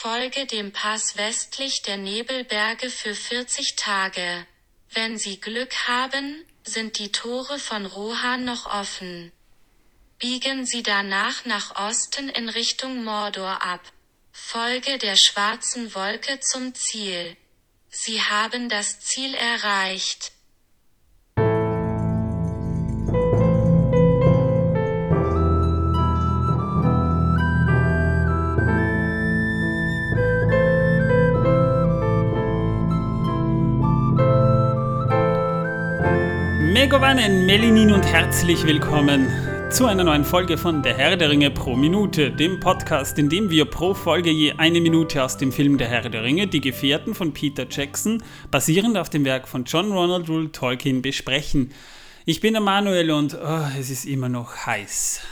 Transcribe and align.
Folge 0.00 0.46
dem 0.46 0.72
Pass 0.72 1.16
westlich 1.16 1.82
der 1.82 1.96
Nebelberge 1.96 2.88
für 2.88 3.16
40 3.16 3.74
Tage. 3.74 4.46
Wenn 4.92 5.18
Sie 5.18 5.40
Glück 5.40 5.74
haben, 5.88 6.44
sind 6.62 7.00
die 7.00 7.10
Tore 7.10 7.58
von 7.58 7.84
Rohan 7.84 8.44
noch 8.44 8.66
offen. 8.66 9.32
Biegen 10.20 10.66
Sie 10.66 10.84
danach 10.84 11.46
nach 11.46 11.74
Osten 11.74 12.28
in 12.28 12.48
Richtung 12.48 13.02
Mordor 13.02 13.60
ab. 13.60 13.80
Folge 14.30 14.98
der 14.98 15.16
schwarzen 15.16 15.92
Wolke 15.96 16.38
zum 16.38 16.76
Ziel. 16.76 17.36
Sie 17.90 18.22
haben 18.22 18.68
das 18.68 19.00
Ziel 19.00 19.34
erreicht. 19.34 20.30
Megowannen, 36.80 37.44
Melinin 37.44 37.90
und 37.90 38.04
herzlich 38.04 38.64
willkommen 38.64 39.26
zu 39.68 39.86
einer 39.86 40.04
neuen 40.04 40.24
Folge 40.24 40.56
von 40.56 40.80
Der 40.84 40.96
Herr 40.96 41.16
der 41.16 41.28
Ringe 41.28 41.50
pro 41.50 41.74
Minute, 41.74 42.30
dem 42.30 42.60
Podcast, 42.60 43.18
in 43.18 43.28
dem 43.28 43.50
wir 43.50 43.64
pro 43.64 43.94
Folge 43.94 44.30
je 44.30 44.52
eine 44.52 44.80
Minute 44.80 45.24
aus 45.24 45.36
dem 45.36 45.50
Film 45.50 45.76
Der 45.76 45.88
Herr 45.88 46.08
der 46.08 46.22
Ringe, 46.22 46.46
Die 46.46 46.60
Gefährten 46.60 47.16
von 47.16 47.34
Peter 47.34 47.66
Jackson, 47.68 48.22
basierend 48.52 48.96
auf 48.96 49.10
dem 49.10 49.24
Werk 49.24 49.48
von 49.48 49.64
John 49.64 49.90
Ronald 49.90 50.28
Rule 50.28 50.52
Tolkien, 50.52 51.02
besprechen. 51.02 51.72
Ich 52.26 52.40
bin 52.40 52.52
der 52.52 52.62
Manuel 52.62 53.10
und 53.10 53.34
oh, 53.34 53.66
es 53.76 53.90
ist 53.90 54.04
immer 54.04 54.28
noch 54.28 54.64
heiß. 54.64 55.22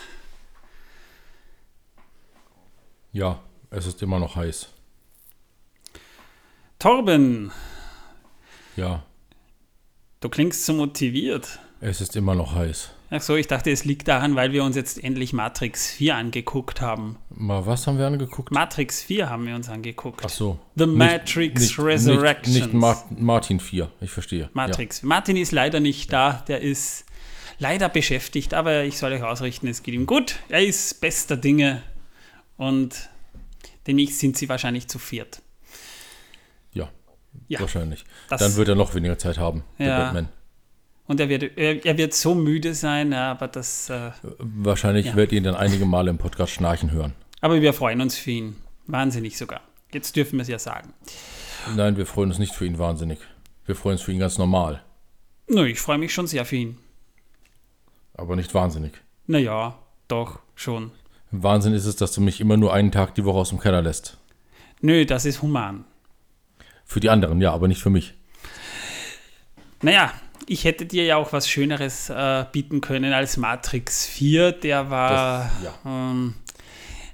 Ja, 3.12 3.38
es 3.70 3.86
ist 3.86 4.02
immer 4.02 4.19
noch 4.19 4.34
heiß. 4.34 4.69
Torben, 6.80 7.52
Ja, 8.74 9.05
du 10.20 10.28
klingst 10.28 10.64
so 10.67 10.72
motiviert. 10.72 11.59
es 11.81 12.00
ist 12.00 12.17
immer 12.17 12.34
noch 12.34 12.55
heiß. 12.55 12.91
Ach 13.09 13.20
so, 13.22 13.36
ich 13.36 13.47
dachte, 13.47 13.70
es 13.70 13.84
liegt 13.84 14.09
daran, 14.09 14.34
weil 14.34 14.50
wir 14.50 14.64
uns 14.64 14.75
jetzt 14.75 15.03
endlich 15.03 15.33
Matrix 15.33 15.92
4 15.92 16.17
angeguckt 16.17 16.81
haben. 16.81 17.17
Mal 17.31 17.64
was 17.64 17.86
haben 17.86 17.98
wir 17.98 18.06
angeguckt? 18.08 18.50
Matrix 18.50 19.00
4 19.05 19.31
haben 19.31 19.47
wir 19.47 19.55
uns 19.55 19.69
angeguckt. 19.69 20.23
Ach 20.25 20.28
so. 20.28 20.58
The 20.75 20.86
Nicht- 20.86 20.97
Matrix 20.98 21.61
nicht, 21.61 21.78
Resurrections. 21.78 22.55
Nicht, 22.56 22.67
nicht 22.67 22.75
Mar 22.75 23.05
Martin 23.17 23.61
4, 23.61 23.91
ich 24.00 24.11
verstehe. 24.11 24.50
Matrix. 24.55 25.05
Martin 25.05 25.36
ist 25.36 25.53
leider 25.53 25.78
nicht 25.78 26.12
da, 26.12 26.42
der 26.48 26.62
ist 26.62 27.05
leider 27.61 27.89
beschäftigt, 27.89 28.55
aber 28.55 28.83
ich 28.83 28.98
soll 28.98 29.12
euch 29.12 29.23
ausrichten, 29.23 29.69
es 29.69 29.84
geht 29.84 29.95
ihm 29.95 30.06
gut. 30.06 30.41
Er 30.48 30.64
ist 30.67 31.01
bester 31.01 31.36
Dinge 31.36 31.83
und 32.56 33.08
demnächst 33.86 34.19
sind 34.19 34.36
sie 34.36 34.48
wahrscheinlich 34.48 34.89
zu 34.89 34.98
viert. 34.98 35.42
Ja, 37.48 37.61
wahrscheinlich. 37.61 38.05
das- 38.29 38.41
Dann 38.41 38.56
wird 38.56 38.69
er 38.69 38.75
noch 38.75 38.95
weniger 38.95 39.19
Zeit 39.19 39.39
haben, 39.39 39.62
der 39.79 39.87
Ja. 39.87 39.98
Batman. 40.05 40.29
Und 41.09 41.20
er 41.20 41.29
wird, 41.29 41.56
er, 41.56 41.97
wird 41.98 42.15
so 42.15 42.34
müde 42.34 42.75
sein, 42.75 43.12
ja, 43.12 43.31
aber 43.31 43.47
das, 43.48 43.89
äh, 43.91 44.11
Wahrscheinlich 44.39 45.06
Ja. 45.06 45.15
ihr 45.17 45.33
ihn 45.33 45.45
dann 45.45 45.55
einige 45.55 45.87
Male 45.87 46.11
im 46.11 46.19
Podcast 46.19 46.53
schnarchen 46.53 46.91
hören. 46.91 47.12
aber 47.41 47.61
wir 47.61 47.73
freuen 47.73 48.01
uns 48.01 48.17
für 48.17 48.31
ihn. 48.33 48.57
Wahnsinnig 48.89 49.37
sogar. 49.39 49.61
Jetzt 49.92 50.17
dürfen 50.17 50.37
wir 50.39 50.42
es 50.42 50.48
ja 50.48 50.59
sagen. 50.59 50.92
Nein, 51.77 51.97
wir 51.97 52.07
freuen 52.07 52.31
uns 52.31 52.39
nicht 52.41 52.55
für 52.55 52.67
ihn 52.67 52.79
wahnsinnig. 52.79 53.19
Wir 53.67 53.77
freuen 53.77 53.92
uns 53.95 54.03
für 54.03 54.12
ihn 54.12 54.19
ganz 54.19 54.39
normal, 54.39 54.83
Nö, 55.48 55.64
ich 55.67 55.79
freue 55.81 55.98
mich 55.98 56.12
schon 56.12 56.27
sehr 56.27 56.45
für 56.45 56.57
ihn. 56.57 56.79
aber 58.14 58.34
nicht 58.37 58.53
wahnsinnig. 58.55 58.92
Naja, 59.27 59.79
doch, 60.09 60.41
schon. 60.55 60.91
Wahnsinn 61.31 61.73
ist 61.75 61.87
es, 61.87 61.97
dass 61.97 62.12
du 62.12 62.20
mich 62.20 62.41
immer 62.41 62.57
nur 62.57 62.73
einen 62.73 62.91
Tag 62.92 63.14
die 63.14 63.25
Woche 63.25 63.39
aus 63.39 63.51
dem 63.51 63.61
Keller 63.61 63.83
lässt. 63.83 64.17
Nö, 64.81 65.05
das 65.07 65.25
ist 65.25 65.42
human. 65.42 65.84
Für 66.87 67.01
die 67.01 67.11
anderen, 67.11 67.41
ja, 67.41 67.53
aber 67.53 67.69
nicht 67.69 67.83
für 67.83 67.91
mich. 67.91 68.15
Naja, 69.83 70.12
ich 70.47 70.65
hätte 70.65 70.87
dir 70.87 71.05
ja 71.05 71.17
auch 71.17 71.33
was 71.33 71.48
Schöneres 71.48 72.08
äh, 72.08 72.45
bieten 72.52 72.80
können 72.80 73.13
als 73.13 73.36
Matrix 73.36 74.07
4. 74.07 74.52
Der 74.52 74.89
war. 74.91 75.51
Das- 75.63 75.75
ähm, 75.85 76.35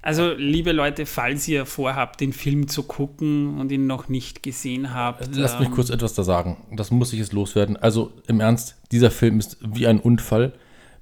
also, 0.05 0.33
liebe 0.33 0.73
Leute, 0.73 1.07
falls 1.07 1.47
ihr 1.47 1.65
vorhabt, 1.65 2.21
den 2.21 2.33
Film 2.33 2.67
zu 2.67 2.83
gucken 2.83 3.61
und 3.61 3.71
ihn 3.71 3.87
noch 3.87 4.09
nicht 4.09 4.43
gesehen 4.43 4.93
habt. 4.93 5.29
Lass 5.37 5.59
mich 5.61 5.69
ähm, 5.69 5.75
kurz 5.75 5.91
etwas 5.91 6.15
da 6.15 6.25
sagen. 6.25 6.57
Das 6.73 6.91
muss 6.91 7.13
ich 7.13 7.21
jetzt 7.21 7.33
loswerden. 7.33 7.77
Also 7.77 8.13
im 8.27 8.41
Ernst, 8.41 8.77
dieser 8.91 9.13
Film 9.13 9.39
ist 9.39 9.59
wie 9.63 9.87
ein 9.87 10.01
Unfall. 10.01 10.55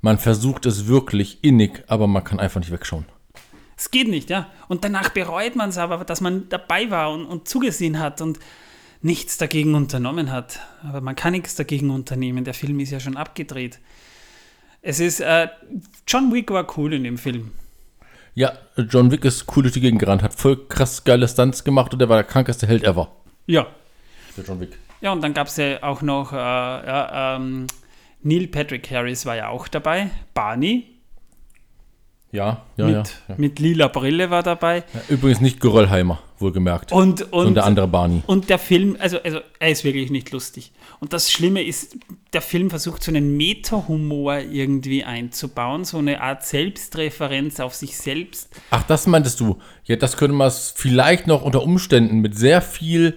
Man 0.03 0.19
versucht 0.19 0.67
es 0.67 0.87
wirklich 0.87 1.39
innig, 1.43 1.83
aber 1.89 2.07
man 2.07 2.25
kann 2.25 2.41
einfach 2.41 2.61
nicht 2.61 2.71
wegschauen. 2.73 3.07
Es 3.81 3.91
geht 3.91 4.09
nicht, 4.09 4.29
ja. 4.29 4.47
Und 4.69 4.85
danach 4.85 5.09
bereut 5.09 5.57
man 5.57 5.71
es 5.71 5.79
aber, 5.79 6.05
dass 6.05 6.21
man 6.21 6.51
dabei 6.51 6.91
war 6.91 7.11
und, 7.15 7.25
und 7.25 7.49
zugesehen 7.49 7.99
hat 7.99 8.21
und 8.21 8.39
nichts 9.01 9.39
dagegen 9.39 9.75
unternommen 9.75 10.31
hat. 10.31 10.61
Aber 10.87 11.01
man 11.01 11.17
kann 11.17 11.33
nichts 11.33 11.55
dagegen 11.55 11.89
unternehmen. 11.89 12.45
Der 12.45 12.53
Film 12.53 12.79
ist 12.81 12.91
ja 12.91 13.01
schon 13.01 13.17
abgedreht. 13.17 13.79
Es 14.83 15.01
ist. 15.01 15.21
Äh, 15.21 15.49
John 16.07 16.31
Wick 16.31 16.51
war 16.51 16.67
cool 16.77 16.93
in 16.93 17.05
dem 17.05 17.17
Film. 17.17 17.53
Ja, 18.35 18.53
John 18.77 19.11
Wick 19.11 19.25
ist 19.25 19.47
cool 19.57 19.63
durch 19.63 19.73
die 19.73 19.81
Gegend 19.81 19.99
gerannt, 19.99 20.23
hat 20.23 20.35
voll 20.35 20.59
krass 20.69 21.03
geile 21.03 21.27
Stunts 21.27 21.65
gemacht 21.65 21.95
und 21.95 22.03
er 22.03 22.11
war 22.11 22.19
der 22.19 22.25
krankeste 22.25 22.67
Held 22.67 22.85
ever. 22.85 23.11
Ja, 23.47 23.67
Der 24.37 24.45
John 24.45 24.61
Wick. 24.61 24.77
Ja, 25.01 25.13
und 25.13 25.23
dann 25.23 25.33
gab 25.33 25.47
es 25.47 25.57
ja 25.57 25.83
auch 25.83 26.03
noch 26.03 26.35
äh, 26.35 26.37
ja, 26.37 27.37
ähm, 27.37 27.67
Neil 28.23 28.47
Patrick 28.47 28.91
Harris 28.91 29.25
war 29.25 29.37
ja 29.37 29.49
auch 29.49 29.69
dabei, 29.69 30.11
Barney 30.35 31.00
Ja, 32.33 32.63
ja, 32.77 32.87
mit, 32.87 32.95
ja, 32.95 33.05
ja. 33.29 33.35
mit 33.39 33.59
lila 33.59 33.89
Brille 33.89 34.31
war 34.31 34.45
dabei 34.45 34.85
ja. 34.95 35.01
Übrigens 35.09 35.41
nicht 35.41 35.61
Geröllheimer, 35.61 36.21
wohlgemerkt. 36.39 36.93
und, 36.93 37.33
und 37.33 37.55
der 37.55 37.65
andere 37.65 37.89
Barney. 37.89 38.23
und 38.27 38.49
der 38.49 38.61
Film, 38.61 38.97
also, 39.01 39.19
also 39.21 39.41
er 39.59 39.71
ist 39.71 39.83
wirklich 39.83 40.11
nicht 40.11 40.31
lustig. 40.31 40.71
Und 41.01 41.13
das 41.13 41.33
Schlimme 41.33 41.63
ist, 41.63 41.97
der 42.33 42.41
Film 42.41 42.71
versucht 42.71 43.03
so 43.03 43.11
einen 43.11 43.37
Meta-Humor 43.37 44.39
irgendwie 44.39 45.03
einzubauen, 45.03 45.85
so 45.85 45.99
eine 45.99 46.21
Art 46.21 46.45
Selbstreferenz 46.45 47.59
auf 47.59 47.75
sich 47.75 47.97
selbst. 47.97 48.49
Ach, 48.71 48.85
das 48.85 49.09
meintest 49.09 49.41
du. 49.41 49.59
Ja, 49.85 49.97
das 49.97 50.17
könnte 50.17 50.37
man 50.37 50.47
es 50.47 50.73
vielleicht 50.77 51.27
noch 51.27 51.43
unter 51.43 51.65
Umständen 51.65 52.21
mit 52.21 52.39
sehr 52.39 52.63
viel 52.63 53.17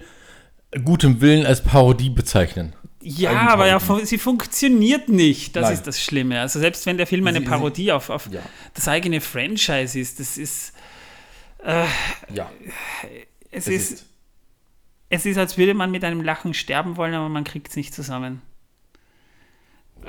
gutem 0.84 1.20
Willen 1.20 1.46
als 1.46 1.62
Parodie 1.62 2.10
bezeichnen. 2.10 2.74
Ja, 3.06 3.48
aber 3.50 3.66
ja, 3.66 3.78
sie 4.04 4.18
funktioniert 4.18 5.08
nicht. 5.10 5.54
Das 5.56 5.64
Nein. 5.64 5.74
ist 5.74 5.86
das 5.86 6.00
Schlimme. 6.02 6.40
Also 6.40 6.58
selbst 6.58 6.86
wenn 6.86 6.96
der 6.96 7.06
Film 7.06 7.26
eine 7.26 7.42
Parodie 7.42 7.92
auf, 7.92 8.08
auf 8.08 8.28
Ja. 8.30 8.40
das 8.72 8.88
eigene 8.88 9.20
Franchise 9.20 9.98
ist, 9.98 10.20
das 10.20 10.38
ist 10.38 10.72
Ja, 11.62 12.50
Es 13.50 13.68
ist, 13.68 14.06
es 15.10 15.26
ist, 15.26 15.38
als 15.38 15.58
würde 15.58 15.74
man 15.74 15.90
mit 15.90 16.02
einem 16.02 16.22
Lachen 16.22 16.54
sterben 16.54 16.96
wollen, 16.96 17.14
aber 17.14 17.28
man 17.28 17.44
kriegt 17.44 17.68
es 17.68 17.76
nicht 17.76 17.94
zusammen. 17.94 18.42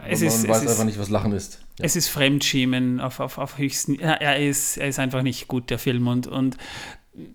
Es 0.07 0.19
man 0.19 0.27
ist, 0.29 0.37
es, 0.39 0.47
weiß 0.47 0.63
ist, 0.63 0.69
einfach 0.71 0.83
nicht, 0.83 0.99
was 0.99 1.09
Lachen 1.09 1.31
ist. 1.31 1.59
Ja. 1.79 1.85
es 1.85 1.95
ist 1.95 2.07
Fremdschämen 2.07 2.99
auf, 2.99 3.19
auf, 3.19 3.37
auf 3.37 3.57
höchsten. 3.57 3.95
Ja, 3.95 4.13
er, 4.13 4.37
ist, 4.39 4.77
er 4.77 4.87
ist 4.87 4.99
einfach 4.99 5.21
nicht 5.21 5.47
gut, 5.47 5.69
der 5.69 5.79
Film. 5.79 6.07
Und, 6.07 6.27
und 6.27 6.57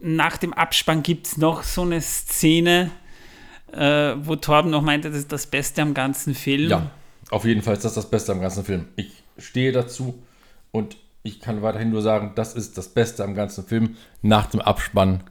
nach 0.00 0.36
dem 0.36 0.52
Abspann 0.52 1.02
gibt 1.02 1.26
es 1.26 1.36
noch 1.36 1.62
so 1.62 1.82
eine 1.82 2.00
Szene, 2.02 2.90
äh, 3.72 4.14
wo 4.26 4.36
Torben 4.36 4.70
noch 4.70 4.82
meinte, 4.82 5.10
das 5.10 5.18
ist 5.18 5.32
das 5.32 5.46
Beste 5.46 5.82
am 5.82 5.94
ganzen 5.94 6.34
Film. 6.34 6.70
Ja, 6.70 6.90
auf 7.30 7.44
jeden 7.44 7.62
Fall 7.62 7.74
ist 7.74 7.84
das 7.84 7.94
das 7.94 8.10
Beste 8.10 8.32
am 8.32 8.40
ganzen 8.40 8.64
Film. 8.64 8.88
Ich 8.96 9.22
stehe 9.38 9.72
dazu 9.72 10.22
und 10.70 10.96
ich 11.22 11.40
kann 11.40 11.62
weiterhin 11.62 11.90
nur 11.90 12.02
sagen, 12.02 12.32
das 12.34 12.54
ist 12.54 12.78
das 12.78 12.88
Beste 12.88 13.24
am 13.24 13.34
ganzen 13.34 13.64
Film. 13.64 13.96
Nach 14.22 14.46
dem 14.46 14.60
Abspann, 14.60 15.22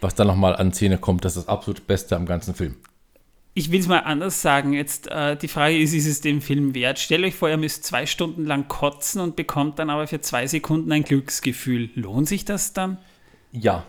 was 0.00 0.14
dann 0.14 0.26
nochmal 0.26 0.56
an 0.56 0.72
Szene 0.72 0.98
kommt, 0.98 1.24
das 1.24 1.36
ist 1.36 1.44
das 1.44 1.48
absolut 1.48 1.86
Beste 1.86 2.16
am 2.16 2.26
ganzen 2.26 2.54
Film. 2.54 2.76
Ich 3.54 3.70
will 3.70 3.80
es 3.80 3.88
mal 3.88 4.00
anders 4.00 4.40
sagen. 4.40 4.72
Jetzt 4.72 5.08
äh, 5.08 5.36
die 5.36 5.48
Frage 5.48 5.78
ist, 5.78 5.92
ist 5.92 6.06
es 6.06 6.22
dem 6.22 6.40
Film 6.40 6.74
wert? 6.74 6.98
Stellt 6.98 7.24
euch 7.24 7.34
vor, 7.34 7.50
ihr 7.50 7.58
müsst 7.58 7.84
zwei 7.84 8.06
Stunden 8.06 8.46
lang 8.46 8.68
kotzen 8.68 9.20
und 9.20 9.36
bekommt 9.36 9.78
dann 9.78 9.90
aber 9.90 10.06
für 10.06 10.20
zwei 10.20 10.46
Sekunden 10.46 10.90
ein 10.90 11.04
Glücksgefühl. 11.04 11.90
Lohnt 11.94 12.28
sich 12.28 12.46
das 12.46 12.72
dann? 12.72 12.96
Ja, 13.52 13.84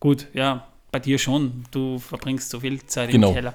Gut, 0.00 0.28
ja, 0.32 0.68
bei 0.90 0.98
dir 0.98 1.18
schon. 1.18 1.64
Du 1.70 1.98
verbringst 1.98 2.50
so 2.50 2.60
viel 2.60 2.84
Zeit 2.86 3.10
Genau. 3.10 3.28
im 3.28 3.34
Keller. 3.34 3.54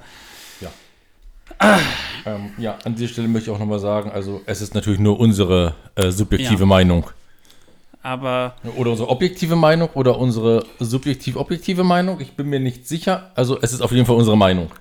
ähm, 2.25 2.51
ja, 2.57 2.77
an 2.83 2.95
dieser 2.95 3.09
Stelle 3.09 3.27
möchte 3.27 3.49
ich 3.49 3.55
auch 3.55 3.59
nochmal 3.59 3.79
sagen, 3.79 4.09
also 4.11 4.41
es 4.45 4.61
ist 4.61 4.73
natürlich 4.73 4.99
nur 4.99 5.19
unsere 5.19 5.75
äh, 5.95 6.09
subjektive 6.09 6.61
Ja. 6.61 6.65
Meinung. 6.65 7.09
Aber 8.01 8.55
Oder 8.75 8.91
unsere 8.91 9.09
objektive 9.09 9.55
Meinung 9.55 9.89
oder 9.93 10.17
unsere 10.19 10.65
subjektiv-objektive 10.79 11.83
Meinung. 11.85 12.19
Ich 12.19 12.33
bin 12.33 12.49
mir 12.49 12.59
nicht 12.59 12.87
sicher. 12.87 13.31
Also 13.35 13.59
es 13.61 13.71
ist 13.71 13.81
auf 13.81 13.91
jeden 13.93 14.05
Fall 14.05 14.15
unsere 14.17 14.35
Meinung. 14.37 14.71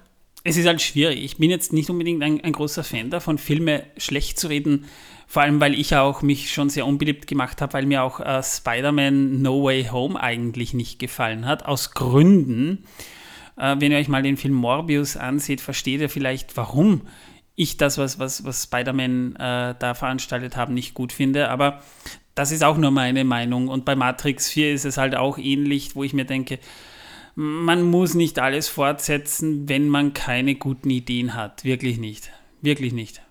es 0.45 0.57
ist 0.57 0.67
halt 0.67 0.83
schwierig. 0.83 1.23
Ich 1.23 1.37
bin 1.37 1.49
jetzt 1.51 1.73
nicht 1.73 1.89
unbedingt 1.89 2.21
ein, 2.23 2.43
ein 2.43 2.53
großer 2.53 2.83
Fan 2.83 3.11
davon, 3.11 3.39
Filme 3.39 3.85
schlecht 3.97 4.41
zu 4.41 4.49
reden. 4.49 4.87
Vor 5.33 5.41
allem, 5.41 5.63
weil 5.63 5.73
ich 5.73 5.97
auch 5.97 6.21
mich 6.21 6.53
schon 6.53 6.69
sehr 6.69 6.87
unbeliebt 6.87 7.27
gemacht 7.27 7.63
habe, 7.63 7.73
weil 7.73 7.87
mir 7.87 8.03
auch 8.03 8.21
äh, 8.21 8.43
Spider-Man 8.43 9.41
No 9.41 9.65
Way 9.65 9.85
Home 9.85 10.21
eigentlich 10.21 10.75
nicht 10.75 10.99
gefallen 10.99 11.47
hat. 11.47 11.65
Aus 11.65 11.93
Gründen. 11.93 12.85
Äh, 13.57 13.77
wenn 13.79 13.93
ihr 13.93 13.97
euch 13.97 14.09
mal 14.09 14.23
den 14.23 14.37
Film 14.37 14.53
Morbius 14.53 15.17
ansieht, 15.17 15.63
versteht 15.63 16.03
ihr 16.03 16.11
vielleicht, 16.11 16.55
warum 16.59 17.09
ich 17.55 17.79
das, 17.79 17.97
was, 17.97 18.19
was, 18.19 18.45
was 18.45 18.65
Spider-Man 18.65 19.37
äh, 19.37 19.75
da 19.79 19.95
veranstaltet 19.95 20.59
haben, 20.59 20.75
nicht 20.75 20.93
gut 20.93 21.15
finde. 21.15 21.49
Aber 21.49 21.81
das 22.35 22.53
ist 22.53 22.63
auch 22.63 22.77
nur 22.77 22.91
meine 22.91 23.25
Meinung. 23.25 23.69
Und 23.69 23.87
bei 23.87 23.97
Matrix 23.97 24.51
4 24.51 24.75
ist 24.75 24.85
es 24.85 24.99
halt 24.99 25.17
auch 25.17 25.39
ähnlich, 25.39 25.97
wo 25.97 26.05
ich 26.05 26.13
mir 26.13 26.27
denke, 26.27 26.59
man 27.37 27.85
muss 27.85 28.13
nicht 28.13 28.39
alles 28.39 28.69
fortsetzen, 28.69 29.67
wenn 29.67 29.89
man 29.89 30.13
keine 30.13 30.57
guten 30.57 30.91
Ideen 30.91 31.33
hat. 31.33 31.65
Wirklich 31.65 31.97
nicht. 31.97 32.31
Wirklich 32.61 32.93
nicht. 32.93 33.23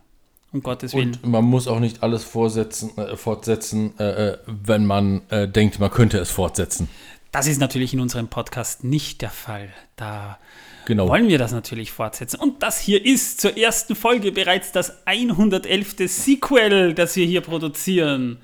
Um 0.53 0.61
Gottes 0.61 0.93
Willen. 0.93 1.17
Und 1.23 1.31
man 1.31 1.45
muss 1.45 1.67
auch 1.67 1.79
nicht 1.79 2.03
alles 2.03 2.23
vorsetzen, 2.23 2.97
äh, 2.97 3.15
fortsetzen, 3.15 3.93
äh, 3.99 4.03
äh, 4.31 4.37
wenn 4.45 4.85
man 4.85 5.21
äh, 5.29 5.47
denkt, 5.47 5.79
man 5.79 5.89
könnte 5.89 6.17
es 6.19 6.29
fortsetzen. 6.29 6.89
Das 7.31 7.47
ist 7.47 7.59
natürlich 7.59 7.93
in 7.93 8.01
unserem 8.01 8.27
Podcast 8.27 8.83
nicht 8.83 9.21
der 9.21 9.29
Fall. 9.29 9.69
Da 9.95 10.37
Genau. 10.85 11.07
wollen 11.07 11.29
wir 11.29 11.37
das 11.37 11.53
natürlich 11.53 11.91
fortsetzen. 11.91 12.37
Und 12.39 12.61
das 12.63 12.81
hier 12.81 13.05
ist 13.05 13.39
zur 13.39 13.55
ersten 13.55 13.95
Folge 13.95 14.31
bereits 14.33 14.71
das 14.73 15.05
111. 15.05 15.95
Sequel, 16.09 16.93
das 16.93 17.15
wir 17.15 17.25
hier 17.25 17.41
produzieren. 17.41 18.39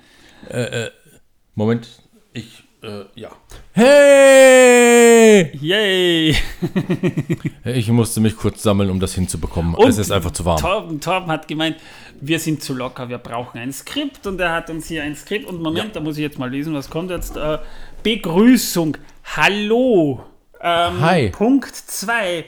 Moment, 1.54 1.88
ich, 2.32 2.62
äh, 2.82 3.04
ja. 3.16 3.30
Hey! 3.72 5.50
Yay! 5.60 6.36
Ich 7.64 7.88
musste 7.90 8.20
mich 8.20 8.36
kurz 8.36 8.62
sammeln, 8.62 8.90
um 8.90 9.00
das 9.00 9.14
hinzubekommen. 9.14 9.74
Und 9.74 9.88
es 9.88 9.98
ist 9.98 10.10
einfach 10.10 10.30
zu 10.30 10.44
warm. 10.44 10.58
Torben, 10.60 11.00
Torben 11.00 11.30
hat 11.30 11.48
gemeint, 11.48 11.76
wir 12.20 12.38
sind 12.38 12.62
zu 12.62 12.74
locker, 12.74 13.08
wir 13.08 13.18
brauchen 13.18 13.58
ein 13.58 13.72
Skript 13.72 14.26
und 14.26 14.40
er 14.40 14.52
hat 14.52 14.70
uns 14.70 14.86
hier 14.88 15.02
ein 15.02 15.14
Skript. 15.14 15.46
Und 15.46 15.60
Moment, 15.62 15.86
Ja. 15.88 15.94
da 15.94 16.00
muss 16.00 16.16
ich 16.16 16.22
jetzt 16.22 16.38
mal 16.38 16.50
lesen, 16.50 16.74
was 16.74 16.88
kommt 16.90 17.10
jetzt? 17.10 17.36
Äh, 17.36 17.58
Begrüßung. 18.02 18.96
Hallo. 19.36 20.24
Ähm, 20.60 21.00
Hi. 21.00 21.28
Punkt 21.30 21.74
2. 21.74 22.44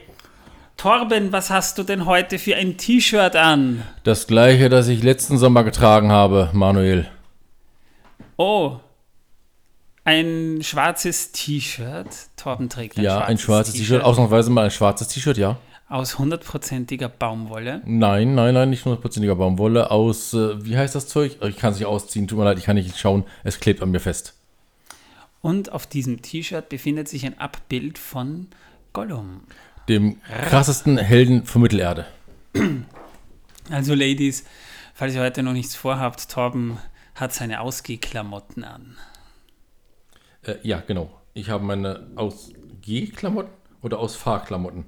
Torben, 0.76 1.30
was 1.32 1.50
hast 1.50 1.76
du 1.76 1.82
denn 1.82 2.06
heute 2.06 2.38
für 2.38 2.56
ein 2.56 2.78
T-Shirt 2.78 3.36
an? 3.36 3.82
Das 4.04 4.26
gleiche, 4.26 4.70
das 4.70 4.88
ich 4.88 5.02
letzten 5.02 5.36
Sommer 5.36 5.62
getragen 5.62 6.10
habe, 6.10 6.48
Manuel. 6.54 7.06
Oh, 8.38 8.76
ein 10.10 10.62
schwarzes 10.62 11.30
T-Shirt. 11.32 12.08
Torben 12.36 12.68
trägt 12.68 12.98
ein 12.98 13.04
Ja, 13.04 13.12
schwarzes 13.12 13.28
ein 13.28 13.38
schwarzes 13.38 13.74
T-Shirt. 13.74 14.02
Ausnahmsweise 14.02 14.50
mal 14.50 14.64
ein 14.64 14.70
schwarzes 14.70 15.08
T-Shirt, 15.08 15.38
ja. 15.38 15.58
Aus 15.88 16.18
hundertprozentiger 16.18 17.08
Baumwolle. 17.08 17.82
Nein, 17.84 18.34
nein, 18.34 18.54
nein, 18.54 18.70
nicht 18.70 18.84
hundertprozentiger 18.84 19.36
Baumwolle. 19.36 19.90
Aus, 19.90 20.34
äh, 20.34 20.64
wie 20.64 20.76
heißt 20.76 20.94
das 20.94 21.06
Zeug? 21.06 21.38
Ich 21.42 21.56
kann 21.56 21.72
es 21.72 21.78
nicht 21.78 21.86
ausziehen, 21.86 22.26
tut 22.26 22.38
mir 22.38 22.44
leid, 22.44 22.58
ich 22.58 22.64
kann 22.64 22.76
nicht 22.76 22.98
schauen. 22.98 23.24
Es 23.44 23.60
klebt 23.60 23.82
an 23.82 23.90
mir 23.90 24.00
fest. 24.00 24.34
Und 25.40 25.72
auf 25.72 25.86
diesem 25.86 26.22
T-Shirt 26.22 26.68
befindet 26.68 27.08
sich 27.08 27.24
ein 27.24 27.38
Abbild 27.38 27.98
von 27.98 28.48
Gollum. 28.92 29.42
Dem 29.88 30.20
krassesten 30.48 30.98
Helden 30.98 31.44
von 31.44 31.62
Mittelerde. 31.62 32.06
Also, 33.70 33.94
Ladies, 33.94 34.44
falls 34.92 35.14
ihr 35.14 35.22
heute 35.22 35.42
noch 35.44 35.52
nichts 35.52 35.76
vorhabt, 35.76 36.28
Torben 36.28 36.78
hat 37.14 37.32
seine 37.32 37.60
Ausgehklamotten 37.60 38.64
an. 38.64 38.96
Äh, 40.42 40.54
ja, 40.62 40.82
genau. 40.86 41.10
Ich 41.34 41.50
habe 41.50 41.64
meine 41.64 42.08
Ausgehklamotten 42.16 43.52
oder 43.82 43.98
Ausfahrklamotten? 43.98 44.84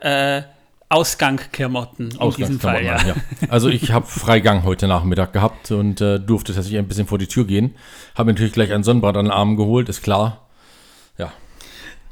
Äh, 0.00 0.42
Ausgangklamotten 0.90 2.12
in 2.18 2.30
diesem 2.30 2.60
Fall, 2.60 2.82
ja. 2.82 2.96
ja. 3.06 3.14
Also 3.50 3.68
ich 3.68 3.92
habe 3.92 4.06
Freigang 4.06 4.64
heute 4.64 4.88
Nachmittag 4.88 5.34
gehabt 5.34 5.70
und 5.70 6.00
äh, 6.00 6.18
durfte 6.18 6.54
tatsächlich 6.54 6.78
ein 6.78 6.88
bisschen 6.88 7.06
vor 7.06 7.18
die 7.18 7.26
Tür 7.26 7.46
gehen. 7.46 7.74
Habe 8.14 8.32
natürlich 8.32 8.54
gleich 8.54 8.72
einen 8.72 8.84
Sonnenbrand 8.84 9.18
an 9.18 9.26
den 9.26 9.32
Armen 9.32 9.56
geholt, 9.56 9.90
ist 9.90 10.02
klar. 10.02 10.46
Ja. 11.18 11.30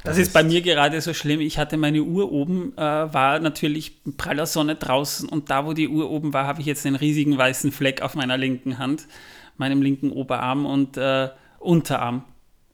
Das 0.03 0.19
ist 0.19 0.31
bei 0.31 0.43
mir 0.43 0.61
gerade 0.61 1.01
so 1.01 1.13
schlimm. 1.13 1.41
Ich 1.41 1.57
hatte 1.57 1.75
meine 1.75 2.03
Uhr 2.03 2.31
oben, 2.31 2.73
äh, 2.77 2.81
war 2.81 3.39
natürlich 3.39 3.93
praller 4.15 4.45
Sonne 4.45 4.75
draußen 4.75 5.27
und 5.27 5.49
da, 5.49 5.65
wo 5.65 5.73
die 5.73 5.87
Uhr 5.87 6.11
oben 6.11 6.33
war, 6.33 6.45
habe 6.45 6.61
ich 6.61 6.67
jetzt 6.67 6.85
einen 6.85 6.95
riesigen 6.95 7.35
weißen 7.35 7.71
Fleck 7.71 8.03
auf 8.03 8.13
meiner 8.13 8.37
linken 8.37 8.77
Hand, 8.77 9.07
meinem 9.57 9.81
linken 9.81 10.11
Oberarm 10.11 10.67
und 10.67 10.97
äh, 10.97 11.29
Unterarm, 11.67 12.23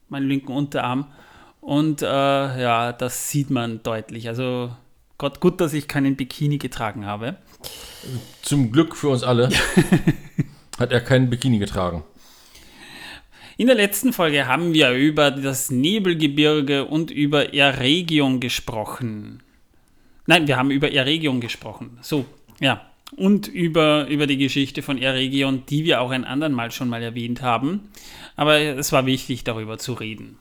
meinem 0.10 0.28
linken 0.28 0.54
Unterarm. 0.54 1.12
Und 1.60 2.02
äh, 2.02 2.06
ja, 2.06 2.94
das 2.94 3.30
sieht 3.30 3.50
man 3.50 3.82
deutlich. 3.84 4.28
Also 4.28 4.72
Gott, 5.18 5.40
gut, 5.40 5.62
dass 5.62 5.74
ich 5.74 5.88
keinen 5.88 6.16
Bikini 6.16 6.58
getragen 6.58 7.06
habe. 7.06 7.38
Zum 8.42 8.72
Glück 8.72 8.96
für 8.96 9.10
uns 9.10 9.24
alle 9.24 9.50
hat 10.80 10.92
er 10.92 11.02
keinen 11.02 11.30
Bikini 11.30 11.60
getragen. 11.60 12.04
In 13.56 13.68
der 13.68 13.76
letzten 13.76 14.14
Folge 14.14 14.48
haben 14.48 14.74
wir 14.74 14.92
über 14.92 15.32
das 15.32 15.70
Nebelgebirge 15.70 16.86
und 16.86 17.12
über 17.12 17.54
Erregion 17.54 18.40
gesprochen. 18.40 19.44
Nein, 20.26 20.48
wir 20.48 20.58
haben 20.58 20.72
über 20.72 20.92
Erregion 20.92 21.40
gesprochen. 21.40 21.98
So, 22.02 22.26
ja. 22.60 22.93
Und 23.16 23.48
über, 23.48 24.08
über 24.08 24.26
die 24.26 24.38
Geschichte 24.38 24.82
von 24.82 24.98
Erregion, 24.98 25.64
die 25.70 25.84
wir 25.84 26.02
auch 26.02 26.12
ein 26.12 26.26
anderen 26.26 26.54
Mal 26.54 26.72
schon 26.72 26.90
mal 26.90 27.04
erwähnt 27.04 27.42
haben. 27.42 27.92
Aber 28.36 28.60
es 28.60 28.92
war 28.92 29.06
wichtig, 29.06 29.44
darüber 29.44 29.78
zu 29.78 29.94
reden. 29.94 30.40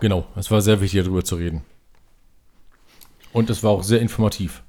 Genau, 0.00 0.26
es 0.36 0.50
war 0.50 0.60
sehr 0.60 0.80
wichtig, 0.80 1.04
darüber 1.04 1.24
zu 1.24 1.36
reden. 1.36 1.62
Und 3.32 3.48
es 3.48 3.62
war 3.62 3.70
auch 3.70 3.82
sehr 3.82 4.00
informativ. 4.00 4.62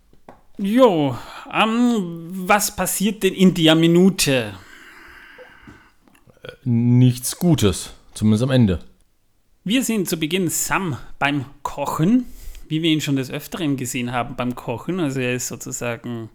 Jo, 0.57 1.17
ähm, 1.51 2.29
was 2.29 2.75
passiert 2.75 3.23
denn 3.23 3.33
in 3.33 3.53
der 3.53 3.75
Minute? 3.75 4.53
Nichts 6.63 7.37
Gutes, 7.37 7.93
zumindest 8.13 8.43
am 8.43 8.51
Ende. 8.51 8.79
Wir 9.63 9.83
sehen 9.83 10.05
zu 10.05 10.17
Beginn 10.17 10.49
Sam 10.49 10.97
beim 11.17 11.45
Kochen, 11.63 12.25
wie 12.67 12.81
wir 12.81 12.91
ihn 12.91 13.01
schon 13.01 13.15
des 13.15 13.31
Öfteren 13.31 13.77
gesehen 13.77 14.11
haben 14.11 14.35
beim 14.35 14.55
Kochen. 14.55 14.99
Also 14.99 15.19
er 15.19 15.33
ist 15.33 15.47
sozusagen 15.47 16.29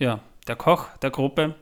ja, 0.00 0.20
der 0.48 0.56
Koch 0.56 0.88
der 1.02 1.10
Gruppe. 1.10 1.54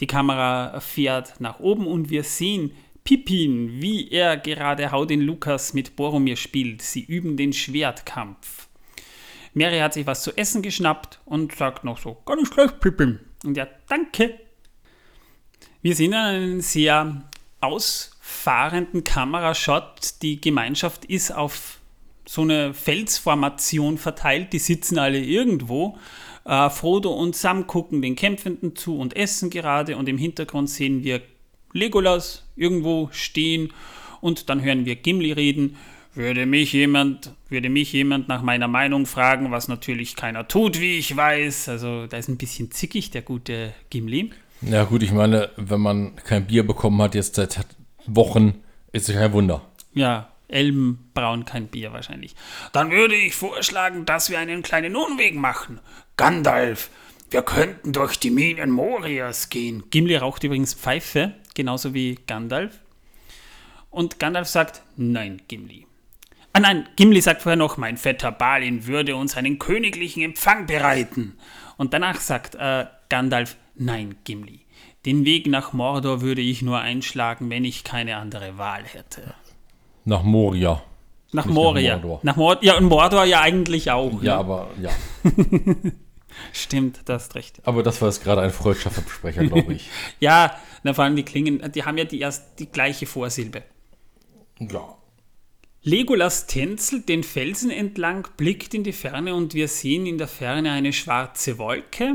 Die 0.00 0.06
Kamera 0.06 0.78
fährt 0.80 1.40
nach 1.40 1.60
oben 1.60 1.86
und 1.86 2.10
wir 2.10 2.22
sehen 2.22 2.72
Pippin, 3.04 3.80
wie 3.80 4.10
er 4.10 4.36
gerade 4.36 4.90
Hau 4.90 5.04
den 5.04 5.20
Lukas 5.20 5.72
mit 5.72 5.96
Boromir 5.96 6.36
spielt. 6.36 6.82
Sie 6.82 7.02
üben 7.02 7.36
den 7.36 7.52
Schwertkampf. 7.52 8.68
Mary 9.54 9.78
hat 9.78 9.94
sich 9.94 10.06
was 10.06 10.22
zu 10.22 10.36
essen 10.36 10.60
geschnappt 10.60 11.20
und 11.24 11.54
sagt 11.54 11.84
noch 11.84 11.98
so, 11.98 12.20
gar 12.26 12.36
nicht 12.36 12.52
schlecht, 12.52 12.80
Pippin. 12.80 13.20
Und 13.44 13.56
ja, 13.56 13.66
danke. 13.88 14.38
Wir 15.80 15.94
sehen 15.94 16.12
einen 16.12 16.60
sehr 16.60 17.22
ausfahrenden 17.60 19.04
Kamerashot. 19.04 20.20
Die 20.20 20.40
Gemeinschaft 20.40 21.04
ist 21.04 21.30
auf 21.30 21.78
so 22.26 22.42
eine 22.42 22.74
Felsformation 22.74 23.98
verteilt. 23.98 24.52
Die 24.52 24.58
sitzen 24.58 24.98
alle 24.98 25.20
irgendwo. 25.20 25.96
Äh, 26.46 26.70
Frodo 26.70 27.12
und 27.12 27.34
Sam 27.34 27.66
gucken 27.66 28.02
den 28.02 28.14
Kämpfenden 28.14 28.76
zu 28.76 28.98
und 28.98 29.16
essen 29.16 29.50
gerade. 29.50 29.96
Und 29.96 30.08
im 30.08 30.18
Hintergrund 30.18 30.70
sehen 30.70 31.02
wir 31.02 31.20
Legolas 31.72 32.44
irgendwo 32.54 33.08
stehen. 33.12 33.72
Und 34.20 34.48
dann 34.48 34.62
hören 34.62 34.86
wir 34.86 34.96
Gimli 34.96 35.32
reden. 35.32 35.76
Würde 36.14 36.46
mich 36.46 36.72
jemand, 36.72 37.34
würde 37.50 37.68
mich 37.68 37.92
jemand 37.92 38.28
nach 38.28 38.42
meiner 38.42 38.68
Meinung 38.68 39.04
fragen, 39.04 39.50
was 39.50 39.68
natürlich 39.68 40.16
keiner 40.16 40.48
tut, 40.48 40.80
wie 40.80 40.98
ich 40.98 41.14
weiß. 41.14 41.68
Also 41.68 42.06
da 42.06 42.16
ist 42.16 42.28
ein 42.28 42.38
bisschen 42.38 42.70
zickig, 42.70 43.10
der 43.10 43.22
gute 43.22 43.74
Gimli. 43.90 44.30
Ja 44.62 44.84
gut, 44.84 45.02
ich 45.02 45.12
meine, 45.12 45.50
wenn 45.56 45.80
man 45.80 46.16
kein 46.16 46.46
Bier 46.46 46.66
bekommen 46.66 47.02
hat 47.02 47.14
jetzt 47.14 47.34
seit 47.34 47.66
Wochen, 48.06 48.54
ist 48.92 49.10
es 49.10 49.14
kein 49.14 49.32
Wunder. 49.34 49.62
Ja, 49.92 50.30
Elben 50.48 51.10
brauen 51.14 51.44
kein 51.44 51.68
Bier 51.68 51.92
wahrscheinlich. 51.92 52.34
Dann 52.72 52.90
würde 52.90 53.14
ich 53.16 53.34
vorschlagen, 53.34 54.04
dass 54.06 54.30
wir 54.30 54.38
einen 54.38 54.62
kleinen 54.62 54.96
Umweg 54.96 55.34
machen. 55.34 55.80
Gandalf, 56.16 56.90
wir 57.30 57.42
könnten 57.42 57.92
durch 57.92 58.16
die 58.18 58.30
Minen 58.30 58.70
Morias 58.70 59.48
gehen. 59.48 59.84
Gimli 59.90 60.16
raucht 60.16 60.44
übrigens 60.44 60.74
Pfeife, 60.74 61.34
genauso 61.54 61.92
wie 61.94 62.18
Gandalf. 62.26 62.78
Und 63.90 64.18
Gandalf 64.18 64.48
sagt, 64.48 64.82
nein, 64.96 65.42
Gimli. 65.48 65.86
Ah 66.52 66.60
nein, 66.60 66.88
Gimli 66.96 67.20
sagt 67.20 67.42
vorher 67.42 67.56
noch, 67.56 67.76
mein 67.76 67.96
Vetter 67.96 68.32
Balin 68.32 68.86
würde 68.86 69.16
uns 69.16 69.36
einen 69.36 69.58
königlichen 69.58 70.22
Empfang 70.22 70.66
bereiten. 70.66 71.36
Und 71.76 71.92
danach 71.92 72.20
sagt 72.20 72.54
äh, 72.54 72.86
Gandalf, 73.08 73.56
nein, 73.74 74.16
Gimli. 74.24 74.60
Den 75.04 75.24
Weg 75.24 75.46
nach 75.46 75.72
Mordor 75.72 76.20
würde 76.20 76.40
ich 76.40 76.62
nur 76.62 76.80
einschlagen, 76.80 77.50
wenn 77.50 77.64
ich 77.64 77.84
keine 77.84 78.16
andere 78.16 78.58
Wahl 78.58 78.84
hätte. 78.84 79.34
Nach 80.06 80.22
Moria. 80.22 80.82
Nach 81.32 81.44
Nicht 81.44 81.46
nach 81.46 81.54
Moria. 81.54 81.96
Mordor. 81.96 82.20
Nach 82.22 82.36
Mordor. 82.36 82.64
Ja, 82.64 82.78
und 82.78 82.84
Mordor 82.84 83.24
ja 83.24 83.40
eigentlich 83.40 83.90
auch. 83.90 84.22
Ja, 84.22 84.34
ne? 84.34 84.38
aber 84.38 84.70
ja. 84.80 84.90
Stimmt, 86.52 87.00
das 87.06 87.24
hast 87.24 87.34
recht. 87.34 87.60
Aber 87.64 87.82
das 87.82 88.00
war 88.00 88.08
jetzt 88.08 88.22
gerade 88.22 88.40
ein 88.40 88.52
freudscher 88.52 88.90
Versprecher, 88.90 89.44
glaube 89.44 89.74
ich. 89.74 89.90
Ja, 90.20 90.56
na, 90.84 90.94
vor 90.94 91.04
allem 91.04 91.16
die 91.16 91.24
Klingen, 91.24 91.72
die 91.72 91.84
haben 91.84 91.98
ja 91.98 92.04
die 92.04 92.20
erst 92.20 92.58
die 92.60 92.66
gleiche 92.66 93.06
Vorsilbe. 93.06 93.62
ja. 94.60 94.96
Legolas 95.82 96.48
tänzelt 96.48 97.08
den 97.08 97.22
Felsen 97.22 97.70
entlang, 97.70 98.26
blickt 98.36 98.74
in 98.74 98.82
die 98.82 98.92
Ferne 98.92 99.36
und 99.36 99.54
wir 99.54 99.68
sehen 99.68 100.04
in 100.04 100.18
der 100.18 100.26
Ferne 100.26 100.72
eine 100.72 100.92
schwarze 100.92 101.58
Wolke. 101.58 102.12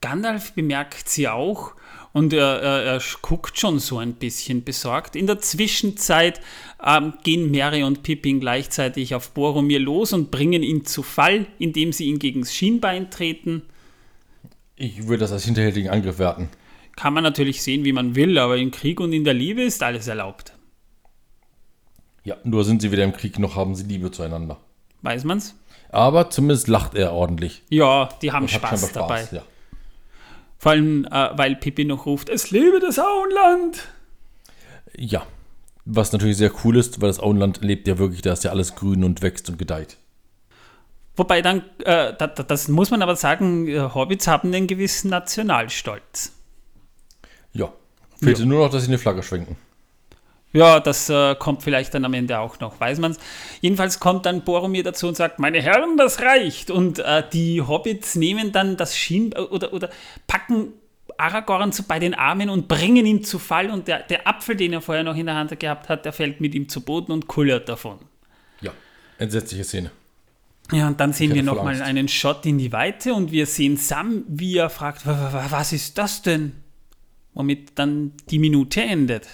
Gandalf 0.00 0.52
bemerkt 0.52 1.08
sie 1.08 1.28
auch 1.28 1.72
und 2.12 2.32
er, 2.32 2.60
er, 2.60 2.82
er 2.84 3.02
guckt 3.22 3.58
schon 3.58 3.78
so 3.78 3.98
ein 3.98 4.14
bisschen 4.14 4.64
besorgt. 4.64 5.16
In 5.16 5.26
der 5.26 5.38
Zwischenzeit 5.38 6.40
ähm, 6.84 7.14
gehen 7.22 7.50
Merry 7.50 7.82
und 7.82 8.02
Pippin 8.02 8.40
gleichzeitig 8.40 9.14
auf 9.14 9.30
Boromir 9.30 9.80
los 9.80 10.12
und 10.12 10.30
bringen 10.30 10.62
ihn 10.62 10.84
zu 10.84 11.02
Fall, 11.02 11.46
indem 11.58 11.92
sie 11.92 12.06
ihn 12.06 12.18
gegen 12.18 12.40
das 12.40 12.54
Schienbein 12.54 13.10
treten. 13.10 13.62
Ich 14.76 15.06
würde 15.06 15.18
das 15.18 15.32
als 15.32 15.44
hinterhältigen 15.44 15.90
Angriff 15.90 16.18
werten. 16.18 16.48
Kann 16.96 17.14
man 17.14 17.22
natürlich 17.22 17.62
sehen, 17.62 17.84
wie 17.84 17.92
man 17.92 18.14
will, 18.14 18.38
aber 18.38 18.58
im 18.58 18.70
Krieg 18.70 19.00
und 19.00 19.12
in 19.12 19.24
der 19.24 19.34
Liebe 19.34 19.62
ist 19.62 19.82
alles 19.82 20.08
erlaubt. 20.08 20.52
Ja, 22.24 22.36
nur 22.44 22.64
sind 22.64 22.82
sie 22.82 22.92
weder 22.92 23.04
im 23.04 23.12
Krieg 23.12 23.38
noch 23.38 23.56
haben 23.56 23.74
sie 23.74 23.84
Liebe 23.84 24.10
zueinander. 24.10 24.60
Weiß 25.00 25.24
man's? 25.24 25.56
Aber 25.88 26.30
zumindest 26.30 26.68
lacht 26.68 26.94
er 26.94 27.12
ordentlich. 27.12 27.62
Ja, 27.68 28.08
die 28.22 28.32
haben 28.32 28.48
Spaß 28.48 28.80
scheinbar 28.80 29.08
dabei. 29.08 29.20
Spaß, 29.22 29.32
ja. 29.32 29.42
Vor 30.62 30.70
allem, 30.70 31.06
äh, 31.06 31.30
weil 31.36 31.56
Pippi 31.56 31.84
noch 31.84 32.06
ruft, 32.06 32.28
es 32.28 32.52
lebe 32.52 32.78
das 32.78 33.00
Auenland. 33.00 33.88
ja. 34.96 35.26
Was 35.84 36.12
natürlich 36.12 36.36
sehr 36.36 36.52
cool 36.62 36.76
ist, 36.76 37.00
weil 37.00 37.08
das 37.08 37.18
Auenland 37.18 37.64
lebt 37.64 37.88
ja 37.88 37.98
wirklich, 37.98 38.22
da 38.22 38.32
ist 38.32 38.44
ja 38.44 38.52
alles 38.52 38.76
grün 38.76 39.02
und 39.02 39.22
wächst 39.22 39.50
und 39.50 39.58
gedeiht. 39.58 39.96
Wobei 41.16 41.42
dann, 41.42 41.64
äh, 41.80 42.14
da, 42.16 42.28
da, 42.28 42.44
das 42.44 42.68
muss 42.68 42.92
man 42.92 43.02
aber 43.02 43.16
sagen, 43.16 43.66
äh, 43.66 43.80
Hobbits 43.80 44.28
haben 44.28 44.54
einen 44.54 44.68
gewissen 44.68 45.10
Nationalstolz. 45.10 46.30
Ja. 47.52 47.72
Fehlte 48.22 48.46
nur 48.46 48.64
noch, 48.64 48.70
dass 48.70 48.84
sie 48.84 48.88
eine 48.88 48.98
Flagge 48.98 49.24
schwenken. 49.24 49.56
Ja, 50.54 50.80
das 50.80 51.08
äh, 51.08 51.34
kommt 51.36 51.62
vielleicht 51.62 51.94
dann 51.94 52.04
am 52.04 52.12
Ende 52.12 52.38
auch 52.38 52.60
noch, 52.60 52.78
weiß 52.78 52.98
man's. 52.98 53.18
Jedenfalls 53.62 54.00
kommt 54.00 54.26
dann 54.26 54.42
Boromir 54.42 54.82
dazu 54.82 55.08
und 55.08 55.16
sagt, 55.16 55.38
meine 55.38 55.62
Herren, 55.62 55.96
das 55.96 56.20
reicht. 56.20 56.70
Und 56.70 56.98
äh, 56.98 57.22
die 57.32 57.62
Hobbits 57.62 58.16
nehmen 58.16 58.52
dann 58.52 58.76
das 58.76 58.96
Schien 58.96 59.32
oder, 59.32 59.72
oder 59.72 59.88
packen 60.26 60.74
Aragorn 61.16 61.72
so 61.72 61.84
bei 61.88 61.98
den 61.98 62.14
Armen 62.14 62.50
und 62.50 62.68
bringen 62.68 63.06
ihn 63.06 63.24
zu 63.24 63.38
Fall. 63.38 63.70
Und 63.70 63.88
der, 63.88 64.02
der 64.02 64.26
Apfel, 64.28 64.54
den 64.56 64.72
er 64.74 64.82
vorher 64.82 65.04
noch 65.04 65.16
in 65.16 65.24
der 65.26 65.36
Hand 65.36 65.58
gehabt 65.58 65.88
hat, 65.88 66.04
der 66.04 66.12
fällt 66.12 66.40
mit 66.42 66.54
ihm 66.54 66.68
zu 66.68 66.82
Boden 66.82 67.12
und 67.12 67.28
kullert 67.28 67.68
davon. 67.68 67.98
Ja. 68.60 68.72
Entsetzliche 69.18 69.64
Szene. 69.64 69.90
Ja, 70.70 70.86
und 70.88 71.00
dann 71.00 71.12
sehen 71.12 71.34
wir 71.34 71.42
nochmal 71.42 71.82
einen 71.82 72.08
Shot 72.08 72.44
in 72.46 72.58
die 72.58 72.72
Weite 72.72 73.14
und 73.14 73.30
wir 73.32 73.46
sehen 73.46 73.76
Sam, 73.76 74.24
wie 74.28 74.56
er 74.56 74.70
fragt, 74.70 75.06
"Wa- 75.06 75.18
wa- 75.18 75.32
wa- 75.32 75.46
was 75.50 75.72
ist 75.72 75.96
das 75.98 76.22
denn? 76.22 76.52
Womit 77.34 77.70
dann 77.78 78.12
die 78.30 78.38
Minute 78.38 78.82
endet. 78.82 79.26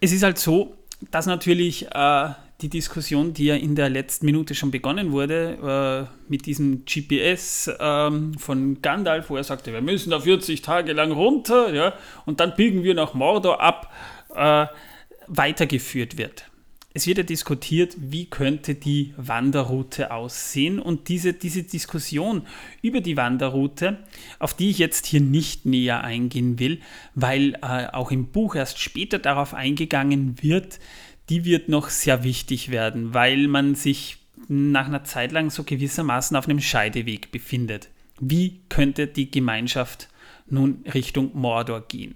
Es 0.00 0.12
ist 0.12 0.22
halt 0.22 0.38
so, 0.38 0.76
dass 1.10 1.26
natürlich 1.26 1.86
äh, 1.92 2.28
die 2.60 2.68
Diskussion, 2.70 3.34
die 3.34 3.46
ja 3.46 3.54
in 3.54 3.74
der 3.74 3.90
letzten 3.90 4.26
Minute 4.26 4.54
schon 4.54 4.70
begonnen 4.70 5.12
wurde, 5.12 6.08
äh, 6.08 6.30
mit 6.30 6.46
diesem 6.46 6.84
GPS 6.84 7.70
ähm, 7.78 8.34
von 8.38 8.80
Gandalf, 8.80 9.28
wo 9.30 9.36
er 9.36 9.44
sagte, 9.44 9.72
wir 9.72 9.82
müssen 9.82 10.10
da 10.10 10.20
40 10.20 10.62
Tage 10.62 10.92
lang 10.92 11.12
runter, 11.12 11.72
ja, 11.74 11.94
und 12.24 12.40
dann 12.40 12.54
biegen 12.56 12.82
wir 12.82 12.94
nach 12.94 13.14
Mordor 13.14 13.60
ab, 13.60 13.92
äh, 14.34 14.66
weitergeführt 15.26 16.16
wird. 16.16 16.44
Es 16.96 17.06
wird 17.06 17.18
ja 17.18 17.24
diskutiert, 17.24 17.94
wie 17.98 18.24
könnte 18.24 18.74
die 18.74 19.12
Wanderroute 19.18 20.12
aussehen 20.12 20.78
und 20.78 21.08
diese, 21.08 21.34
diese 21.34 21.62
Diskussion 21.62 22.46
über 22.80 23.02
die 23.02 23.18
Wanderroute, 23.18 23.98
auf 24.38 24.54
die 24.54 24.70
ich 24.70 24.78
jetzt 24.78 25.04
hier 25.04 25.20
nicht 25.20 25.66
näher 25.66 26.02
eingehen 26.02 26.58
will, 26.58 26.80
weil 27.14 27.56
äh, 27.56 27.88
auch 27.92 28.12
im 28.12 28.28
Buch 28.28 28.54
erst 28.54 28.78
später 28.78 29.18
darauf 29.18 29.52
eingegangen 29.52 30.42
wird, 30.42 30.80
die 31.28 31.44
wird 31.44 31.68
noch 31.68 31.90
sehr 31.90 32.24
wichtig 32.24 32.70
werden, 32.70 33.12
weil 33.12 33.46
man 33.46 33.74
sich 33.74 34.16
nach 34.48 34.86
einer 34.86 35.04
Zeit 35.04 35.32
lang 35.32 35.50
so 35.50 35.64
gewissermaßen 35.64 36.34
auf 36.34 36.48
einem 36.48 36.62
Scheideweg 36.62 37.30
befindet. 37.30 37.90
Wie 38.20 38.62
könnte 38.70 39.06
die 39.06 39.30
Gemeinschaft 39.30 40.08
nun 40.48 40.82
Richtung 40.94 41.32
Mordor 41.34 41.82
gehen? 41.86 42.14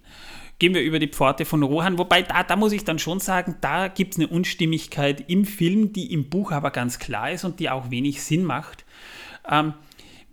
Gehen 0.60 0.74
wir 0.74 0.82
über 0.82 0.98
die 0.98 1.08
Pforte 1.08 1.46
von 1.46 1.62
Rohan, 1.62 1.96
wobei 1.96 2.20
da, 2.20 2.42
da 2.42 2.54
muss 2.54 2.72
ich 2.72 2.84
dann 2.84 2.98
schon 2.98 3.18
sagen, 3.18 3.56
da 3.62 3.88
gibt 3.88 4.12
es 4.12 4.18
eine 4.20 4.28
Unstimmigkeit 4.28 5.24
im 5.26 5.46
Film, 5.46 5.94
die 5.94 6.12
im 6.12 6.28
Buch 6.28 6.52
aber 6.52 6.70
ganz 6.70 6.98
klar 6.98 7.30
ist 7.30 7.44
und 7.44 7.60
die 7.60 7.70
auch 7.70 7.90
wenig 7.90 8.22
Sinn 8.22 8.44
macht. 8.44 8.84
Ähm, 9.50 9.72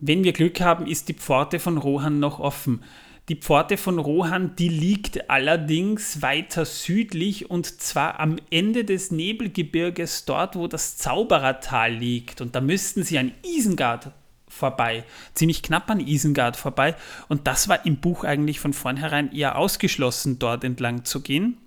wenn 0.02 0.26
wir 0.26 0.34
Glück 0.34 0.60
haben, 0.60 0.86
ist 0.86 1.08
die 1.08 1.14
Pforte 1.14 1.60
von 1.60 1.78
Rohan 1.78 2.20
noch 2.20 2.42
offen. 2.42 2.84
Die 3.30 3.38
Pforte 3.38 3.78
von 3.78 4.00
Rohan, 4.00 4.54
die 4.58 4.68
liegt 4.68 5.30
allerdings 5.30 6.22
weiter 6.22 6.66
südlich 6.66 7.50
und 7.50 7.80
zwar 7.80 8.20
am 8.20 8.36
Ende 8.50 8.84
des 8.84 9.12
Nebelgebirges, 9.12 10.26
dort 10.26 10.58
wo 10.58 10.68
das 10.68 10.98
Zauberertal 10.98 11.94
liegt. 11.94 12.42
Und 12.42 12.54
da 12.54 12.60
müssten 12.60 13.04
sie 13.04 13.18
an 13.18 13.32
Isengard 13.46 14.12
vorbei, 14.58 15.04
ziemlich 15.34 15.62
knapp 15.62 15.90
an 15.90 16.00
Isengard 16.00 16.58
vorbei. 16.58 16.96
Und 17.30 17.48
das 17.48 17.70
war 17.70 17.86
im 17.86 17.98
Buch 17.98 18.24
eigentlich 18.24 18.60
von 18.60 18.74
vornherein 18.74 19.32
eher 19.32 19.58
ausgeschlossen, 19.58 20.40
dort 20.40 20.64
entlang 20.64 21.06
zu 21.06 21.22
gehen. 21.22 21.58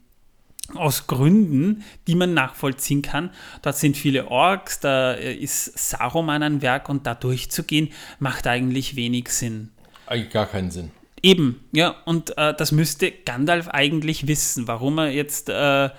Aus 0.75 1.07
Gründen, 1.07 1.83
die 2.07 2.15
man 2.15 2.35
nachvollziehen 2.35 3.03
kann. 3.03 3.31
Dort 3.63 3.77
sind 3.77 3.97
viele 3.97 4.29
Orks, 4.29 4.79
da 4.79 5.15
äh, 5.15 5.35
ist 5.35 5.77
Saruman 5.79 6.43
an 6.43 6.63
Werk 6.63 6.89
und 6.89 7.07
da 7.07 7.15
durchzugehen, 7.15 7.91
macht 8.19 8.47
eigentlich 8.47 8.95
wenig 8.95 9.31
Sinn. 9.31 9.71
Eigentlich 10.07 10.33
gar 10.33 10.47
keinen 10.47 10.71
Sinn. 10.71 10.91
Eben, 11.23 11.65
ja, 11.73 11.97
und 12.05 12.37
äh, 12.39 12.55
das 12.55 12.73
müsste 12.73 13.11
Gandalf 13.11 13.69
eigentlich 13.69 14.27
wissen, 14.27 14.69
warum 14.69 14.99
er 14.99 15.11
jetzt 15.11 15.49
äh, 15.49 15.91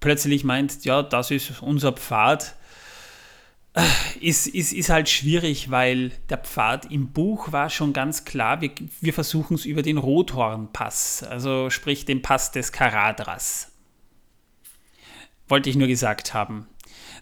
plötzlich 0.00 0.44
meint, 0.44 0.84
ja, 0.84 1.02
das 1.02 1.30
ist 1.30 1.62
unser 1.62 1.92
Pfad. 1.92 2.54
Ist, 4.20 4.48
ist, 4.48 4.72
ist 4.72 4.90
halt 4.90 5.08
schwierig, 5.08 5.70
weil 5.70 6.10
der 6.28 6.38
Pfad 6.38 6.90
im 6.90 7.12
Buch 7.12 7.52
war 7.52 7.70
schon 7.70 7.92
ganz 7.92 8.24
klar, 8.24 8.60
wir, 8.60 8.70
wir 9.00 9.14
versuchen 9.14 9.54
es 9.54 9.64
über 9.64 9.82
den 9.82 9.98
Rothornpass, 9.98 11.22
also 11.22 11.70
sprich 11.70 12.04
den 12.04 12.22
Pass 12.22 12.50
des 12.50 12.72
Karadras. 12.72 13.70
Wollte 15.46 15.70
ich 15.70 15.76
nur 15.76 15.86
gesagt 15.86 16.34
haben. 16.34 16.66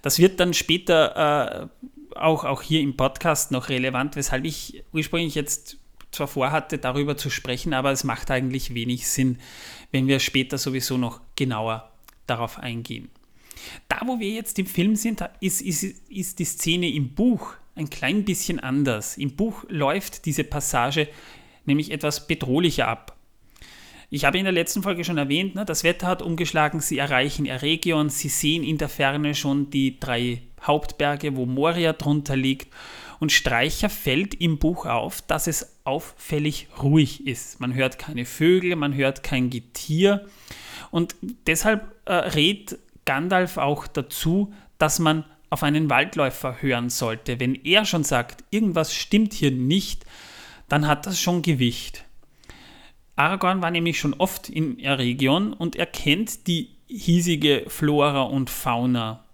Das 0.03 0.19
wird 0.19 0.41
dann 0.41 0.55
später 0.55 1.69
äh, 2.15 2.17
auch, 2.19 2.45
auch 2.45 2.63
hier 2.63 2.81
im 2.81 2.97
Podcast 2.97 3.51
noch 3.51 3.69
relevant, 3.69 4.17
weshalb 4.17 4.45
ich 4.45 4.85
ursprünglich 4.93 5.35
jetzt 5.35 5.79
zwar 6.11 6.29
vorhatte, 6.29 6.79
darüber 6.79 7.17
zu 7.17 7.31
sprechen, 7.31 7.75
aber 7.75 7.93
es 7.93 8.05
macht 8.05 8.31
eigentlich 8.31 8.75
wenig 8.75 9.09
Sinn, 9.09 9.39
wenn 9.93 10.07
wir 10.07 10.19
später 10.21 10.59
sowieso 10.59 10.97
noch 10.97 11.21
genauer 11.37 11.91
darauf 12.27 12.59
eingehen. 12.59 13.11
Da, 13.89 14.01
wo 14.07 14.19
wir 14.19 14.31
jetzt 14.31 14.59
im 14.59 14.67
Film 14.67 14.97
sind, 14.97 15.25
ist, 15.41 15.63
ist, 15.63 15.83
ist 15.83 16.39
die 16.39 16.45
Szene 16.45 16.91
im 16.91 17.15
Buch 17.15 17.55
ein 17.75 17.91
klein 17.91 18.25
bisschen 18.25 18.59
anders. 18.61 19.17
Im 19.19 19.37
Buch 19.37 19.65
läuft 19.69 20.27
diese 20.27 20.45
Passage 20.45 21.09
nämlich 21.67 21.91
etwas 21.91 22.27
bedrohlicher 22.27 22.89
ab. 22.89 23.17
Ich 24.09 24.25
habe 24.25 24.39
in 24.39 24.45
der 24.45 24.53
letzten 24.53 24.83
Folge 24.83 25.05
schon 25.05 25.19
erwähnt, 25.19 25.57
ne, 25.57 25.65
das 25.65 25.83
Wetter 25.83 26.07
hat 26.07 26.23
umgeschlagen, 26.23 26.81
sie 26.81 26.99
erreichen 26.99 27.45
Eregion, 27.45 28.09
sie 28.09 28.29
sehen 28.29 28.63
in 28.63 28.79
der 28.79 28.89
Ferne 28.89 29.35
schon 29.35 29.69
die 29.71 29.99
drei 29.99 30.43
Hauptberge, 30.63 31.37
wo 31.37 31.45
Moria 31.45 31.93
drunter 31.93 32.37
liegt. 32.37 32.73
Und 33.19 33.33
Streicher 33.33 33.89
fällt 33.89 34.35
im 34.35 34.59
Buch 34.59 34.87
auf, 34.87 35.23
dass 35.23 35.47
es 35.47 35.79
auffällig 35.85 36.69
ruhig 36.83 37.27
ist. 37.27 37.61
Man 37.61 37.75
hört 37.75 37.99
keine 37.99 38.27
Vögel, 38.27 38.77
man 38.77 38.95
hört 38.95 39.23
kein 39.23 39.51
Getier. 39.51 40.27
Und 40.91 41.17
deshalb 41.47 41.95
äh, 42.05 42.13
rät 42.13 42.79
Gandalf 43.07 43.57
auch 43.57 43.87
dazu, 43.87 44.53
dass 44.77 44.99
man 44.99 45.25
auf 45.49 45.63
einen 45.63 45.89
Waldläufer 45.89 46.61
hören 46.61 46.91
sollte. 46.91 47.41
Wenn 47.41 47.55
er 47.55 47.87
schon 47.87 48.05
sagt, 48.05 48.45
irgendwas 48.51 48.95
stimmt 48.95 49.33
hier 49.33 49.51
nicht, 49.51 50.05
dann 50.69 50.87
hat 50.87 51.07
das 51.07 51.19
schon 51.19 51.41
Gewicht. 51.41 52.05
Aragorn 53.15 53.63
war 53.63 53.71
nämlich 53.71 53.99
schon 53.99 54.13
oft 54.15 54.51
in 54.51 54.79
Eregion 54.79 55.55
und 55.55 55.77
er 55.77 55.87
kennt 55.87 56.47
die 56.47 56.71
hiesige 56.87 57.65
Flora 57.69 58.23
und 58.23 58.51
Fauna. 58.51 59.25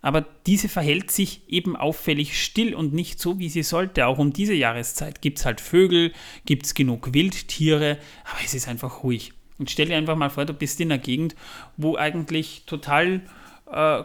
Aber 0.00 0.24
diese 0.46 0.68
verhält 0.68 1.10
sich 1.10 1.42
eben 1.48 1.76
auffällig 1.76 2.40
still 2.40 2.74
und 2.74 2.94
nicht 2.94 3.18
so, 3.18 3.38
wie 3.38 3.48
sie 3.48 3.64
sollte. 3.64 4.06
Auch 4.06 4.18
um 4.18 4.32
diese 4.32 4.54
Jahreszeit 4.54 5.20
gibt 5.20 5.38
es 5.38 5.44
halt 5.44 5.60
Vögel, 5.60 6.12
gibt 6.44 6.64
es 6.64 6.74
genug 6.74 7.12
Wildtiere, 7.12 7.98
aber 8.24 8.38
es 8.44 8.54
ist 8.54 8.68
einfach 8.68 9.02
ruhig. 9.02 9.32
Und 9.58 9.70
stell 9.70 9.86
dir 9.86 9.96
einfach 9.96 10.16
mal 10.16 10.30
vor, 10.30 10.44
du 10.44 10.52
bist 10.52 10.80
in 10.80 10.90
einer 10.92 10.98
Gegend, 11.00 11.34
wo 11.76 11.96
eigentlich 11.96 12.64
total, 12.66 13.22
äh, 13.70 14.02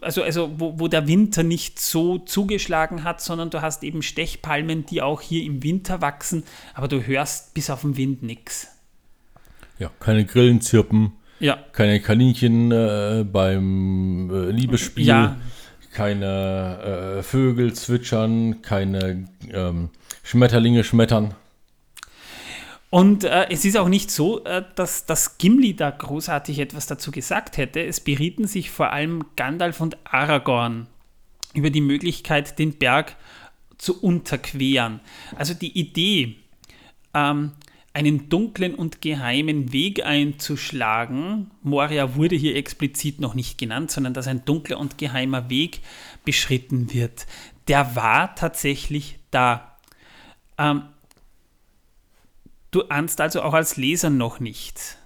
also, 0.00 0.22
also 0.22 0.50
wo, 0.56 0.78
wo 0.78 0.88
der 0.88 1.06
Winter 1.08 1.42
nicht 1.42 1.78
so 1.78 2.18
zugeschlagen 2.18 3.04
hat, 3.04 3.20
sondern 3.20 3.50
du 3.50 3.60
hast 3.60 3.82
eben 3.82 4.02
Stechpalmen, 4.02 4.86
die 4.86 5.02
auch 5.02 5.20
hier 5.20 5.42
im 5.44 5.62
Winter 5.62 6.00
wachsen, 6.00 6.44
aber 6.74 6.88
du 6.88 7.02
hörst 7.06 7.54
bis 7.54 7.68
auf 7.70 7.82
den 7.82 7.96
Wind 7.96 8.22
nichts. 8.22 8.68
Ja, 9.78 9.90
keine 10.00 10.24
Grillen 10.24 10.60
zirpen, 10.60 11.12
Ja, 11.40 11.58
keine 11.72 12.00
Kaninchen 12.00 12.72
äh, 12.72 13.24
beim 13.30 14.30
äh, 14.32 14.50
Liebesspiel, 14.50 15.06
Ja. 15.06 15.36
keine 15.92 17.18
äh, 17.18 17.22
Vögel 17.22 17.74
zwitschern, 17.74 18.62
keine 18.62 19.28
ähm, 19.52 19.90
Schmetterlinge 20.24 20.82
schmettern. 20.84 21.34
Und 22.90 23.24
äh, 23.24 23.48
es 23.50 23.64
ist 23.64 23.76
auch 23.76 23.88
nicht 23.88 24.10
so, 24.10 24.44
äh, 24.44 24.64
dass, 24.74 25.04
dass 25.04 25.36
Gimli 25.38 25.76
da 25.76 25.90
großartig 25.90 26.58
etwas 26.58 26.86
dazu 26.86 27.10
gesagt 27.10 27.58
hätte. 27.58 27.84
Es 27.84 28.00
berieten 28.00 28.46
sich 28.46 28.70
vor 28.70 28.92
allem 28.92 29.24
Gandalf 29.36 29.80
und 29.80 29.98
Aragorn 30.04 30.86
über 31.54 31.70
die 31.70 31.82
Möglichkeit, 31.82 32.58
den 32.58 32.78
Berg 32.78 33.16
zu 33.76 34.00
unterqueren. 34.00 35.00
Also 35.36 35.54
die 35.54 35.78
Idee, 35.78 36.36
ähm, 37.14 37.52
einen 37.92 38.28
dunklen 38.28 38.74
und 38.74 39.02
geheimen 39.02 39.72
Weg 39.72 40.04
einzuschlagen, 40.04 41.50
Moria 41.62 42.14
wurde 42.14 42.36
hier 42.36 42.54
explizit 42.56 43.20
noch 43.20 43.34
nicht 43.34 43.58
genannt, 43.58 43.90
sondern 43.90 44.14
dass 44.14 44.28
ein 44.28 44.44
dunkler 44.44 44.78
und 44.78 44.98
geheimer 44.98 45.50
Weg 45.50 45.80
beschritten 46.24 46.92
wird, 46.92 47.26
der 47.66 47.96
war 47.96 48.34
tatsächlich 48.34 49.18
da. 49.30 49.76
Ähm, 50.56 50.84
Du 52.70 52.82
ahnst 52.88 53.20
also 53.20 53.42
auch 53.42 53.54
als 53.54 53.76
Leser 53.76 54.10
noch 54.10 54.40
nichts. 54.40 54.98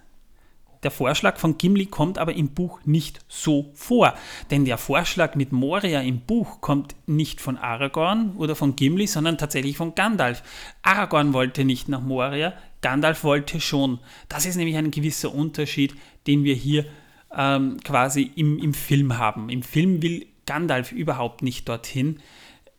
Der 0.83 0.91
Vorschlag 0.91 1.39
von 1.39 1.59
Gimli 1.59 1.87
kommt 1.87 2.19
aber 2.19 2.35
im 2.35 2.49
Buch 2.49 2.81
nicht 2.85 3.21
so 3.29 3.71
vor, 3.75 4.15
denn 4.51 4.65
der 4.65 4.79
Vorschlag 4.79 5.37
mit 5.37 5.53
Moria 5.53 6.01
im 6.01 6.21
Buch 6.21 6.61
kommt 6.61 6.97
nicht 7.07 7.41
von 7.41 7.57
Aragorn 7.57 8.35
oder 8.37 8.57
von 8.57 8.75
Gimli, 8.75 9.07
sondern 9.07 9.39
tatsächlich 9.39 9.77
von 9.77 9.95
Gandalf. 9.95 10.43
Aragorn 10.83 11.33
wollte 11.35 11.65
nicht 11.65 11.89
nach 11.89 12.01
Moria, 12.01 12.55
Gandalf 12.81 13.23
wollte 13.23 13.61
schon. 13.61 14.01
Das 14.29 14.45
ist 14.45 14.57
nämlich 14.57 14.77
ein 14.77 14.91
gewisser 14.91 15.33
Unterschied, 15.33 15.95
den 16.27 16.43
wir 16.43 16.57
hier 16.57 16.85
ähm, 17.33 17.79
quasi 17.85 18.33
im, 18.35 18.59
im 18.59 18.75
Film 18.75 19.19
haben. 19.19 19.51
Im 19.51 19.63
Film 19.63 20.03
will 20.03 20.27
Gandalf 20.47 20.91
überhaupt 20.91 21.43
nicht 21.43 21.69
dorthin, 21.69 22.21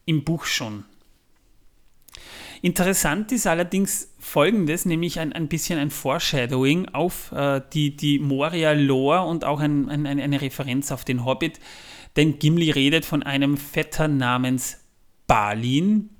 im 0.05 0.25
Buch 0.25 0.43
schon. 0.43 0.83
Interessant 2.63 3.31
ist 3.33 3.45
allerdings 3.45 4.15
folgendes, 4.19 4.85
nämlich 4.85 5.19
ein, 5.19 5.33
ein 5.33 5.49
bisschen 5.49 5.77
ein 5.77 5.91
Foreshadowing 5.91 6.87
auf 6.93 7.33
äh, 7.33 7.59
die, 7.73 7.97
die 7.97 8.19
Moria-Lore 8.19 9.23
und 9.23 9.43
auch 9.43 9.59
ein, 9.59 9.89
ein, 9.89 10.07
eine 10.07 10.39
Referenz 10.39 10.89
auf 10.93 11.03
den 11.03 11.25
Hobbit, 11.25 11.59
denn 12.15 12.39
Gimli 12.39 12.71
redet 12.71 13.03
von 13.03 13.21
einem 13.21 13.57
Vetter 13.57 14.07
namens 14.07 14.77
Balin. 15.27 16.11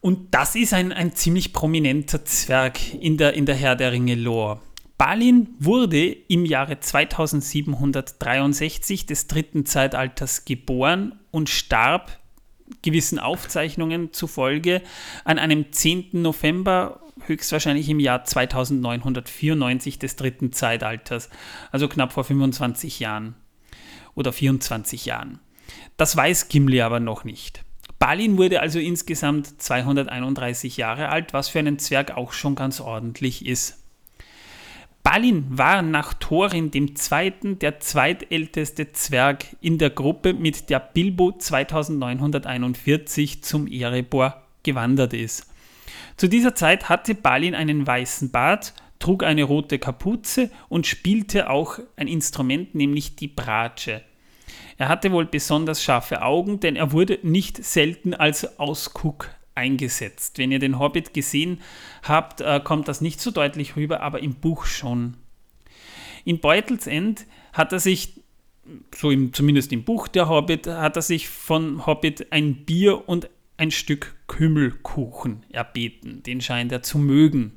Und 0.00 0.32
das 0.32 0.54
ist 0.54 0.72
ein, 0.72 0.92
ein 0.92 1.14
ziemlich 1.14 1.52
prominenter 1.52 2.24
Zwerg 2.24 2.94
in 2.94 3.18
der, 3.18 3.34
in 3.34 3.44
der 3.44 3.56
Herr 3.56 3.76
der 3.76 3.92
Ringe-Lore. 3.92 4.60
Balin 4.96 5.50
wurde 5.58 6.06
im 6.06 6.46
Jahre 6.46 6.80
2763 6.80 9.04
des 9.04 9.26
dritten 9.26 9.66
Zeitalters 9.66 10.46
geboren 10.46 11.20
und 11.30 11.50
starb 11.50 12.21
gewissen 12.82 13.18
Aufzeichnungen 13.18 14.12
zufolge 14.12 14.82
an 15.24 15.38
einem 15.38 15.72
10. 15.72 16.22
November, 16.22 17.00
höchstwahrscheinlich 17.26 17.88
im 17.88 18.00
Jahr 18.00 18.24
2994 18.24 19.98
des 19.98 20.16
dritten 20.16 20.52
Zeitalters, 20.52 21.28
also 21.70 21.88
knapp 21.88 22.12
vor 22.12 22.24
25 22.24 23.00
Jahren 23.00 23.34
oder 24.14 24.32
24 24.32 25.06
Jahren. 25.06 25.40
Das 25.96 26.16
weiß 26.16 26.48
Gimli 26.48 26.80
aber 26.80 27.00
noch 27.00 27.24
nicht. 27.24 27.64
Balin 27.98 28.36
wurde 28.36 28.60
also 28.60 28.80
insgesamt 28.80 29.62
231 29.62 30.76
Jahre 30.76 31.08
alt, 31.08 31.32
was 31.32 31.48
für 31.48 31.60
einen 31.60 31.78
Zwerg 31.78 32.16
auch 32.16 32.32
schon 32.32 32.56
ganz 32.56 32.80
ordentlich 32.80 33.46
ist. 33.46 33.81
Balin 35.02 35.44
war 35.48 35.82
nach 35.82 36.14
Thorin 36.14 36.70
dem 36.70 36.94
Zweiten 36.94 37.58
der 37.58 37.80
zweitälteste 37.80 38.92
Zwerg 38.92 39.46
in 39.60 39.78
der 39.78 39.90
Gruppe, 39.90 40.32
mit 40.32 40.70
der 40.70 40.78
Bilbo 40.78 41.32
2941 41.32 43.42
zum 43.42 43.66
Erebor 43.66 44.42
gewandert 44.62 45.12
ist. 45.12 45.52
Zu 46.16 46.28
dieser 46.28 46.54
Zeit 46.54 46.88
hatte 46.88 47.16
Balin 47.16 47.56
einen 47.56 47.84
weißen 47.84 48.30
Bart, 48.30 48.74
trug 49.00 49.24
eine 49.24 49.42
rote 49.42 49.80
Kapuze 49.80 50.50
und 50.68 50.86
spielte 50.86 51.50
auch 51.50 51.80
ein 51.96 52.06
Instrument, 52.06 52.76
nämlich 52.76 53.16
die 53.16 53.28
Bratsche. 53.28 54.02
Er 54.78 54.88
hatte 54.88 55.10
wohl 55.10 55.26
besonders 55.26 55.82
scharfe 55.82 56.22
Augen, 56.22 56.60
denn 56.60 56.76
er 56.76 56.92
wurde 56.92 57.18
nicht 57.22 57.64
selten 57.64 58.14
als 58.14 58.60
Ausguck 58.60 59.30
eingesetzt. 59.54 60.38
Wenn 60.38 60.52
ihr 60.52 60.58
den 60.58 60.78
Hobbit 60.78 61.14
gesehen 61.14 61.60
habt, 62.02 62.40
äh, 62.40 62.60
kommt 62.62 62.88
das 62.88 63.00
nicht 63.00 63.20
so 63.20 63.30
deutlich 63.30 63.76
rüber, 63.76 64.00
aber 64.00 64.20
im 64.20 64.34
Buch 64.34 64.64
schon. 64.64 65.16
In 66.24 66.40
Beutelsend 66.40 67.26
hat 67.52 67.72
er 67.72 67.80
sich, 67.80 68.20
so 68.94 69.10
im, 69.10 69.32
zumindest 69.32 69.72
im 69.72 69.84
Buch 69.84 70.08
der 70.08 70.28
Hobbit, 70.28 70.66
hat 70.66 70.96
er 70.96 71.02
sich 71.02 71.28
von 71.28 71.86
Hobbit 71.86 72.32
ein 72.32 72.64
Bier 72.64 73.08
und 73.08 73.28
ein 73.56 73.70
Stück 73.70 74.14
Kümmelkuchen 74.28 75.44
erbeten. 75.50 76.22
Den 76.22 76.40
scheint 76.40 76.72
er 76.72 76.82
zu 76.82 76.98
mögen. 76.98 77.52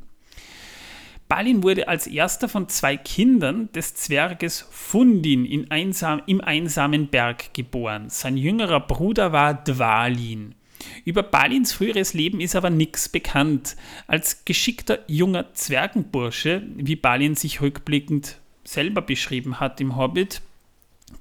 Balin 1.28 1.64
wurde 1.64 1.88
als 1.88 2.06
erster 2.06 2.48
von 2.48 2.70
zwei 2.70 2.98
Kindern 2.98 3.72
des 3.72 3.96
Zwerges 3.96 4.68
Fundin 4.70 5.44
in 5.46 5.72
einsam, 5.72 6.22
im 6.28 6.40
einsamen 6.40 7.08
Berg 7.08 7.54
geboren. 7.54 8.10
Sein 8.10 8.38
jüngerer 8.38 8.82
Bruder 8.82 9.32
war 9.32 9.56
Dwalin. 9.56 10.54
Über 11.04 11.24
Balins 11.24 11.74
früheres 11.74 12.14
Leben 12.14 12.40
ist 12.40 12.56
aber 12.56 12.70
nichts 12.70 13.10
bekannt. 13.10 13.76
Als 14.08 14.46
geschickter 14.46 15.00
junger 15.08 15.54
Zwergenbursche, 15.54 16.64
wie 16.76 16.96
Balin 16.96 17.36
sich 17.36 17.62
rückblickend 17.62 18.38
selber 18.64 19.02
beschrieben 19.02 19.60
hat 19.60 19.80
im 19.82 19.96
Hobbit, 19.96 20.42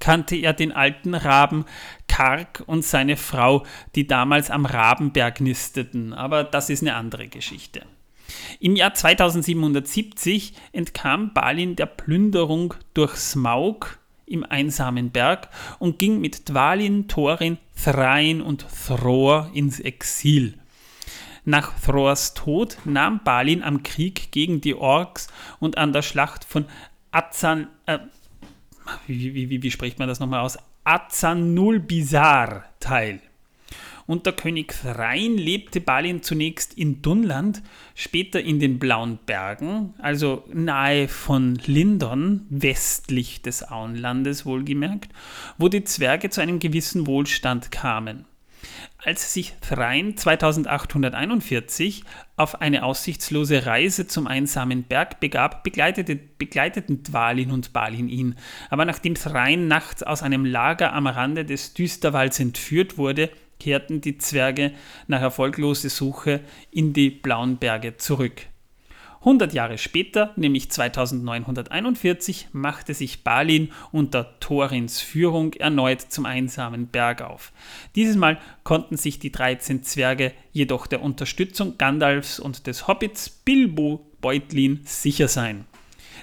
kannte 0.00 0.36
er 0.36 0.52
den 0.52 0.72
alten 0.72 1.14
Raben 1.14 1.64
Karg 2.08 2.62
und 2.66 2.84
seine 2.84 3.16
Frau, 3.16 3.64
die 3.94 4.06
damals 4.06 4.50
am 4.50 4.66
Rabenberg 4.66 5.40
nisteten. 5.40 6.12
Aber 6.12 6.44
das 6.44 6.70
ist 6.70 6.82
eine 6.82 6.94
andere 6.94 7.28
Geschichte. 7.28 7.82
Im 8.60 8.76
Jahr 8.76 8.94
2770 8.94 10.54
entkam 10.72 11.34
Balin 11.34 11.76
der 11.76 11.86
Plünderung 11.86 12.74
durch 12.94 13.16
Smaug 13.16 13.98
im 14.26 14.44
einsamen 14.44 15.10
Berg 15.10 15.48
und 15.78 15.98
ging 15.98 16.20
mit 16.20 16.48
Dwalin, 16.48 17.08
Thorin, 17.08 17.58
Thrain 17.82 18.40
und 18.40 18.66
Thror 18.86 19.50
ins 19.54 19.80
Exil. 19.80 20.58
Nach 21.44 21.78
Thrors 21.78 22.34
Tod 22.34 22.78
nahm 22.84 23.20
Balin 23.22 23.62
am 23.62 23.82
Krieg 23.82 24.32
gegen 24.32 24.60
die 24.60 24.74
Orks 24.74 25.28
und 25.60 25.76
an 25.76 25.92
der 25.92 26.02
Schlacht 26.02 26.44
von 26.44 26.64
Azan, 27.10 27.68
äh, 27.86 27.98
wie, 29.06 29.34
wie, 29.34 29.50
wie, 29.50 29.62
wie, 29.62 29.70
spricht 29.70 29.98
man 29.98 30.08
das 30.08 30.20
nochmal 30.20 30.40
aus? 30.40 30.58
Azanulbizar 30.84 32.64
teil. 32.80 33.20
Unter 34.06 34.32
König 34.32 34.74
Thrain 34.82 35.38
lebte 35.38 35.80
Balin 35.80 36.22
zunächst 36.22 36.74
in 36.74 37.00
Dunland, 37.00 37.62
später 37.94 38.40
in 38.40 38.60
den 38.60 38.78
Blauen 38.78 39.18
Bergen, 39.24 39.94
also 39.98 40.44
nahe 40.52 41.08
von 41.08 41.54
Lindon, 41.64 42.46
westlich 42.50 43.40
des 43.40 43.66
Auenlandes 43.66 44.44
wohlgemerkt, 44.44 45.10
wo 45.56 45.68
die 45.68 45.84
Zwerge 45.84 46.28
zu 46.28 46.42
einem 46.42 46.58
gewissen 46.58 47.06
Wohlstand 47.06 47.72
kamen. 47.72 48.26
Als 48.98 49.34
sich 49.34 49.54
Thrain 49.60 50.16
2841 50.16 52.04
auf 52.36 52.60
eine 52.60 52.84
aussichtslose 52.84 53.66
Reise 53.66 54.06
zum 54.06 54.26
einsamen 54.26 54.84
Berg 54.84 55.20
begab, 55.20 55.62
begleitete, 55.62 56.16
begleiteten 56.16 57.02
Dwalin 57.02 57.50
und 57.50 57.72
Balin 57.72 58.08
ihn. 58.08 58.36
Aber 58.70 58.84
nachdem 58.84 59.14
Thrain 59.14 59.68
nachts 59.68 60.02
aus 60.02 60.22
einem 60.22 60.46
Lager 60.46 60.94
am 60.94 61.06
Rande 61.06 61.44
des 61.44 61.74
Düsterwalds 61.74 62.40
entführt 62.40 62.96
wurde, 62.96 63.30
kehrten 63.60 64.00
die 64.00 64.18
Zwerge 64.18 64.72
nach 65.06 65.20
erfolgloser 65.20 65.88
Suche 65.88 66.40
in 66.70 66.92
die 66.92 67.10
Blauen 67.10 67.56
Berge 67.56 67.96
zurück. 67.96 68.46
100 69.24 69.54
Jahre 69.54 69.78
später, 69.78 70.34
nämlich 70.36 70.70
2941, 70.70 72.48
machte 72.52 72.92
sich 72.92 73.24
Balin 73.24 73.72
unter 73.90 74.38
Thorins 74.38 75.00
Führung 75.00 75.54
erneut 75.54 76.02
zum 76.02 76.26
einsamen 76.26 76.88
Berg 76.88 77.22
auf. 77.22 77.50
Dieses 77.94 78.16
Mal 78.16 78.38
konnten 78.64 78.98
sich 78.98 79.18
die 79.18 79.32
13 79.32 79.82
Zwerge 79.82 80.32
jedoch 80.52 80.86
der 80.86 81.02
Unterstützung 81.02 81.78
Gandalfs 81.78 82.38
und 82.38 82.66
des 82.66 82.86
Hobbits 82.86 83.30
Bilbo 83.30 84.06
Beutlin 84.20 84.80
sicher 84.84 85.28
sein. 85.28 85.64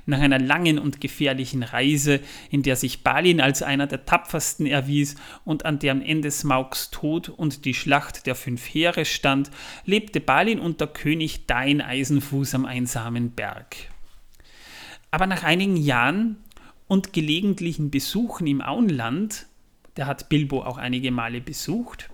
Nach 0.06 0.20
einer 0.20 0.40
langen 0.40 0.80
und 0.80 1.02
gefährlichen 1.02 1.64
Reise, 1.64 2.20
in 2.50 2.64
der 2.64 2.76
sich 2.76 3.04
Balin 3.04 3.40
als 3.42 3.62
einer 3.62 3.88
der 3.88 4.06
tapfersten 4.06 4.66
erwies 4.66 5.16
und 5.46 5.66
an 5.66 5.80
deren 5.80 6.02
Ende 6.02 6.32
Smaugs 6.32 6.90
Tod 6.92 7.30
und 7.30 7.66
die 7.66 7.74
Schlacht 7.74 8.26
der 8.26 8.36
fünf 8.36 8.66
Heere 8.66 9.06
stand, 9.06 9.52
lebte 9.86 10.20
Balin 10.20 10.60
unter 10.60 10.88
König 10.88 11.46
Dain 11.46 11.82
Eisenfuß 11.82 12.56
am 12.56 12.66
einsamen 12.66 13.32
Berg. 13.32 13.76
Aber 15.12 15.28
nach 15.28 15.44
einigen 15.44 15.78
Jahren 15.78 16.38
und 16.88 17.14
gelegentlichen 17.14 17.92
Besuchen 17.92 18.48
im 18.48 18.62
Auenland, 18.62 19.46
der 19.98 20.08
hat 20.08 20.30
Bilbo 20.30 20.64
auch 20.64 20.78
einige 20.78 21.12
Male 21.12 21.42
besucht, 21.42 22.10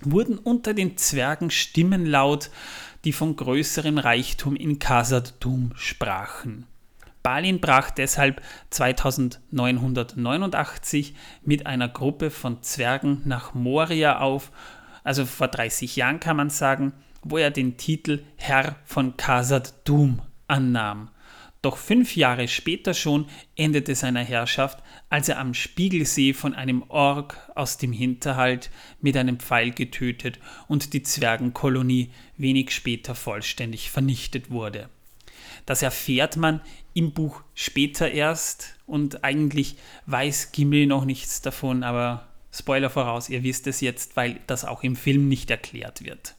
wurden 0.00 0.38
unter 0.38 0.74
den 0.74 0.96
Zwergen 0.96 1.50
Stimmen 1.50 2.06
laut, 2.06 2.50
die 3.04 3.12
von 3.12 3.36
größerem 3.36 3.98
Reichtum 3.98 4.56
in 4.56 4.78
Khazad-dûm 4.78 5.72
sprachen. 5.76 6.66
Balin 7.24 7.58
brach 7.58 7.90
deshalb 7.90 8.40
2989 8.68 11.14
mit 11.42 11.64
einer 11.64 11.88
Gruppe 11.88 12.30
von 12.30 12.62
Zwergen 12.62 13.22
nach 13.24 13.54
Moria 13.54 14.20
auf, 14.20 14.52
also 15.04 15.24
vor 15.24 15.48
30 15.48 15.96
Jahren 15.96 16.20
kann 16.20 16.36
man 16.36 16.50
sagen, 16.50 16.92
wo 17.22 17.38
er 17.38 17.50
den 17.50 17.78
Titel 17.78 18.22
Herr 18.36 18.76
von 18.84 19.16
Khazad 19.16 19.88
Dum 19.88 20.20
annahm. 20.48 21.08
Doch 21.62 21.78
fünf 21.78 22.14
Jahre 22.14 22.46
später 22.46 22.92
schon 22.92 23.24
endete 23.56 23.94
seine 23.94 24.20
Herrschaft, 24.20 24.82
als 25.08 25.30
er 25.30 25.38
am 25.38 25.54
Spiegelsee 25.54 26.34
von 26.34 26.54
einem 26.54 26.82
Ork 26.90 27.38
aus 27.54 27.78
dem 27.78 27.92
Hinterhalt 27.92 28.70
mit 29.00 29.16
einem 29.16 29.40
Pfeil 29.40 29.70
getötet 29.70 30.40
und 30.68 30.92
die 30.92 31.02
Zwergenkolonie 31.02 32.10
wenig 32.36 32.72
später 32.72 33.14
vollständig 33.14 33.90
vernichtet 33.90 34.50
wurde. 34.50 34.90
Das 35.66 35.82
erfährt 35.82 36.36
man 36.36 36.60
im 36.92 37.12
Buch 37.12 37.42
später 37.54 38.10
erst 38.10 38.76
und 38.86 39.24
eigentlich 39.24 39.76
weiß 40.06 40.52
Gimli 40.52 40.86
noch 40.86 41.04
nichts 41.04 41.40
davon, 41.40 41.82
aber 41.82 42.26
Spoiler 42.54 42.88
voraus, 42.88 43.28
ihr 43.28 43.42
wisst 43.42 43.66
es 43.66 43.80
jetzt, 43.80 44.16
weil 44.16 44.38
das 44.46 44.64
auch 44.64 44.84
im 44.84 44.94
Film 44.94 45.28
nicht 45.28 45.50
erklärt 45.50 46.04
wird. 46.04 46.36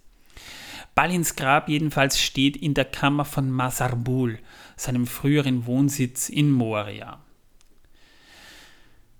Balins 0.96 1.36
Grab 1.36 1.68
jedenfalls 1.68 2.22
steht 2.22 2.56
in 2.56 2.74
der 2.74 2.86
Kammer 2.86 3.26
von 3.26 3.52
Masarbul, 3.52 4.40
seinem 4.78 5.08
früheren 5.08 5.66
Wohnsitz 5.66 6.30
in 6.30 6.52
Moria. 6.52 7.20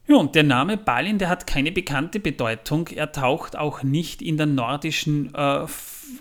Ja, 0.08 0.16
und 0.16 0.36
der 0.36 0.44
Name 0.44 0.78
Balin, 0.78 1.18
der 1.18 1.28
hat 1.28 1.48
keine 1.48 1.74
bekannte 1.74 2.22
Bedeutung. 2.22 2.88
Er 2.88 3.12
taucht 3.12 3.58
auch 3.58 3.84
nicht 3.84 4.22
in 4.22 4.38
der 4.38 4.46
nordischen 4.46 5.36
äh, 5.36 5.68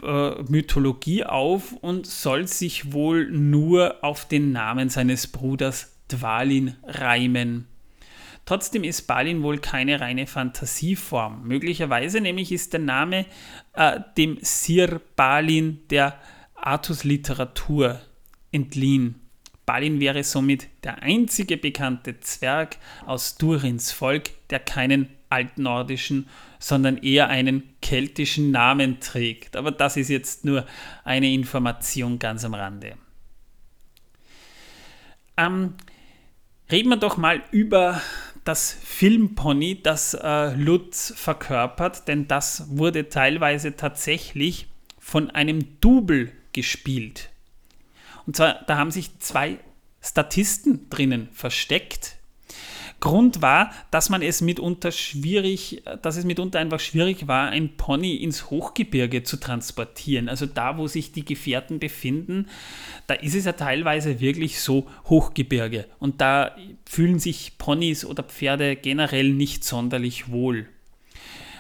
äh, 0.03 0.42
Mythologie 0.49 1.25
auf 1.25 1.73
und 1.73 2.07
soll 2.07 2.47
sich 2.47 2.92
wohl 2.92 3.31
nur 3.31 4.03
auf 4.03 4.27
den 4.27 4.53
Namen 4.53 4.88
seines 4.88 5.27
Bruders 5.27 5.97
Dwalin 6.09 6.77
reimen. 6.85 7.66
Trotzdem 8.47 8.85
ist 8.85 9.07
Balin 9.07 9.42
wohl 9.42 9.59
keine 9.59 10.01
reine 10.01 10.27
Fantasieform. 10.27 11.44
Möglicherweise 11.44 12.20
nämlich 12.20 12.53
ist 12.53 12.75
der 12.75 12.81
Name 12.81 13.25
äh, 13.73 14.01
dem 14.18 14.38
Sir 14.42 15.01
Balin 15.16 15.81
der 15.88 16.18
Artus-Literatur 16.55 18.01
entliehen. 18.53 19.20
Balin 19.66 19.99
wäre 19.99 20.25
somit 20.25 20.68
der 20.85 21.03
einzige 21.03 21.57
bekannte 21.57 22.20
Zwerg 22.20 22.77
aus 23.07 23.37
Durins 23.37 23.92
Volk, 23.92 24.31
der 24.51 24.61
keinen 24.61 25.09
altnordischen, 25.31 26.29
sondern 26.64 26.96
eher 26.96 27.29
einen 27.29 27.74
keltischen 27.83 28.50
Namen 28.50 28.98
trägt. 28.98 29.55
Aber 29.55 29.70
das 29.70 29.98
ist 29.98 30.09
jetzt 30.09 30.46
nur 30.46 30.64
eine 31.05 31.31
Information 31.31 32.18
ganz 32.18 32.42
am 32.42 32.55
Rande. 32.55 32.96
Ähm, 35.37 35.74
reden 36.72 36.88
wir 36.88 36.96
doch 36.96 37.18
mal 37.18 37.42
über 37.50 38.00
das 38.44 38.72
Filmpony, 38.83 39.83
das 39.83 40.14
äh, 40.14 40.55
Lutz 40.55 41.12
verkörpert, 41.14 42.09
denn 42.09 42.29
das 42.29 42.64
wurde 42.70 43.11
teilweise 43.11 43.77
tatsächlich 43.77 44.66
von 44.98 45.31
einem 45.31 45.79
Double 45.83 46.33
gespielt. 46.55 47.29
Und 48.24 48.37
zwar, 48.37 48.64
da 48.66 48.79
haben 48.79 48.90
sich 48.90 49.18
zwei 49.18 49.59
Statisten 50.00 50.88
drinnen 50.88 51.29
versteckt. 51.31 52.13
Grund 53.05 53.43
war, 53.43 53.71
dass 53.90 54.09
man 54.09 54.23
es 54.23 54.40
mitunter 54.40 54.90
schwierig, 54.90 55.83
dass 56.01 56.17
es 56.17 56.25
mitunter 56.25 56.59
einfach 56.59 56.81
schwierig 56.81 57.29
war, 57.29 57.51
ein 57.51 57.77
Pony 57.77 58.17
ins 58.17 58.49
Hochgebirge 58.51 59.23
zu 59.23 59.37
transportieren. 59.37 60.31
Also 60.31 60.47
da, 60.47 60.79
wo 60.79 60.87
sich 60.87 61.12
die 61.12 61.23
Gefährten 61.23 61.79
befinden, 61.79 62.47
da 63.07 63.12
ist 63.12 63.35
es 63.35 63.45
ja 63.45 63.53
teilweise 63.53 64.21
wirklich 64.21 64.59
so 64.59 64.87
Hochgebirge. 65.05 65.85
Und 65.99 66.23
da 66.23 66.57
fühlen 66.87 67.19
sich 67.19 67.59
Ponys 67.59 68.07
oder 68.07 68.23
Pferde 68.23 68.75
generell 68.75 69.29
nicht 69.29 69.64
sonderlich 69.64 70.31
wohl. 70.31 70.67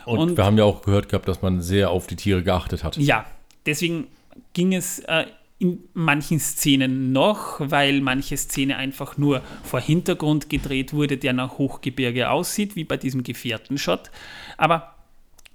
Und, 0.06 0.18
Und 0.18 0.36
wir 0.38 0.46
haben 0.46 0.56
ja 0.56 0.64
auch 0.64 0.80
gehört 0.80 1.10
gehabt, 1.10 1.28
dass 1.28 1.42
man 1.42 1.60
sehr 1.60 1.90
auf 1.90 2.06
die 2.06 2.16
Tiere 2.16 2.42
geachtet 2.42 2.84
hat. 2.84 2.96
Ja, 2.96 3.26
deswegen 3.66 4.06
ging 4.54 4.72
es 4.72 5.00
äh, 5.00 5.26
in 5.64 5.78
manchen 5.94 6.38
Szenen 6.38 7.12
noch, 7.12 7.58
weil 7.58 8.02
manche 8.02 8.36
Szene 8.36 8.76
einfach 8.76 9.16
nur 9.16 9.42
vor 9.62 9.80
Hintergrund 9.80 10.50
gedreht 10.50 10.92
wurde, 10.92 11.16
der 11.16 11.32
nach 11.32 11.56
Hochgebirge 11.56 12.28
aussieht, 12.28 12.76
wie 12.76 12.84
bei 12.84 12.98
diesem 12.98 13.22
Gefährtenshot. 13.22 14.10
Aber 14.58 14.94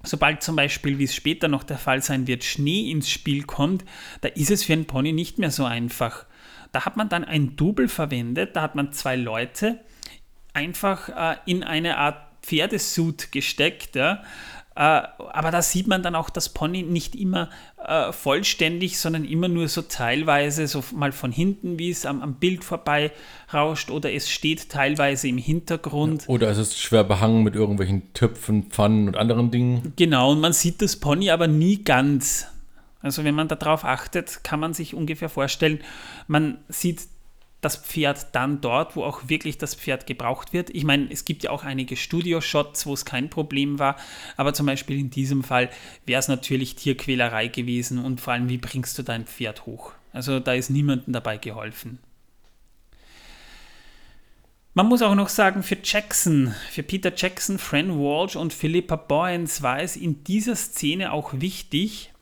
sobald 0.04 0.41
zum 0.41 0.56
Beispiel, 0.56 0.98
wie 0.98 1.04
es 1.04 1.13
später 1.13 1.48
noch 1.48 1.63
der 1.63 1.78
Fall 1.78 2.02
sein 2.02 2.26
wird, 2.26 2.43
Schnee 2.43 2.89
ins 2.89 3.10
Spiel 3.10 3.43
kommt, 3.43 3.86
da 4.22 4.30
ist 4.30 4.50
es 4.50 4.63
für 4.63 4.74
einen 4.74 4.86
Pony 4.86 5.13
nicht 5.13 5.38
mehr 5.38 5.52
so 5.52 5.65
einfach. 5.65 6.26
Da 6.72 6.86
hat 6.86 6.98
man 6.98 7.10
dann 7.10 7.24
ein 7.24 7.56
Double 7.56 7.88
verwendet, 7.88 8.56
da 8.56 8.63
hat 8.63 8.74
man 8.74 8.91
zwei 8.91 9.15
Leute 9.15 9.80
einfach 10.54 11.10
äh, 11.10 11.38
in 11.45 11.63
eine 11.63 11.98
Art 11.98 12.30
Pferdesuit 12.41 13.32
gesteckt, 13.32 13.95
ja, 13.95 14.24
aber 14.80 15.52
da 15.52 15.62
sieht 15.62 15.88
man 15.88 16.04
dann 16.04 16.15
auch 16.15 16.30
das 16.30 16.48
Pony 16.48 16.84
nicht 16.84 17.13
immer 17.13 17.50
äh, 17.86 18.13
vollständig, 18.13 18.98
sondern 18.98 19.26
immer 19.26 19.50
nur 19.50 19.68
so 19.68 19.82
teilweise, 19.82 20.68
so 20.68 20.82
mal 20.96 21.12
von 21.12 21.34
hinten, 21.34 21.78
wie 21.78 21.89
es 21.89 22.06
am, 22.06 22.22
am, 22.22 22.36
Bild 22.36 22.63
vorbei 22.63 23.12
rauscht, 23.54 23.92
oder 23.92 24.13
es 24.13 24.30
steht 24.30 24.70
teilweise 24.70 25.28
im 25.28 25.38
Hintergrund. 25.38 26.24
Oder 26.28 26.50
es 26.50 26.58
ist 26.58 26.80
schwer 26.80 27.04
behangen 27.04 27.44
mit 27.44 27.56
irgendwelchen 27.56 28.13
Töpfen, 28.13 28.70
Pfannen 28.70 29.10
und 29.10 29.18
anderen 29.18 29.52
Dingen. 29.52 29.92
Genau, 29.98 30.32
und 30.32 30.39
man 30.39 30.54
sieht 30.54 30.82
das 30.82 30.96
Pony 30.96 31.30
aber 31.30 31.48
nie 31.48 31.84
ganz. 31.84 32.48
Also 33.02 33.26
wenn 33.26 33.36
man 33.36 33.50
darauf 33.50 33.84
achtet, 33.84 34.46
kann 34.46 34.62
man 34.62 34.74
sich 34.74 34.94
ungefähr 34.94 35.30
vorstellen, 35.30 35.80
man 36.28 36.58
sieht 36.70 37.02
das 37.62 37.76
Pferd 37.76 38.28
dann 38.34 38.62
dort, 38.62 38.95
wo 38.95 39.04
auch 39.04 39.28
wirklich 39.28 39.58
das 39.58 39.76
Pferd 39.76 40.08
gebraucht 40.08 40.54
wird. 40.54 40.69
Ich 40.69 40.86
meine, 40.86 41.12
es 41.12 41.26
gibt 41.26 41.43
ja 41.43 41.50
auch 41.50 41.63
einige 41.63 41.98
Studio-Shots, 41.98 42.86
wo 42.86 42.93
es 42.93 43.06
kein 43.06 43.30
Problem 43.30 43.80
war, 43.80 43.98
aber 44.38 44.54
zum 44.54 44.65
Beispiel 44.65 44.98
in 44.98 45.10
diesem 45.10 45.43
Fall 45.43 45.69
wäre 46.06 46.19
es 46.19 46.28
natürlich 46.28 46.76
Tierquälerei 46.76 47.48
gewesen 47.48 48.00
und 48.00 48.22
vor 48.22 48.34
allem, 48.34 48.50
wie 48.50 48.58
bringst 48.58 48.98
du 48.98 49.04
dein 49.04 49.26
Pferd 49.26 49.65
hoch? 49.65 49.91
Also 50.13 50.39
da 50.39 50.54
ist 50.54 50.69
niemandem 50.69 51.13
dabei 51.13 51.38
geholfen. 51.38 52.00
Man 54.74 54.88
muss 54.88 55.02
auch 55.02 55.15
noch 55.15 55.30
sagen, 55.30 55.62
für 55.62 55.78
Jackson, 55.84 56.54
für 56.69 56.84
Peter 56.84 57.12
Jackson, 57.13 57.58
Fran 57.58 58.00
Walsh 58.00 58.36
und 58.36 58.54
Philippa 58.54 58.95
Boyens 58.95 59.62
war 59.62 59.82
es 59.82 59.98
in 59.98 60.24
dieser 60.24 60.56
Szene 60.56 61.12
auch 61.12 61.34
wichtig, 61.34 62.13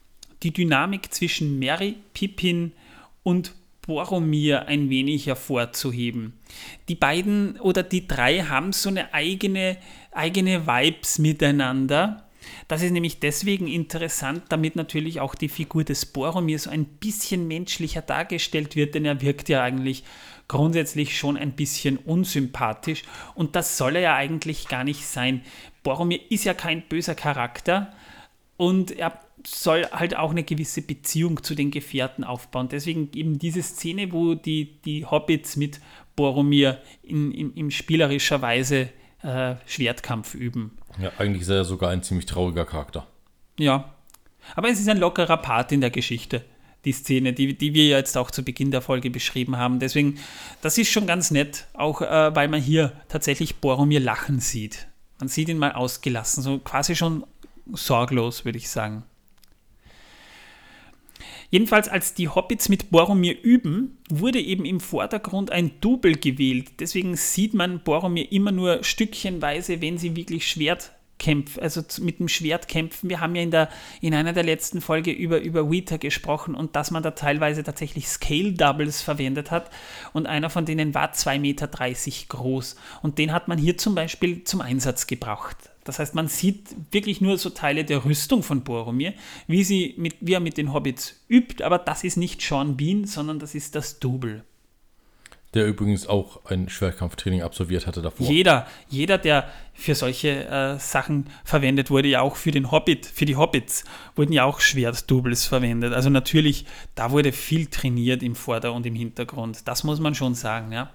die 0.43 0.51
Dynamik 0.51 1.13
zwischen 1.13 1.59
Mary, 1.59 1.97
Pippin 2.13 2.71
und 3.21 3.53
Boromir 3.87 4.67
ein 4.67 4.89
wenig 4.89 5.25
hervorzuheben. 5.27 6.33
Die 6.89 6.95
beiden 6.95 7.59
oder 7.59 7.83
die 7.83 8.07
drei 8.07 8.41
haben 8.41 8.73
so 8.73 8.89
eine 8.89 9.13
eigene, 9.13 9.77
eigene 10.11 10.67
Vibes 10.67 11.17
miteinander. 11.19 12.27
Das 12.67 12.81
ist 12.81 12.91
nämlich 12.91 13.19
deswegen 13.19 13.67
interessant, 13.67 14.43
damit 14.49 14.75
natürlich 14.75 15.19
auch 15.19 15.35
die 15.35 15.49
Figur 15.49 15.83
des 15.83 16.05
Boromir 16.05 16.59
so 16.59 16.69
ein 16.69 16.85
bisschen 16.85 17.47
menschlicher 17.47 18.01
dargestellt 18.01 18.75
wird, 18.75 18.95
denn 18.95 19.05
er 19.05 19.21
wirkt 19.21 19.49
ja 19.49 19.63
eigentlich 19.63 20.03
grundsätzlich 20.47 21.17
schon 21.17 21.37
ein 21.37 21.53
bisschen 21.53 21.97
unsympathisch 21.97 23.03
und 23.35 23.55
das 23.55 23.77
soll 23.77 23.95
er 23.95 24.01
ja 24.01 24.15
eigentlich 24.15 24.67
gar 24.67 24.83
nicht 24.83 25.05
sein. 25.05 25.41
Boromir 25.83 26.19
ist 26.29 26.45
ja 26.45 26.53
kein 26.53 26.83
böser 26.87 27.15
Charakter 27.15 27.93
und 28.55 28.91
er 28.91 29.19
soll 29.55 29.85
halt 29.91 30.15
auch 30.15 30.31
eine 30.31 30.43
gewisse 30.43 30.81
Beziehung 30.81 31.41
zu 31.43 31.55
den 31.55 31.71
Gefährten 31.71 32.23
aufbauen. 32.23 32.69
Deswegen 32.69 33.09
eben 33.13 33.39
diese 33.39 33.63
Szene, 33.63 34.11
wo 34.11 34.35
die, 34.35 34.81
die 34.83 35.05
Hobbits 35.05 35.55
mit 35.55 35.79
Boromir 36.15 36.81
in, 37.03 37.31
in, 37.31 37.53
in 37.53 37.71
spielerischer 37.71 38.41
Weise 38.41 38.89
äh, 39.23 39.55
Schwertkampf 39.65 40.33
üben. 40.33 40.77
Ja, 40.99 41.11
eigentlich 41.17 41.43
ist 41.43 41.49
er 41.49 41.63
sogar 41.63 41.91
ein 41.91 42.03
ziemlich 42.03 42.25
trauriger 42.25 42.65
Charakter. 42.65 43.07
Ja, 43.57 43.93
aber 44.55 44.69
es 44.69 44.79
ist 44.79 44.89
ein 44.89 44.97
lockerer 44.97 45.37
Part 45.37 45.71
in 45.71 45.81
der 45.81 45.91
Geschichte, 45.91 46.43
die 46.85 46.91
Szene, 46.91 47.33
die, 47.33 47.57
die 47.57 47.73
wir 47.73 47.87
jetzt 47.87 48.17
auch 48.17 48.31
zu 48.31 48.43
Beginn 48.43 48.71
der 48.71 48.81
Folge 48.81 49.09
beschrieben 49.09 49.57
haben. 49.57 49.79
Deswegen, 49.79 50.19
das 50.61 50.77
ist 50.77 50.91
schon 50.91 51.07
ganz 51.07 51.31
nett, 51.31 51.67
auch 51.73 52.01
äh, 52.01 52.35
weil 52.35 52.47
man 52.47 52.61
hier 52.61 52.93
tatsächlich 53.07 53.57
Boromir 53.57 53.99
lachen 53.99 54.39
sieht. 54.39 54.87
Man 55.19 55.29
sieht 55.29 55.49
ihn 55.49 55.57
mal 55.57 55.71
ausgelassen, 55.71 56.43
so 56.43 56.59
quasi 56.59 56.95
schon 56.95 57.25
sorglos, 57.73 58.45
würde 58.45 58.57
ich 58.57 58.69
sagen. 58.69 59.03
Jedenfalls, 61.49 61.87
als 61.87 62.13
die 62.13 62.27
Hobbits 62.27 62.67
mit 62.67 62.91
Boromir 62.91 63.41
üben, 63.41 63.97
wurde 64.09 64.39
eben 64.39 64.65
im 64.65 64.79
Vordergrund 64.79 65.51
ein 65.51 65.71
Double 65.79 66.15
gewählt. 66.15 66.71
Deswegen 66.79 67.15
sieht 67.15 67.53
man 67.53 67.81
Boromir 67.83 68.31
immer 68.31 68.51
nur 68.51 68.83
stückchenweise, 68.83 69.81
wenn 69.81 69.97
sie 69.97 70.15
wirklich 70.15 70.47
Schwert 70.47 70.91
kämpfen, 71.19 71.61
also 71.61 71.81
mit 72.01 72.19
dem 72.19 72.27
Schwert 72.27 72.67
kämpfen. 72.67 73.09
Wir 73.09 73.19
haben 73.19 73.35
ja 73.35 73.41
in, 73.41 73.51
der, 73.51 73.69
in 74.01 74.13
einer 74.13 74.33
der 74.33 74.43
letzten 74.43 74.81
Folge 74.81 75.11
über, 75.11 75.39
über 75.39 75.71
Weta 75.71 75.97
gesprochen 75.97 76.55
und 76.55 76.75
dass 76.75 76.91
man 76.91 77.03
da 77.03 77.11
teilweise 77.11 77.63
tatsächlich 77.63 78.07
Scale 78.07 78.53
Doubles 78.53 79.01
verwendet 79.01 79.51
hat 79.51 79.69
und 80.13 80.27
einer 80.27 80.49
von 80.49 80.65
denen 80.65 80.93
war 80.93 81.13
2,30 81.13 81.39
Meter 81.39 81.67
groß 82.27 82.75
und 83.01 83.17
den 83.17 83.31
hat 83.31 83.47
man 83.47 83.57
hier 83.57 83.77
zum 83.77 83.95
Beispiel 83.95 84.43
zum 84.43 84.61
Einsatz 84.61 85.07
gebraucht. 85.07 85.57
Das 85.87 85.99
heißt, 85.99 86.15
man 86.15 86.27
sieht 86.27 86.75
wirklich 86.91 87.21
nur 87.21 87.37
so 87.37 87.49
Teile 87.49 87.85
der 87.85 88.03
Rüstung 88.03 88.43
von 88.43 88.63
Boromir, 88.63 89.13
wie, 89.47 89.63
sie 89.63 89.93
mit, 89.97 90.15
wie 90.19 90.33
er 90.33 90.41
mit 90.41 90.57
den 90.57 90.73
Hobbits 90.73 91.23
übt, 91.29 91.63
aber 91.63 91.77
das 91.77 92.03
ist 92.03 92.17
nicht 92.17 92.41
Sean 92.41 92.75
Bean, 92.75 93.05
sondern 93.05 93.39
das 93.39 93.55
ist 93.55 93.73
das 93.75 93.99
Double. 93.99 94.43
Der 95.53 95.65
übrigens 95.65 96.05
auch 96.07 96.45
ein 96.45 96.67
Schwerkampftraining 96.67 97.41
absolviert 97.41 97.87
hatte 97.87 98.01
davor. 98.01 98.27
Jeder, 98.27 98.67
jeder, 98.89 99.17
der 99.17 99.49
für 99.73 99.95
solche 99.95 100.45
äh, 100.45 100.77
Sachen 100.77 101.29
verwendet 101.45 101.89
wurde, 101.89 102.09
ja 102.09 102.19
auch 102.19 102.35
für 102.35 102.51
den 102.51 102.69
Hobbit, 102.69 103.05
für 103.05 103.25
die 103.25 103.37
Hobbits 103.37 103.85
wurden 104.15 104.33
ja 104.33 104.43
auch 104.43 104.59
Schwertdoubles 104.59 105.45
verwendet. 105.45 105.93
Also 105.93 106.09
natürlich, 106.09 106.65
da 106.95 107.11
wurde 107.11 107.31
viel 107.31 107.67
trainiert 107.67 108.23
im 108.23 108.35
Vorder- 108.35 108.73
und 108.73 108.85
im 108.85 108.95
Hintergrund. 108.95 109.65
Das 109.69 109.85
muss 109.85 110.01
man 110.01 110.15
schon 110.15 110.35
sagen, 110.35 110.73
ja. 110.73 110.91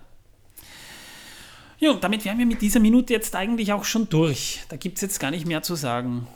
Ja, 1.82 1.90
und 1.90 2.04
damit 2.04 2.24
wären 2.24 2.38
wir 2.38 2.46
mit 2.46 2.62
dieser 2.62 2.78
Minute 2.78 3.12
jetzt 3.12 3.34
eigentlich 3.34 3.72
auch 3.72 3.84
schon 3.84 4.08
durch. 4.08 4.60
Da 4.68 4.76
gibt 4.76 4.98
es 4.98 5.02
jetzt 5.02 5.18
gar 5.18 5.32
nicht 5.32 5.46
mehr 5.46 5.64
zu 5.64 5.74
sagen. 5.74 6.28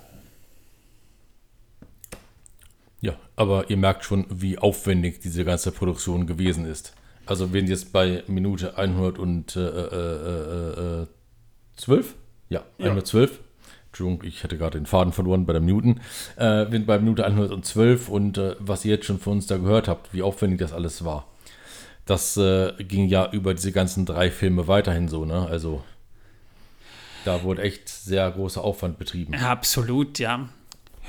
Ja, 3.00 3.14
aber 3.36 3.70
ihr 3.70 3.76
merkt 3.76 4.04
schon, 4.04 4.26
wie 4.28 4.58
aufwendig 4.58 5.20
diese 5.20 5.44
ganze 5.44 5.70
Produktion 5.70 6.26
gewesen 6.26 6.66
ist. 6.66 6.94
Also 7.26 7.52
wenn 7.52 7.68
jetzt 7.68 7.92
bei 7.92 8.24
Minute 8.26 8.76
112, 8.76 9.56
äh, 9.56 11.04
äh, 11.90 11.92
äh, 11.92 12.04
ja, 12.48 12.64
112, 12.80 13.38
Entschuldigung, 13.86 14.24
ich 14.24 14.42
hatte 14.42 14.58
gerade 14.58 14.80
den 14.80 14.86
Faden 14.86 15.12
verloren 15.12 15.46
bei 15.46 15.52
der 15.52 15.62
Minuten. 15.62 16.00
Äh, 16.34 16.64
wir 16.64 16.70
sind 16.72 16.88
bei 16.88 16.98
Minute 16.98 17.24
112 17.24 18.08
und 18.08 18.36
äh, 18.36 18.56
was 18.58 18.84
ihr 18.84 18.96
jetzt 18.96 19.06
schon 19.06 19.20
von 19.20 19.34
uns 19.34 19.46
da 19.46 19.58
gehört 19.58 19.86
habt, 19.86 20.12
wie 20.12 20.22
aufwendig 20.22 20.58
das 20.58 20.72
alles 20.72 21.04
war. 21.04 21.28
Das 22.06 22.36
äh, 22.36 22.72
ging 22.78 23.08
ja 23.08 23.30
über 23.32 23.52
diese 23.54 23.72
ganzen 23.72 24.06
drei 24.06 24.30
Filme 24.30 24.68
weiterhin 24.68 25.08
so, 25.08 25.24
ne? 25.24 25.46
Also 25.46 25.82
da 27.24 27.42
wurde 27.42 27.62
echt 27.62 27.88
sehr 27.88 28.30
großer 28.30 28.62
Aufwand 28.62 28.98
betrieben. 28.98 29.34
Absolut, 29.34 30.18
ja. 30.18 30.48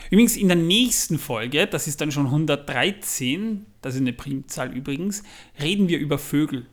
Übrigens 0.09 0.35
in 0.35 0.47
der 0.47 0.57
nächsten 0.57 1.19
Folge, 1.19 1.67
das 1.67 1.87
ist 1.87 2.01
dann 2.01 2.11
schon 2.11 2.25
113, 2.25 3.65
das 3.81 3.95
ist 3.95 4.01
eine 4.01 4.13
Primzahl 4.13 4.73
übrigens, 4.73 5.23
reden 5.61 5.87
wir 5.87 5.99
über 5.99 6.17
Vögel. 6.17 6.65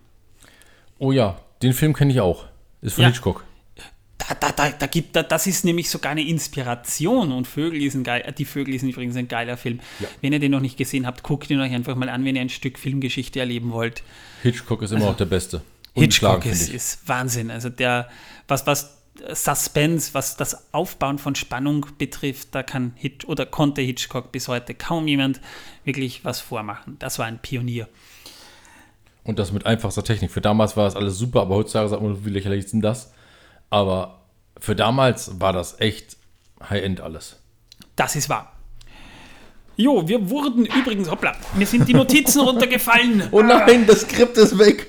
Oh 0.98 1.12
ja, 1.12 1.38
den 1.62 1.72
Film 1.72 1.92
kenne 1.92 2.12
ich 2.12 2.20
auch. 2.20 2.46
Ist 2.80 2.94
von 2.94 3.02
Ja. 3.02 3.08
Hitchcock. 3.08 3.44
Da, 4.40 4.52
da, 4.52 4.70
da, 4.70 4.86
gibt, 4.86 5.16
da, 5.16 5.22
das 5.22 5.46
ist 5.46 5.64
nämlich 5.64 5.90
sogar 5.90 6.12
eine 6.12 6.22
Inspiration 6.22 7.32
und 7.32 7.46
Vögel 7.46 7.82
ist 7.82 7.94
ein 7.94 8.04
geil, 8.04 8.32
die 8.36 8.44
Vögel 8.44 8.74
ist 8.74 8.82
übrigens 8.82 9.16
ein 9.16 9.28
geiler 9.28 9.56
Film. 9.56 9.80
Ja. 10.00 10.08
Wenn 10.20 10.32
ihr 10.32 10.38
den 10.38 10.52
noch 10.52 10.60
nicht 10.60 10.76
gesehen 10.76 11.06
habt, 11.06 11.22
guckt 11.22 11.50
ihn 11.50 11.60
euch 11.60 11.72
einfach 11.72 11.94
mal 11.94 12.08
an, 12.08 12.24
wenn 12.24 12.36
ihr 12.36 12.42
ein 12.42 12.48
Stück 12.48 12.78
Filmgeschichte 12.78 13.40
erleben 13.40 13.72
wollt. 13.72 14.02
Hitchcock 14.42 14.82
ist 14.82 14.92
immer 14.92 15.08
auch 15.08 15.16
der 15.16 15.26
Beste. 15.26 15.62
Hitchcock 15.94 16.46
ist, 16.46 16.68
ist 16.68 17.06
Wahnsinn. 17.06 17.50
Also 17.50 17.68
der, 17.68 18.08
was, 18.48 18.66
was 18.66 18.98
Suspense, 19.32 20.12
was 20.12 20.36
das 20.36 20.72
Aufbauen 20.72 21.18
von 21.18 21.34
Spannung 21.34 21.86
betrifft, 21.98 22.48
da 22.52 22.62
kann 22.62 22.92
Hitch 22.96 23.26
oder 23.26 23.46
konnte 23.46 23.80
Hitchcock 23.80 24.32
bis 24.32 24.48
heute 24.48 24.74
kaum 24.74 25.06
jemand 25.06 25.40
wirklich 25.84 26.24
was 26.24 26.40
vormachen. 26.40 26.96
Das 26.98 27.18
war 27.18 27.26
ein 27.26 27.38
Pionier. 27.38 27.88
Und 29.22 29.38
das 29.38 29.52
mit 29.52 29.66
einfachster 29.66 30.04
Technik. 30.04 30.30
Für 30.30 30.40
damals 30.40 30.76
war 30.76 30.84
das 30.84 30.96
alles 30.96 31.16
super, 31.16 31.42
aber 31.42 31.54
heutzutage 31.54 31.88
sagt 31.88 32.02
man, 32.02 32.24
wie 32.24 32.30
lächerlich 32.30 32.64
ist 32.64 32.72
denn 32.72 32.82
das? 32.82 33.13
Aber 33.74 34.20
für 34.60 34.76
damals 34.76 35.40
war 35.40 35.52
das 35.52 35.80
echt 35.80 36.16
High-End 36.70 37.00
alles. 37.00 37.40
Das 37.96 38.14
ist 38.14 38.28
wahr. 38.28 38.52
Jo, 39.76 40.06
wir 40.06 40.30
wurden 40.30 40.64
übrigens, 40.66 41.10
hoppla, 41.10 41.32
mir 41.54 41.66
sind 41.66 41.88
die 41.88 41.94
Notizen 41.94 42.40
runtergefallen. 42.48 43.24
Oh 43.32 43.42
nein, 43.42 43.84
das 43.88 44.02
Skript 44.02 44.36
ist 44.38 44.56
weg. 44.60 44.86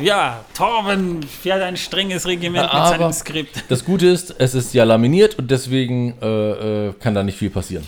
Ja, 0.00 0.44
Torben 0.54 1.24
fährt 1.24 1.62
ein 1.62 1.76
strenges 1.76 2.26
Regiment 2.26 2.64
mit 2.66 2.72
Aber- 2.72 2.88
seinem 2.90 3.12
Skript. 3.12 3.64
Das 3.68 3.84
Gute 3.84 4.06
ist, 4.06 4.32
es 4.38 4.54
ist 4.54 4.72
ja 4.72 4.84
laminiert 4.84 5.36
und 5.40 5.50
deswegen 5.50 6.14
äh, 6.22 6.86
äh, 6.88 6.92
kann 7.00 7.12
da 7.14 7.24
nicht 7.24 7.38
viel 7.38 7.50
passieren. 7.50 7.86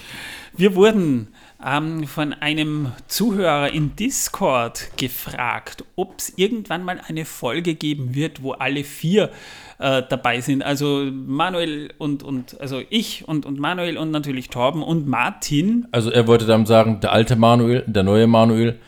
Wir 0.57 0.75
wurden 0.75 1.29
ähm, 1.65 2.07
von 2.07 2.33
einem 2.33 2.93
Zuhörer 3.09 3.73
in 3.73 3.97
Discord 3.97 4.97
gefragt, 4.97 5.85
ob 5.97 6.19
es 6.19 6.33
irgendwann 6.37 6.85
mal 6.85 7.01
eine 7.07 7.25
Folge 7.25 7.75
geben 7.75 8.15
wird, 8.15 8.43
wo 8.43 8.53
alle 8.53 8.85
vier 8.85 9.31
äh, 9.79 10.03
dabei 10.09 10.41
sind. 10.41 10.63
Also 10.63 11.09
Manuel 11.11 11.93
und, 11.99 12.23
und 12.23 12.61
also 12.61 12.83
ich 12.91 13.27
und, 13.27 13.45
und 13.45 13.59
Manuel 13.59 13.99
und 13.99 14.11
natürlich 14.11 14.51
Torben 14.51 14.83
und 14.83 15.09
Martin. 15.09 15.87
Also 15.91 16.11
er 16.11 16.27
wollte 16.27 16.47
dann 16.47 16.67
sagen, 16.67 17.01
der 17.01 17.13
alte 17.13 17.37
Manuel, 17.37 17.85
der 17.87 18.05
neue 18.05 18.27
Manuel, 18.27 18.79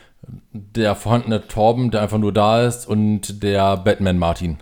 der 0.53 0.95
vorhandene 0.95 1.47
Torben, 1.49 1.91
der 1.91 2.03
einfach 2.03 2.19
nur 2.19 2.33
da 2.33 2.67
ist 2.67 2.87
und 2.87 3.43
der 3.43 3.77
Batman 3.79 4.19
Martin. 4.19 4.59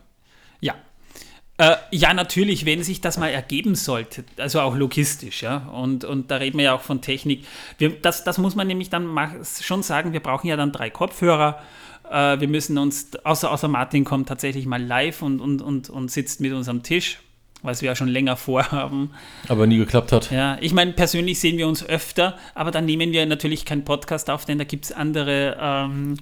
Ja. 1.58 1.72
Äh, 1.72 1.76
ja, 1.90 2.14
natürlich, 2.14 2.64
wenn 2.64 2.82
sich 2.82 3.00
das 3.00 3.18
mal 3.18 3.28
ergeben 3.28 3.74
sollte, 3.74 4.24
also 4.36 4.60
auch 4.60 4.76
logistisch, 4.76 5.42
ja. 5.42 5.68
Und, 5.72 6.04
und 6.04 6.30
da 6.30 6.36
reden 6.36 6.58
wir 6.58 6.66
ja 6.66 6.74
auch 6.74 6.82
von 6.82 7.00
Technik. 7.00 7.44
Wir, 7.78 7.90
das, 7.90 8.24
das 8.24 8.38
muss 8.38 8.54
man 8.54 8.66
nämlich 8.66 8.90
dann 8.90 9.08
schon 9.60 9.82
sagen, 9.82 10.12
wir 10.12 10.20
brauchen 10.20 10.46
ja 10.46 10.56
dann 10.56 10.72
drei 10.72 10.90
Kopfhörer. 10.90 11.60
Äh, 12.10 12.40
wir 12.40 12.48
müssen 12.48 12.78
uns, 12.78 13.10
außer, 13.24 13.50
außer 13.50 13.68
Martin 13.68 14.04
kommt 14.04 14.28
tatsächlich 14.28 14.66
mal 14.66 14.82
live 14.82 15.22
und, 15.22 15.40
und, 15.40 15.62
und, 15.62 15.90
und 15.90 16.10
sitzt 16.10 16.40
mit 16.40 16.52
uns 16.52 16.68
am 16.68 16.82
Tisch, 16.82 17.18
was 17.62 17.82
wir 17.82 17.88
ja 17.88 17.96
schon 17.96 18.08
länger 18.08 18.36
vorhaben. 18.36 19.10
Aber 19.48 19.66
nie 19.66 19.78
geklappt 19.78 20.12
hat. 20.12 20.30
Ja, 20.30 20.58
ich 20.60 20.72
meine, 20.72 20.92
persönlich 20.92 21.40
sehen 21.40 21.58
wir 21.58 21.66
uns 21.66 21.84
öfter, 21.84 22.38
aber 22.54 22.70
dann 22.70 22.84
nehmen 22.84 23.12
wir 23.12 23.26
natürlich 23.26 23.64
keinen 23.64 23.84
Podcast 23.84 24.30
auf, 24.30 24.44
denn 24.44 24.58
da 24.58 24.64
gibt 24.64 24.86
es 24.86 24.92
andere, 24.92 25.56
ähm, 25.60 26.18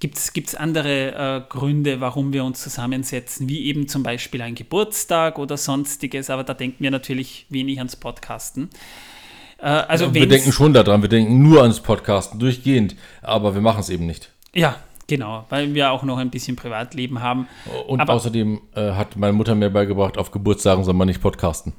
gibt's, 0.00 0.32
gibt's 0.32 0.54
andere 0.54 1.12
äh, 1.14 1.40
Gründe, 1.48 2.00
warum 2.00 2.32
wir 2.32 2.44
uns 2.44 2.62
zusammensetzen, 2.62 3.48
wie 3.48 3.64
eben 3.66 3.88
zum 3.88 4.02
Beispiel 4.02 4.42
ein 4.42 4.54
Geburtstag 4.54 5.38
oder 5.38 5.56
sonstiges, 5.56 6.30
aber 6.30 6.44
da 6.44 6.54
denken 6.54 6.82
wir 6.82 6.90
natürlich 6.90 7.46
wenig 7.48 7.78
ans 7.78 7.96
Podcasten. 7.96 8.70
Äh, 9.58 9.66
also 9.66 10.14
wir 10.14 10.22
wenn's- 10.22 10.28
denken 10.30 10.52
schon 10.52 10.72
daran, 10.72 11.02
wir 11.02 11.08
denken 11.08 11.42
nur 11.42 11.62
ans 11.62 11.80
Podcasten, 11.80 12.38
durchgehend, 12.38 12.94
aber 13.22 13.54
wir 13.54 13.60
machen 13.60 13.80
es 13.80 13.90
eben 13.90 14.06
nicht. 14.06 14.30
Ja, 14.54 14.76
genau, 15.08 15.44
weil 15.48 15.74
wir 15.74 15.90
auch 15.90 16.04
noch 16.04 16.18
ein 16.18 16.30
bisschen 16.30 16.54
Privatleben 16.56 17.20
haben. 17.20 17.48
Und 17.88 18.00
Aber- 18.00 18.12
außerdem 18.14 18.60
äh, 18.74 18.92
hat 18.92 19.16
meine 19.16 19.32
Mutter 19.32 19.54
mir 19.54 19.70
beigebracht, 19.70 20.16
auf 20.16 20.30
Geburtstagen 20.30 20.84
soll 20.84 20.94
man 20.94 21.08
nicht 21.08 21.20
podcasten. 21.20 21.72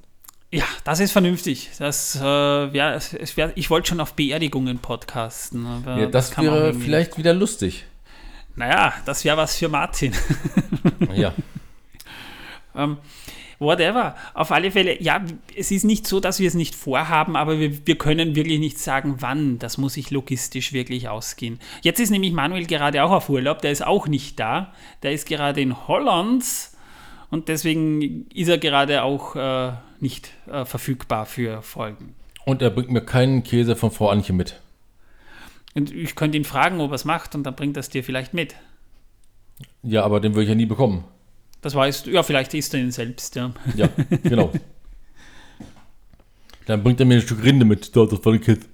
Ja, 0.52 0.64
das 0.84 1.00
ist 1.00 1.12
vernünftig. 1.12 1.70
Das, 1.78 2.16
äh, 2.20 2.26
ja, 2.26 2.96
es, 2.96 3.14
es 3.14 3.38
wär, 3.38 3.52
ich 3.56 3.70
wollte 3.70 3.90
schon 3.90 4.00
auf 4.00 4.14
Beerdigungen 4.16 4.80
podcasten. 4.80 5.68
Ja, 5.86 6.08
das 6.08 6.36
auch 6.36 6.42
wäre 6.42 6.74
vielleicht 6.74 7.20
wieder 7.20 7.36
lustig. 7.36 7.86
Naja, 8.60 8.94
das 9.06 9.24
wäre 9.24 9.38
was 9.38 9.58
für 9.58 9.70
Martin. 9.70 10.14
Ja. 11.14 11.34
Ähm, 12.76 12.98
whatever. 13.58 14.16
Auf 14.34 14.52
alle 14.52 14.72
Fälle, 14.72 15.02
ja, 15.02 15.22
es 15.56 15.72
ist 15.72 15.84
nicht 15.84 16.06
so, 16.06 16.20
dass 16.20 16.40
wir 16.40 16.48
es 16.48 16.54
nicht 16.54 16.76
vorhaben, 16.76 17.36
aber 17.36 17.60
wir, 17.60 17.88
wir 17.88 17.98
können 17.98 18.36
wirklich 18.36 18.60
nicht 18.60 18.78
sagen, 18.78 19.16
wann. 19.20 19.60
Das 19.60 19.78
muss 19.78 19.94
sich 19.94 20.12
logistisch 20.12 20.72
wirklich 20.72 21.10
ausgehen. 21.10 21.60
Jetzt 21.82 22.00
ist 22.00 22.12
nämlich 22.12 22.32
Manuel 22.32 22.66
gerade 22.66 23.04
auch 23.04 23.12
auf 23.12 23.30
Urlaub, 23.30 23.62
der 23.62 23.72
ist 23.72 23.86
auch 23.86 24.08
nicht 24.08 24.40
da. 24.40 24.74
Der 25.04 25.14
ist 25.14 25.28
gerade 25.28 25.62
in 25.62 25.88
Holland 25.88 26.46
und 27.32 27.48
deswegen 27.48 28.28
ist 28.34 28.50
er 28.50 28.58
gerade 28.58 29.04
auch 29.04 29.36
äh, 29.36 29.72
nicht 30.00 30.32
äh, 30.52 30.66
verfügbar 30.66 31.26
für 31.26 31.62
Folgen. 31.62 32.14
Und 32.46 32.62
er 32.62 32.70
bringt 32.70 32.92
mir 32.92 33.02
keinen 33.02 33.44
Käse 33.44 33.76
von 33.76 33.92
Frau 33.92 34.10
Anche 34.10 34.34
mit. 34.34 34.60
Und 35.76 35.94
ich 35.94 36.16
könnte 36.16 36.38
ihn 36.38 36.46
fragen, 36.46 36.80
ob 36.80 36.92
er 36.92 36.96
es 36.96 37.06
macht 37.06 37.36
und 37.36 37.44
dann 37.44 37.56
bringt 37.56 37.78
er 37.78 37.82
es 37.82 37.90
dir 37.90 38.04
vielleicht 38.04 38.34
mit. 38.34 38.56
Ja, 39.84 40.04
aber 40.04 40.20
den 40.20 40.34
würde 40.34 40.44
ich 40.44 40.50
ja 40.50 40.56
nie 40.56 40.66
bekommen. 40.66 41.04
Das 41.62 41.76
weißt 41.76 42.08
du, 42.08 42.12
ja, 42.12 42.24
vielleicht 42.24 42.54
isst 42.54 42.74
er 42.74 42.80
ihn 42.80 42.92
selbst, 42.92 43.36
ja. 43.36 43.52
Ja, 43.76 43.90
genau. 44.24 44.52
Dann 46.66 46.84
bringt 46.84 47.00
er 47.00 47.06
mir 47.08 47.16
ein 47.16 47.22
Stück 47.22 47.44
Rinde 47.44 47.66
mit. 47.66 47.96
Das 47.96 48.26
war 48.26 48.34
ein 48.34 48.42
Kind. 48.42 48.68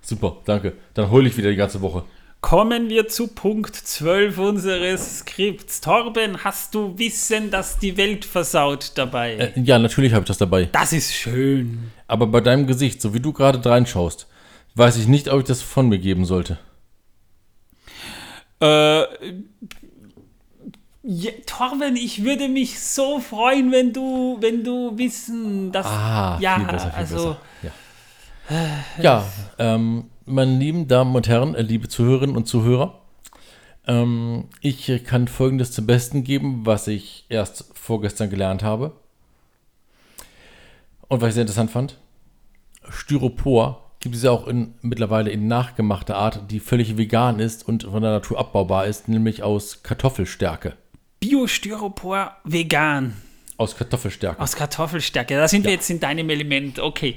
Super, 0.00 0.38
danke. 0.46 0.72
Dann 0.94 1.10
heule 1.10 1.28
ich 1.28 1.36
wieder 1.36 1.50
die 1.50 1.56
ganze 1.56 1.82
Woche. 1.82 2.04
Kommen 2.40 2.88
wir 2.88 3.06
zu 3.08 3.28
Punkt 3.28 3.74
12 3.74 4.38
unseres 4.38 5.20
Skripts. 5.20 5.80
Torben, 5.80 6.42
hast 6.42 6.74
du 6.74 6.98
Wissen, 6.98 7.50
dass 7.50 7.78
die 7.78 7.96
Welt 7.96 8.24
versaut 8.24 8.92
dabei? 8.96 9.34
Äh, 9.36 9.60
ja, 9.60 9.78
natürlich 9.78 10.12
habe 10.12 10.22
ich 10.22 10.28
das 10.28 10.38
dabei. 10.38 10.70
das 10.72 10.92
ist 10.92 11.14
schön. 11.14 11.90
Aber 12.06 12.26
bei 12.26 12.40
deinem 12.40 12.66
Gesicht, 12.66 13.00
so 13.00 13.14
wie 13.14 13.20
du 13.20 13.32
gerade 13.32 13.62
reinschaust, 13.64 14.26
weiß 14.74 14.96
ich 14.96 15.06
nicht, 15.06 15.28
ob 15.28 15.40
ich 15.40 15.46
das 15.46 15.62
von 15.62 15.88
mir 15.88 15.98
geben 15.98 16.24
sollte. 16.24 16.58
Äh, 18.60 19.02
ja, 21.06 21.32
Torben, 21.46 21.96
ich 21.96 22.24
würde 22.24 22.48
mich 22.48 22.80
so 22.80 23.20
freuen, 23.20 23.70
wenn 23.72 23.92
du, 23.92 24.38
wenn 24.40 24.64
du 24.64 24.96
wissen, 24.96 25.70
dass. 25.70 25.86
Ah, 25.86 26.38
ja, 26.40 26.56
viel 26.56 26.66
besser, 26.66 26.90
viel 26.90 26.98
also. 26.98 27.16
besser. 27.16 27.74
Ja, 28.48 29.02
ja 29.02 29.24
ähm, 29.58 30.10
meine 30.24 30.58
lieben 30.58 30.88
Damen 30.88 31.14
und 31.14 31.28
Herren, 31.28 31.54
äh, 31.54 31.62
liebe 31.62 31.88
Zuhörerinnen 31.88 32.36
und 32.36 32.46
Zuhörer, 32.46 33.02
ähm, 33.86 34.48
ich 34.60 35.04
kann 35.04 35.28
Folgendes 35.28 35.72
zum 35.72 35.86
Besten 35.86 36.24
geben, 36.24 36.64
was 36.64 36.88
ich 36.88 37.26
erst 37.28 37.70
vorgestern 37.74 38.30
gelernt 38.30 38.62
habe. 38.62 38.92
Und 41.08 41.20
was 41.20 41.28
ich 41.28 41.34
sehr 41.34 41.42
interessant 41.42 41.70
fand. 41.70 41.98
Styropor 42.88 43.83
gibt 44.04 44.16
es 44.16 44.22
ja 44.22 44.30
auch 44.30 44.46
in, 44.46 44.74
mittlerweile 44.82 45.30
in 45.30 45.48
nachgemachter 45.48 46.14
Art, 46.14 46.50
die 46.50 46.60
völlig 46.60 46.98
vegan 46.98 47.40
ist 47.40 47.66
und 47.66 47.84
von 47.84 48.02
der 48.02 48.12
Natur 48.12 48.38
abbaubar 48.38 48.86
ist, 48.86 49.08
nämlich 49.08 49.42
aus 49.42 49.82
Kartoffelstärke. 49.82 50.74
Biostyropor 51.20 52.36
vegan. 52.44 53.16
Aus 53.56 53.74
Kartoffelstärke. 53.74 54.42
Aus 54.42 54.56
Kartoffelstärke. 54.56 55.34
Da 55.34 55.48
sind 55.48 55.64
wir 55.64 55.72
jetzt 55.72 55.88
in 55.88 56.00
deinem 56.00 56.28
Element. 56.28 56.80
Okay. 56.80 57.16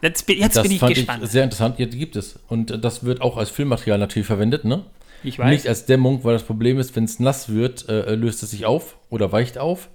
Jetzt 0.00 0.26
bin, 0.26 0.38
jetzt 0.38 0.56
das 0.56 0.62
bin 0.62 0.72
ich 0.72 0.80
fand 0.80 0.94
gespannt. 0.94 1.22
ich 1.22 1.30
sehr 1.30 1.44
interessant. 1.44 1.78
Ja, 1.78 1.84
die 1.84 1.98
gibt 1.98 2.16
es. 2.16 2.38
Und 2.48 2.82
das 2.82 3.04
wird 3.04 3.20
auch 3.20 3.36
als 3.36 3.50
Filmmaterial 3.50 3.98
natürlich 3.98 4.26
verwendet, 4.26 4.64
ne? 4.64 4.86
Ich 5.22 5.38
weiß. 5.38 5.50
Nicht 5.50 5.68
als 5.68 5.84
Dämmung, 5.84 6.24
weil 6.24 6.32
das 6.32 6.44
Problem 6.44 6.78
ist, 6.78 6.96
wenn 6.96 7.04
es 7.04 7.20
nass 7.20 7.50
wird, 7.50 7.90
äh, 7.90 8.14
löst 8.14 8.42
es 8.42 8.52
sich 8.52 8.64
auf 8.64 8.96
oder 9.10 9.32
weicht 9.32 9.58
auf. 9.58 9.90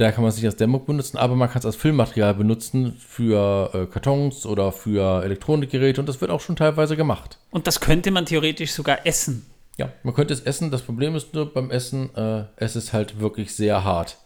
Da 0.00 0.12
kann 0.12 0.22
man 0.22 0.30
es 0.30 0.36
nicht 0.36 0.46
als 0.46 0.56
Dämmung 0.56 0.86
benutzen, 0.86 1.18
aber 1.18 1.36
man 1.36 1.50
kann 1.50 1.58
es 1.58 1.66
als 1.66 1.76
Filmmaterial 1.76 2.32
benutzen 2.32 2.96
für 2.98 3.70
äh, 3.74 3.84
Kartons 3.84 4.46
oder 4.46 4.72
für 4.72 5.22
Elektronikgeräte 5.22 6.00
und 6.00 6.08
das 6.08 6.22
wird 6.22 6.30
auch 6.30 6.40
schon 6.40 6.56
teilweise 6.56 6.96
gemacht. 6.96 7.36
Und 7.50 7.66
das 7.66 7.80
könnte 7.80 8.10
man 8.10 8.24
theoretisch 8.24 8.72
sogar 8.72 9.06
essen. 9.06 9.44
Ja, 9.76 9.92
man 10.02 10.14
könnte 10.14 10.32
es 10.32 10.40
essen. 10.40 10.70
Das 10.70 10.80
Problem 10.80 11.14
ist 11.16 11.34
nur 11.34 11.52
beim 11.52 11.70
Essen, 11.70 12.16
äh, 12.16 12.44
es 12.56 12.76
ist 12.76 12.94
halt 12.94 13.20
wirklich 13.20 13.54
sehr 13.54 13.84
hart. 13.84 14.16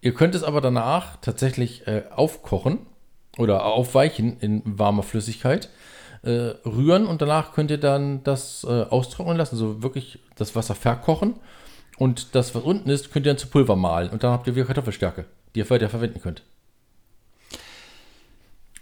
Ihr 0.00 0.14
könnt 0.14 0.34
es 0.34 0.42
aber 0.42 0.62
danach 0.62 1.18
tatsächlich 1.20 1.86
äh, 1.86 2.04
aufkochen 2.16 2.78
oder 3.36 3.66
aufweichen 3.66 4.38
in 4.40 4.62
warmer 4.64 5.02
Flüssigkeit, 5.02 5.68
äh, 6.22 6.54
rühren 6.64 7.06
und 7.06 7.20
danach 7.20 7.52
könnt 7.52 7.70
ihr 7.70 7.76
dann 7.76 8.24
das 8.24 8.64
äh, 8.64 8.84
austrocknen 8.84 9.36
lassen, 9.36 9.56
also 9.56 9.82
wirklich 9.82 10.20
das 10.36 10.56
Wasser 10.56 10.74
verkochen 10.74 11.34
und 12.00 12.34
das, 12.34 12.54
was 12.54 12.62
unten 12.62 12.88
ist, 12.88 13.12
könnt 13.12 13.26
ihr 13.26 13.30
dann 13.30 13.38
zu 13.38 13.48
Pulver 13.48 13.76
mahlen 13.76 14.08
und 14.08 14.24
dann 14.24 14.32
habt 14.32 14.46
ihr 14.46 14.54
wieder 14.54 14.64
Kartoffelstärke, 14.64 15.26
die 15.54 15.58
ihr 15.58 15.68
weiter 15.68 15.90
verwenden 15.90 16.22
könnt. 16.22 16.42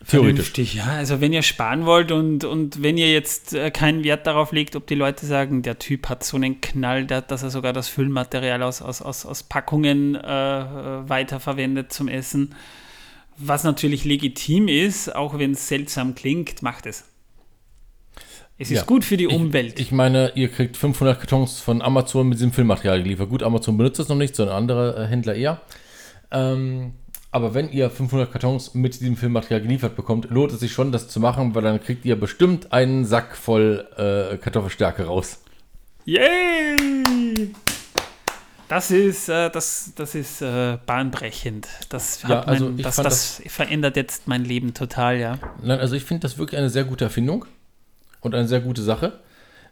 Theoretisch. 0.06 0.52
Vernünftig, 0.52 0.74
ja. 0.74 0.84
Also 0.84 1.20
wenn 1.20 1.32
ihr 1.32 1.42
sparen 1.42 1.84
wollt 1.84 2.12
und, 2.12 2.44
und 2.44 2.80
wenn 2.80 2.96
ihr 2.96 3.10
jetzt 3.10 3.54
äh, 3.54 3.72
keinen 3.72 4.04
Wert 4.04 4.28
darauf 4.28 4.52
legt, 4.52 4.76
ob 4.76 4.86
die 4.86 4.94
Leute 4.94 5.26
sagen, 5.26 5.62
der 5.62 5.80
Typ 5.80 6.08
hat 6.08 6.22
so 6.22 6.36
einen 6.36 6.60
Knall, 6.60 7.06
dass 7.06 7.42
er 7.42 7.50
sogar 7.50 7.72
das 7.72 7.88
Füllmaterial 7.88 8.62
aus, 8.62 8.82
aus, 8.82 9.02
aus, 9.02 9.26
aus 9.26 9.42
Packungen 9.42 10.14
äh, 10.14 10.20
äh, 10.20 11.08
weiterverwendet 11.08 11.92
zum 11.92 12.06
Essen, 12.06 12.54
was 13.36 13.64
natürlich 13.64 14.04
legitim 14.04 14.68
ist, 14.68 15.12
auch 15.12 15.40
wenn 15.40 15.54
es 15.54 15.66
seltsam 15.66 16.14
klingt, 16.14 16.62
macht 16.62 16.86
es. 16.86 17.04
Es 18.60 18.70
ist 18.72 18.78
Ja. 18.78 18.84
gut 18.84 19.04
für 19.04 19.16
die 19.16 19.28
Umwelt. 19.28 19.74
Ich, 19.78 19.86
ich 19.86 19.92
meine, 19.92 20.32
ihr 20.34 20.48
kriegt 20.48 20.76
500 20.76 21.20
Kartons 21.20 21.60
von 21.60 21.80
Amazon 21.80 22.28
mit 22.28 22.38
diesem 22.38 22.52
Filmmaterial 22.52 23.02
geliefert. 23.02 23.28
Gut, 23.28 23.44
Amazon 23.44 23.78
benutzt 23.78 24.00
das 24.00 24.08
noch 24.08 24.16
nicht, 24.16 24.34
sondern 24.34 24.56
andere 24.56 25.04
äh, 25.04 25.06
Händler 25.06 25.36
eher. 25.36 25.60
Ähm, 26.32 26.94
aber 27.30 27.54
wenn 27.54 27.70
ihr 27.70 27.88
500 27.88 28.32
Kartons 28.32 28.74
mit 28.74 29.00
diesem 29.00 29.16
Filmmaterial 29.16 29.60
geliefert 29.60 29.94
bekommt, 29.94 30.30
lohnt 30.30 30.50
es 30.52 30.58
sich 30.60 30.72
schon, 30.72 30.90
das 30.90 31.08
zu 31.08 31.20
machen, 31.20 31.54
weil 31.54 31.62
dann 31.62 31.80
kriegt 31.80 32.04
ihr 32.04 32.18
bestimmt 32.18 32.72
einen 32.72 33.04
Sack 33.04 33.36
voll 33.36 33.86
äh, 33.96 34.36
Kartoffelstärke 34.38 35.04
raus. 35.04 35.40
Yay! 36.04 36.74
Das 38.66 38.90
ist, 38.90 39.28
äh, 39.28 39.50
das, 39.50 39.92
das 39.94 40.14
ist 40.16 40.42
äh, 40.42 40.78
bahnbrechend. 40.84 41.68
Das, 41.90 42.24
hat 42.24 42.30
Ja, 42.30 42.40
also 42.40 42.64
mein, 42.66 42.78
das, 42.78 42.96
fand 42.96 43.06
das 43.06 43.42
verändert 43.46 43.96
jetzt 43.96 44.26
mein 44.26 44.44
Leben 44.44 44.74
total, 44.74 45.18
ja. 45.18 45.38
Nein, 45.62 45.78
also 45.78 45.94
ich 45.94 46.04
finde 46.04 46.22
das 46.22 46.38
wirklich 46.38 46.58
eine 46.58 46.70
sehr 46.70 46.84
gute 46.84 47.04
Erfindung 47.04 47.46
und 48.20 48.34
eine 48.34 48.48
sehr 48.48 48.60
gute 48.60 48.82
Sache. 48.82 49.20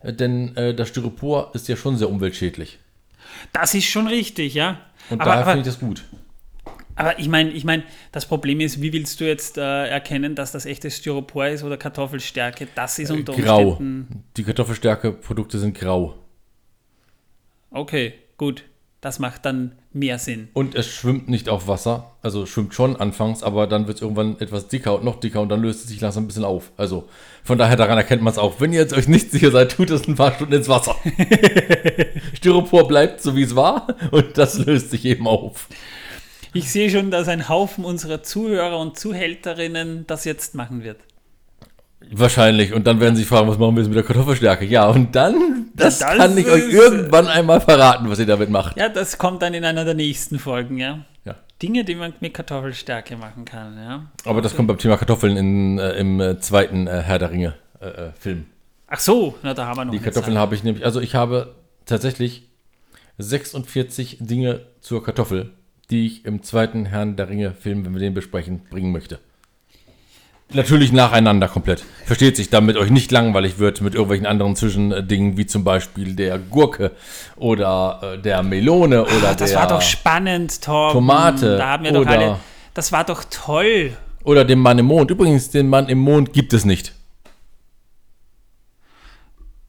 Äh, 0.03 0.13
Denn 0.13 0.57
äh, 0.57 0.75
das 0.75 0.89
Styropor 0.89 1.51
ist 1.55 1.69
ja 1.69 1.77
schon 1.77 1.97
sehr 1.97 2.09
umweltschädlich. 2.11 2.79
Das 3.53 3.75
ist 3.75 3.85
schon 3.87 4.07
richtig, 4.07 4.55
ja. 4.55 4.81
Und 5.11 5.21
aber, 5.21 5.31
daher 5.31 5.45
finde 5.47 5.61
ich 5.61 5.67
das 5.67 5.79
gut. 5.81 6.05
aber 6.95 7.19
ich 7.19 7.29
meine, 7.29 7.51
ich 7.51 7.65
mein, 7.65 7.83
das 8.13 8.27
Problem 8.27 8.61
ist, 8.61 8.81
wie 8.81 8.93
willst 8.93 9.21
du 9.21 9.25
jetzt 9.25 9.59
äh, 9.59 9.87
erkennen, 9.89 10.35
dass 10.35 10.53
das 10.53 10.65
echtes 10.67 10.97
Styropor 10.99 11.47
ist 11.49 11.63
oder 11.65 11.77
Kartoffelstärke? 11.77 12.69
Das 12.75 12.99
ist 12.99 13.11
unter 13.11 13.37
Äh, 13.37 13.43
Grau. 13.43 13.69
Umständen. 13.71 14.25
Die 14.37 14.45
Kartoffelstärke-Produkte 14.45 15.59
sind 15.59 15.77
grau. 15.79 16.15
Okay, 17.71 18.15
gut. 18.37 18.65
Das 19.07 19.21
macht 19.21 19.45
dann 19.45 19.71
mehr 19.93 20.19
Sinn. 20.19 20.49
Und 20.53 20.75
es 20.75 20.89
schwimmt 20.89 21.29
nicht 21.29 21.49
auf 21.49 21.69
Wasser. 21.69 22.11
Also 22.23 22.45
schwimmt 22.45 22.75
schon 22.75 22.97
anfangs, 22.97 23.45
aber 23.45 23.69
dann 23.69 23.87
wird 23.87 23.99
es 23.99 24.03
irgendwann 24.03 24.37
etwas 24.41 24.67
dicker 24.67 24.97
und 24.97 25.05
noch 25.05 25.21
dicker 25.21 25.41
und 25.41 25.49
dann 25.49 25.63
löst 25.63 25.85
es 25.85 25.91
sich 25.91 26.01
langsam 26.01 26.25
ein 26.25 26.27
bisschen 26.27 26.45
auf. 26.45 26.73
Also 26.77 27.09
von 27.45 27.57
daher 27.57 27.77
daran 27.77 27.97
erkennt 27.99 28.23
man 28.23 28.33
es 28.33 28.39
auch. 28.39 28.61
Wenn 28.61 28.73
ihr 28.73 28.81
jetzt 28.81 28.95
euch 28.95 29.07
nicht 29.07 29.31
sicher 29.31 29.53
seid, 29.53 29.71
tut 29.71 29.91
es 29.91 30.09
ein 30.09 30.17
paar 30.17 30.33
Stunden 30.35 30.55
ins 30.55 30.69
Wasser. 30.69 30.97
Styropor 32.35 32.89
bleibt 32.89 33.23
so 33.23 33.37
wie 33.37 33.45
es 33.45 33.55
war 33.55 33.87
und 34.11 34.37
das 34.37 34.59
löst 34.59 34.91
sich 34.91 35.05
eben 35.05 35.29
auf. 35.29 35.69
Ich 36.53 36.73
sehe 36.73 36.91
schon, 36.91 37.13
dass 37.13 37.29
ein 37.29 37.49
Haufen 37.49 37.85
unserer 37.85 38.25
Zuhörer 38.25 38.81
und 38.81 38.99
Zuhälterinnen 38.99 40.05
das 40.09 40.25
jetzt 40.25 40.57
machen 40.57 40.83
wird. 40.83 40.99
Wahrscheinlich. 42.11 42.73
Und 42.73 42.87
dann 42.87 43.01
werden 43.01 43.17
sie 43.17 43.25
fragen, 43.25 43.49
was 43.49 43.59
machen 43.59 43.75
wir 43.75 43.83
jetzt 43.83 43.89
mit 43.89 43.97
der 43.97 44.05
Kartoffelstärke? 44.05 44.65
Ja, 44.65 44.87
und 44.89 45.15
dann, 45.15 45.67
das, 45.75 45.99
Das 45.99 46.17
kann 46.17 46.37
ich 46.37 46.47
euch 46.47 46.71
irgendwann 46.73 47.27
einmal 47.27 47.61
verraten, 47.61 48.09
was 48.09 48.19
ihr 48.19 48.27
damit 48.27 48.51
macht. 48.51 48.77
Ja, 48.77 48.89
das 48.89 49.19
kommt 49.19 49.43
dann 49.43 49.55
in 49.55 49.65
einer 49.65 49.85
der 49.85 49.95
nächsten 49.95 50.39
Folgen, 50.39 50.79
ja. 50.79 51.01
Ja. 51.25 51.35
Dinge, 51.63 51.85
die 51.85 51.95
man 51.95 52.13
mit 52.21 52.35
Kartoffelstärke 52.35 53.17
machen 53.17 53.45
kann, 53.45 53.77
ja. 53.77 54.07
Aber 54.25 54.43
das 54.43 54.55
kommt 54.55 54.69
beim 54.69 54.79
Thema 54.79 54.97
Kartoffeln 54.97 55.37
in, 55.37 55.79
äh, 55.79 55.93
im 55.93 56.21
äh, 56.21 56.39
zweiten 56.39 56.87
äh, 56.87 57.03
Herr 57.03 57.19
der 57.19 57.31
Ringe 57.31 57.55
äh, 57.81 57.87
äh, 57.87 58.13
Film. 58.19 58.47
Ach 58.89 59.01
so, 59.01 59.35
na 59.43 59.53
da 59.53 59.67
haben 59.67 59.79
wir 59.79 59.85
noch 59.87 59.93
Die 59.93 59.99
Kartoffeln 59.99 60.39
habe 60.39 60.55
ich 60.55 60.63
nämlich, 60.63 60.85
also 60.85 61.01
ich 61.01 61.15
habe 61.17 61.55
tatsächlich 61.87 62.49
46 63.19 64.19
Dinge 64.21 64.67
zur 64.81 65.03
Kartoffel, 65.03 65.51
die 65.91 66.07
ich 66.07 66.25
im 66.25 66.43
zweiten 66.43 66.87
Herrn 66.87 67.17
der 67.17 67.29
Ringe 67.29 67.53
Film, 67.53 67.85
wenn 67.85 67.93
wir 67.95 68.01
den 68.01 68.15
besprechen, 68.15 68.63
bringen 68.71 68.93
möchte. 68.93 69.19
Natürlich 70.53 70.93
nacheinander 70.93 71.49
komplett. 71.49 71.85
Versteht 72.05 72.37
sich, 72.37 72.51
damit 72.51 72.77
euch 72.77 72.91
nicht 72.91 73.11
langweilig 73.11 73.59
wird 73.59 73.81
mit 73.81 73.95
irgendwelchen 73.95 74.27
anderen 74.27 74.55
Zwischendingen, 74.55 75.37
wie 75.37 75.47
zum 75.47 75.65
Beispiel 75.65 76.15
der 76.15 76.39
Gurke 76.39 76.93
oder 77.37 78.01
äh, 78.15 78.19
der 78.23 78.43
Melone 78.45 79.03
oder 79.03 79.31
Ah, 79.31 79.35
das 79.35 79.51
der, 79.51 79.59
war 79.59 79.69
doch 79.69 79.83
spannend, 79.83 80.63
Torben. 80.63 80.93
Tomate 80.93 81.57
Da 81.59 81.69
haben 81.71 81.85
wir 81.85 81.93
doch 81.93 82.07
alle. 82.07 82.39
Das 82.75 82.93
war 82.93 83.03
doch 83.05 83.25
toll. 83.29 83.97
oder 84.23 84.45
dem 84.45 84.61
Mann 84.61 84.79
im 84.79 84.87
Mond. 84.87 85.11
Übrigens, 85.11 85.51
den 85.51 85.69
Mann 85.69 85.89
im 85.89 85.99
Mond 85.99 86.33
gibt 86.33 86.53
es 86.53 86.65
nicht. 86.65 86.93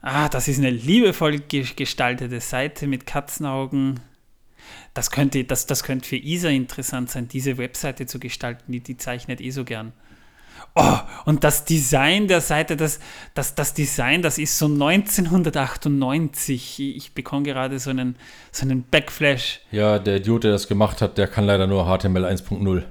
Ah, 0.00 0.28
das 0.28 0.46
ist 0.48 0.58
eine 0.58 0.70
liebevoll 0.70 1.38
ge- 1.40 1.66
gestaltete 1.74 2.40
Seite 2.40 2.86
mit 2.86 3.04
Katzenaugen. 3.06 3.98
Das 4.94 5.10
könnte, 5.10 5.42
das, 5.44 5.66
das 5.66 5.82
könnte 5.82 6.08
für 6.08 6.16
Isa 6.16 6.48
interessant 6.48 7.10
sein, 7.10 7.26
diese 7.28 7.58
Webseite 7.58 8.06
zu 8.06 8.18
gestalten, 8.20 8.70
die, 8.72 8.80
die 8.80 8.96
zeichnet 8.96 9.40
eh 9.40 9.50
so 9.50 9.64
gern. 9.64 9.92
Oh, 10.74 10.98
und 11.24 11.44
das 11.44 11.64
Design 11.64 12.26
der 12.28 12.40
Seite, 12.40 12.76
das, 12.76 12.98
das, 13.34 13.54
das 13.54 13.74
Design, 13.74 14.22
das 14.22 14.38
ist 14.38 14.58
so 14.58 14.66
1998. 14.66 16.80
Ich 16.96 17.14
bekomme 17.14 17.42
gerade 17.44 17.78
so 17.78 17.90
einen, 17.90 18.16
so 18.52 18.62
einen 18.62 18.82
Backflash. 18.84 19.60
Ja, 19.70 19.98
der 19.98 20.16
Idiot, 20.16 20.44
der 20.44 20.52
das 20.52 20.66
gemacht 20.68 21.00
hat, 21.02 21.18
der 21.18 21.26
kann 21.28 21.44
leider 21.44 21.66
nur 21.66 21.84
HTML 21.86 22.24
1.0. 22.24 22.84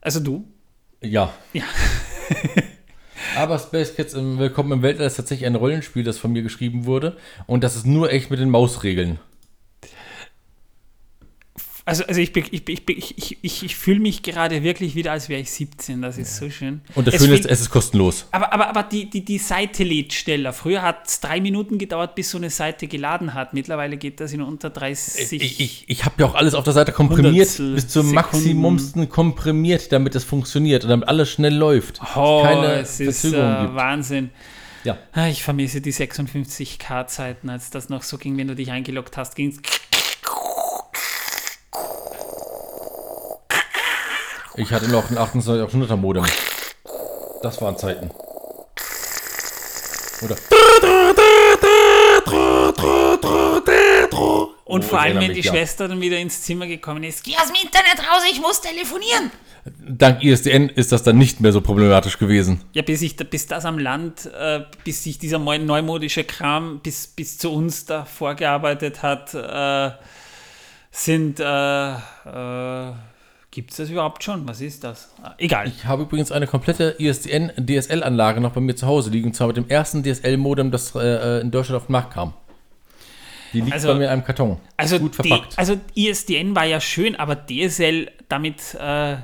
Also 0.00 0.20
du? 0.20 0.46
Ja. 1.00 1.32
Ja. 1.52 1.64
Aber 3.36 3.58
Space 3.58 3.94
Cats 3.94 4.14
im 4.14 4.38
Willkommen 4.38 4.72
im 4.72 4.82
Weltall 4.82 5.06
ist 5.06 5.16
tatsächlich 5.16 5.46
ein 5.46 5.54
Rollenspiel, 5.54 6.04
das 6.04 6.18
von 6.18 6.32
mir 6.32 6.42
geschrieben 6.42 6.86
wurde. 6.86 7.16
Und 7.46 7.64
das 7.64 7.76
ist 7.76 7.86
nur 7.86 8.10
echt 8.12 8.30
mit 8.30 8.40
den 8.40 8.50
Mausregeln. 8.50 9.18
Also, 11.88 12.04
also 12.04 12.20
ich, 12.20 12.36
ich, 12.36 12.68
ich, 12.68 13.38
ich, 13.42 13.62
ich, 13.62 13.76
fühle 13.76 14.00
mich 14.00 14.24
gerade 14.24 14.64
wirklich 14.64 14.96
wieder, 14.96 15.12
als 15.12 15.28
wäre 15.28 15.40
ich 15.40 15.52
17. 15.52 16.02
Das 16.02 16.18
ist 16.18 16.36
so 16.36 16.50
schön. 16.50 16.80
Und 16.96 17.06
das 17.06 17.14
Es 17.14 17.22
Schöne 17.22 17.36
ist, 17.36 17.46
es 17.46 17.60
ist 17.60 17.70
kostenlos. 17.70 18.26
Aber, 18.32 18.52
aber, 18.52 18.68
aber 18.68 18.82
die, 18.82 19.08
die, 19.08 19.24
die 19.24 19.38
Seite 19.38 19.84
lädt 19.84 20.12
schneller. 20.12 20.52
Früher 20.52 20.82
hat 20.82 21.06
es 21.06 21.20
drei 21.20 21.40
Minuten 21.40 21.78
gedauert, 21.78 22.16
bis 22.16 22.30
so 22.30 22.38
eine 22.38 22.50
Seite 22.50 22.88
geladen 22.88 23.34
hat. 23.34 23.54
Mittlerweile 23.54 23.98
geht 23.98 24.18
das 24.18 24.32
in 24.32 24.42
unter 24.42 24.68
30. 24.70 25.40
Ich, 25.40 25.60
ich, 25.60 25.84
ich 25.86 26.04
habe 26.04 26.16
ja 26.18 26.26
auch 26.26 26.34
alles 26.34 26.54
auf 26.54 26.64
der 26.64 26.72
Seite 26.72 26.90
komprimiert, 26.90 27.56
bis 27.56 27.86
zum 27.86 28.08
Sekunden. 28.08 28.14
Maximumsten 28.16 29.08
komprimiert, 29.08 29.92
damit 29.92 30.16
es 30.16 30.24
funktioniert 30.24 30.82
und 30.82 30.90
damit 30.90 31.06
alles 31.06 31.30
schnell 31.30 31.54
läuft. 31.54 32.00
oh, 32.16 32.42
keine 32.42 32.80
es 32.80 32.98
ist 32.98 33.24
äh, 33.24 33.30
Verzögerung 33.30 33.60
gibt. 33.62 33.74
Wahnsinn. 33.76 34.30
Ja. 34.82 34.98
Ah, 35.12 35.28
Ich 35.28 35.42
vermisse 35.42 35.80
die 35.80 35.92
56k-Zeiten, 35.92 37.50
als 37.50 37.70
das 37.70 37.88
noch 37.88 38.02
so 38.02 38.18
ging, 38.18 38.36
wenn 38.36 38.48
du 38.48 38.54
dich 38.54 38.70
eingeloggt 38.70 39.16
hast, 39.16 39.34
ging 39.34 39.56
Ich 44.56 44.72
hatte 44.72 44.88
noch 44.88 45.10
ein 45.10 45.16
2800er 45.18 45.96
Modem. 45.96 46.24
Das 47.42 47.60
waren 47.60 47.76
Zeiten. 47.76 48.10
Oder 50.22 50.36
Und 54.64 54.80
Oh, 54.84 54.88
vor 54.88 55.00
allem, 55.00 55.20
wenn 55.20 55.32
die 55.32 55.40
ja. 55.42 55.52
Schwester 55.52 55.86
dann 55.88 56.00
wieder 56.00 56.18
ins 56.18 56.42
Zimmer 56.42 56.66
gekommen 56.66 57.04
ist, 57.04 57.22
geh 57.22 57.36
aus 57.36 57.46
dem 57.46 57.54
Internet 57.54 57.98
raus, 58.00 58.22
ich 58.30 58.40
muss 58.40 58.60
telefonieren. 58.60 59.30
dank 59.86 60.22
ISDN 60.24 60.68
ist 60.70 60.90
das 60.92 61.02
dann 61.04 61.16
nicht 61.18 61.40
mehr 61.40 61.52
so 61.52 61.60
problematisch 61.60 62.18
gewesen. 62.18 62.62
Ja, 62.72 62.82
bis, 62.82 63.00
ich, 63.02 63.16
bis 63.16 63.46
das 63.46 63.64
am 63.64 63.78
Land, 63.78 64.26
äh, 64.38 64.60
bis 64.84 65.04
sich 65.04 65.18
dieser 65.18 65.38
neu- 65.38 65.58
neumodische 65.58 66.24
Kram 66.24 66.80
bis, 66.80 67.06
bis 67.06 67.38
zu 67.38 67.52
uns 67.52 67.84
da 67.86 68.04
vorgearbeitet 68.04 69.02
hat, 69.02 69.34
äh, 69.34 69.90
sind, 70.90 71.38
äh, 71.40 71.92
äh, 71.92 72.92
Gibt 73.56 73.70
es 73.70 73.78
das 73.78 73.88
überhaupt 73.88 74.22
schon? 74.22 74.46
Was 74.46 74.60
ist 74.60 74.84
das? 74.84 75.08
Ah, 75.22 75.34
egal. 75.38 75.66
Ich 75.66 75.86
habe 75.86 76.02
übrigens 76.02 76.30
eine 76.30 76.46
komplette 76.46 76.94
ISDN-DSL-Anlage 76.98 78.42
noch 78.42 78.52
bei 78.52 78.60
mir 78.60 78.76
zu 78.76 78.86
Hause 78.86 79.08
liegen, 79.08 79.28
und 79.28 79.32
zwar 79.34 79.46
mit 79.46 79.56
dem 79.56 79.66
ersten 79.70 80.02
DSL-Modem, 80.02 80.70
das 80.70 80.94
äh, 80.94 81.40
in 81.40 81.50
Deutschland 81.50 81.80
auf 81.80 81.86
den 81.86 81.92
Markt 81.92 82.12
kam. 82.12 82.34
Die 83.54 83.62
liegt 83.62 83.72
Also- 83.72 83.88
bei 83.88 83.94
mir 83.94 84.04
in 84.04 84.10
einem 84.10 84.24
Karton. 84.24 84.58
Also, 84.76 84.98
gut 84.98 85.12
D- 85.18 85.26
verpackt. 85.28 85.58
also 85.58 85.80
ISDN 85.94 86.54
war 86.54 86.66
ja 86.66 86.80
schön, 86.82 87.16
aber 87.16 87.34
DSL, 87.34 88.10
damit 88.28 88.74
äh, 88.78 89.16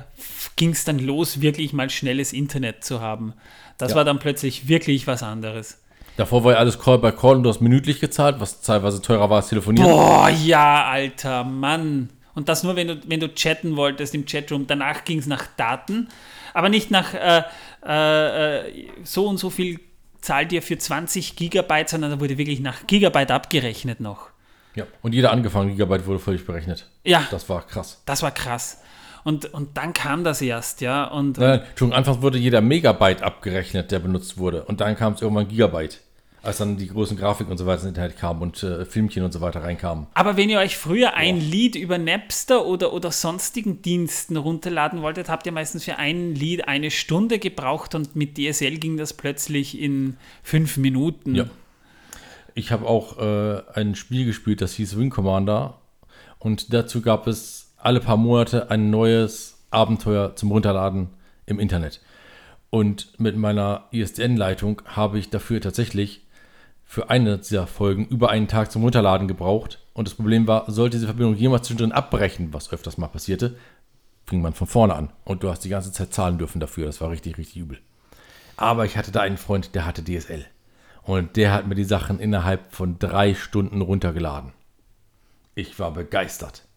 ging 0.55 0.71
es 0.71 0.83
dann 0.83 0.97
los, 0.97 1.41
wirklich 1.41 1.71
mal 1.71 1.91
schnelles 1.91 2.33
Internet 2.33 2.83
zu 2.83 3.01
haben. 3.01 3.33
Das 3.77 3.91
Ja. 3.91 3.97
war 3.97 4.03
dann 4.03 4.17
plötzlich 4.17 4.67
wirklich 4.67 5.05
was 5.05 5.21
anderes. 5.21 5.77
Davor 6.17 6.43
war 6.43 6.53
ja 6.53 6.57
alles 6.57 6.79
Call 6.79 6.97
by 6.97 7.11
Call 7.11 7.35
und 7.35 7.43
du 7.43 7.49
hast 7.49 7.61
minütlich 7.61 7.99
gezahlt, 7.99 8.37
was 8.39 8.61
teilweise 8.61 8.99
teurer 8.99 9.29
war 9.29 9.37
als 9.37 9.49
telefonieren. 9.49 9.87
Boah, 9.91 10.29
ja, 10.29 10.85
alter 10.85 11.43
Mann. 11.43 12.09
Und 12.35 12.49
das 12.49 12.63
nur, 12.63 12.75
wenn 12.75 12.87
du, 12.87 12.99
wenn 13.07 13.19
du 13.19 13.33
chatten 13.33 13.75
wolltest 13.75 14.15
im 14.15 14.25
Chatroom. 14.25 14.65
Danach 14.67 15.03
ging 15.05 15.19
es 15.19 15.27
nach 15.27 15.45
Daten, 15.57 16.09
aber 16.53 16.69
nicht 16.69 16.89
nach 16.91 17.13
äh, 17.13 17.43
äh, 17.85 18.87
so 19.03 19.27
und 19.27 19.37
so 19.37 19.49
viel 19.49 19.79
zahlt 20.21 20.51
ihr 20.51 20.61
für 20.61 20.77
20 20.77 21.35
Gigabyte, 21.35 21.89
sondern 21.89 22.11
da 22.11 22.19
wurde 22.19 22.37
wirklich 22.37 22.59
nach 22.59 22.87
Gigabyte 22.87 23.31
abgerechnet 23.31 23.99
noch. 23.99 24.29
Ja. 24.75 24.85
Und 25.01 25.13
jeder 25.13 25.31
angefangene 25.31 25.73
Gigabyte 25.73 26.05
wurde 26.07 26.19
völlig 26.19 26.45
berechnet. 26.45 26.89
Ja, 27.03 27.27
Das 27.29 27.47
war 27.49 27.61
krass. 27.67 28.01
das 28.05 28.23
war 28.23 28.31
krass. 28.31 28.79
Und, 29.23 29.45
und 29.53 29.77
dann 29.77 29.93
kam 29.93 30.23
das 30.23 30.41
erst, 30.41 30.81
ja. 30.81 31.05
Und, 31.05 31.37
Nein, 31.37 31.49
nein, 31.49 31.59
Entschuldigung, 31.69 31.93
anfangs 31.97 32.21
wurde 32.21 32.37
jeder 32.37 32.61
Megabyte 32.61 33.21
abgerechnet, 33.21 33.91
der 33.91 33.99
benutzt 33.99 34.37
wurde. 34.37 34.63
Und 34.65 34.81
dann 34.81 34.97
kam 34.97 35.13
es 35.13 35.21
irgendwann 35.21 35.47
Gigabyte. 35.47 36.01
Als 36.43 36.57
dann 36.57 36.77
die 36.77 36.87
großen 36.87 37.17
Grafiken 37.17 37.51
und 37.51 37.57
so 37.57 37.65
weiter 37.65 37.81
ins 37.81 37.89
Internet 37.89 38.17
kamen 38.17 38.41
und 38.41 38.61
äh, 38.63 38.83
Filmchen 38.85 39.23
und 39.23 39.31
so 39.31 39.39
weiter 39.39 39.63
reinkamen. 39.63 40.07
Aber 40.13 40.37
wenn 40.37 40.49
ihr 40.49 40.59
euch 40.59 40.77
früher 40.77 41.13
ein 41.13 41.39
Lied 41.39 41.75
über 41.75 41.97
Napster 41.97 42.65
oder, 42.65 42.91
oder 42.91 43.11
sonstigen 43.11 43.81
Diensten 43.81 44.35
runterladen 44.35 45.01
wolltet, 45.01 45.29
habt 45.29 45.45
ihr 45.45 45.53
meistens 45.53 45.85
für 45.85 45.95
ein 45.95 46.35
Lied 46.35 46.67
eine 46.67 46.91
Stunde 46.91 47.39
gebraucht 47.39 47.95
und 47.95 48.15
mit 48.17 48.37
DSL 48.37 48.77
ging 48.77 48.97
das 48.97 49.13
plötzlich 49.13 49.79
in 49.79 50.17
fünf 50.43 50.75
Minuten. 50.75 51.33
Ja. 51.33 51.45
Ich 52.55 52.71
habe 52.71 52.87
auch 52.87 53.17
äh, 53.19 53.63
ein 53.73 53.95
Spiel 53.95 54.25
gespielt, 54.25 54.61
das 54.61 54.73
hieß 54.73 54.97
Wing 54.97 55.09
Commander. 55.09 55.79
Und 56.39 56.73
dazu 56.73 57.01
gab 57.01 57.25
es 57.25 57.73
alle 57.77 58.01
paar 58.01 58.17
Monate 58.17 58.69
ein 58.69 58.89
neues 58.89 59.63
Abenteuer 59.71 60.35
zum 60.35 60.51
Runterladen 60.51 61.07
im 61.45 61.59
Internet. 61.59 62.01
Und 62.69 63.19
mit 63.19 63.37
meiner 63.37 63.87
ISDN-Leitung 63.91 64.81
habe 64.85 65.19
ich 65.19 65.29
dafür 65.29 65.61
tatsächlich 65.61 66.22
für 66.93 67.09
eine 67.09 67.39
dieser 67.39 67.65
Folgen 67.65 68.05
über 68.05 68.29
einen 68.29 68.47
Tag 68.47 68.71
zum 68.71 68.83
Runterladen 68.83 69.27
gebraucht. 69.27 69.79
Und 69.93 70.07
das 70.07 70.13
Problem 70.13 70.45
war, 70.45 70.69
sollte 70.69 70.97
diese 70.97 71.07
Verbindung 71.07 71.33
jemals 71.33 71.65
zwischendrin 71.65 71.91
abbrechen, 71.91 72.53
was 72.53 72.71
öfters 72.71 72.99
mal 72.99 73.07
passierte, 73.07 73.55
fing 74.27 74.43
man 74.43 74.53
von 74.53 74.67
vorne 74.67 74.93
an. 74.93 75.11
Und 75.23 75.41
du 75.41 75.49
hast 75.49 75.61
die 75.61 75.69
ganze 75.69 75.91
Zeit 75.91 76.13
zahlen 76.13 76.37
dürfen 76.37 76.59
dafür. 76.59 76.85
Das 76.85 77.01
war 77.01 77.09
richtig, 77.09 77.39
richtig 77.39 77.57
übel. 77.57 77.79
Aber 78.57 78.85
ich 78.85 78.95
hatte 78.95 79.11
da 79.11 79.21
einen 79.21 79.37
Freund, 79.37 79.73
der 79.73 79.87
hatte 79.87 80.03
DSL. 80.03 80.45
Und 81.01 81.35
der 81.35 81.51
hat 81.51 81.65
mir 81.65 81.73
die 81.73 81.83
Sachen 81.83 82.19
innerhalb 82.19 82.71
von 82.71 82.99
drei 82.99 83.33
Stunden 83.33 83.81
runtergeladen. 83.81 84.53
Ich 85.55 85.79
war 85.79 85.93
begeistert. 85.93 86.67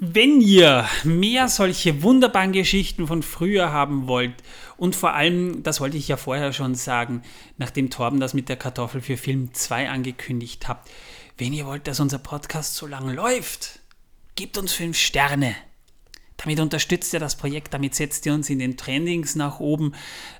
Wenn 0.00 0.40
ihr 0.40 0.88
mehr 1.02 1.48
solche 1.48 2.04
wunderbaren 2.04 2.52
Geschichten 2.52 3.08
von 3.08 3.24
früher 3.24 3.72
haben 3.72 4.06
wollt 4.06 4.32
und 4.76 4.94
vor 4.94 5.14
allem, 5.14 5.64
das 5.64 5.80
wollte 5.80 5.96
ich 5.96 6.06
ja 6.06 6.16
vorher 6.16 6.52
schon 6.52 6.76
sagen, 6.76 7.22
nachdem 7.56 7.90
Torben 7.90 8.20
das 8.20 8.32
mit 8.32 8.48
der 8.48 8.56
Kartoffel 8.56 9.00
für 9.00 9.16
Film 9.16 9.52
2 9.52 9.90
angekündigt 9.90 10.68
habt, 10.68 10.88
wenn 11.36 11.52
ihr 11.52 11.66
wollt, 11.66 11.88
dass 11.88 11.98
unser 11.98 12.18
Podcast 12.18 12.76
so 12.76 12.86
lange 12.86 13.12
läuft, 13.12 13.80
gebt 14.36 14.56
uns 14.56 14.72
fünf 14.72 14.96
Sterne. 14.96 15.56
Damit 16.38 16.60
unterstützt 16.60 17.12
ihr 17.12 17.18
das 17.18 17.34
Projekt, 17.34 17.74
damit 17.74 17.96
setzt 17.96 18.24
ihr 18.24 18.32
uns 18.32 18.48
in 18.48 18.60
den 18.60 18.76
Trendings 18.76 19.34
nach 19.34 19.58
oben, 19.58 19.92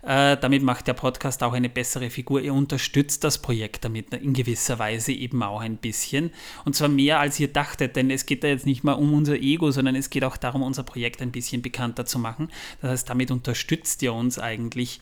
äh, 0.02 0.36
damit 0.36 0.62
macht 0.62 0.86
der 0.86 0.94
Podcast 0.94 1.42
auch 1.42 1.54
eine 1.54 1.68
bessere 1.68 2.08
Figur. 2.08 2.40
Ihr 2.40 2.54
unterstützt 2.54 3.24
das 3.24 3.38
Projekt 3.38 3.84
damit 3.84 4.14
in 4.14 4.32
gewisser 4.32 4.78
Weise 4.78 5.12
eben 5.12 5.42
auch 5.42 5.60
ein 5.60 5.76
bisschen. 5.76 6.30
Und 6.64 6.76
zwar 6.76 6.88
mehr 6.88 7.18
als 7.18 7.40
ihr 7.40 7.48
dachtet, 7.48 7.96
denn 7.96 8.10
es 8.10 8.26
geht 8.26 8.44
da 8.44 8.48
jetzt 8.48 8.64
nicht 8.64 8.84
mal 8.84 8.92
um 8.92 9.12
unser 9.12 9.34
Ego, 9.34 9.72
sondern 9.72 9.96
es 9.96 10.08
geht 10.08 10.22
auch 10.22 10.36
darum, 10.36 10.62
unser 10.62 10.84
Projekt 10.84 11.20
ein 11.20 11.32
bisschen 11.32 11.62
bekannter 11.62 12.06
zu 12.06 12.20
machen. 12.20 12.48
Das 12.80 12.92
heißt, 12.92 13.10
damit 13.10 13.32
unterstützt 13.32 14.00
ihr 14.02 14.14
uns 14.14 14.38
eigentlich 14.38 15.00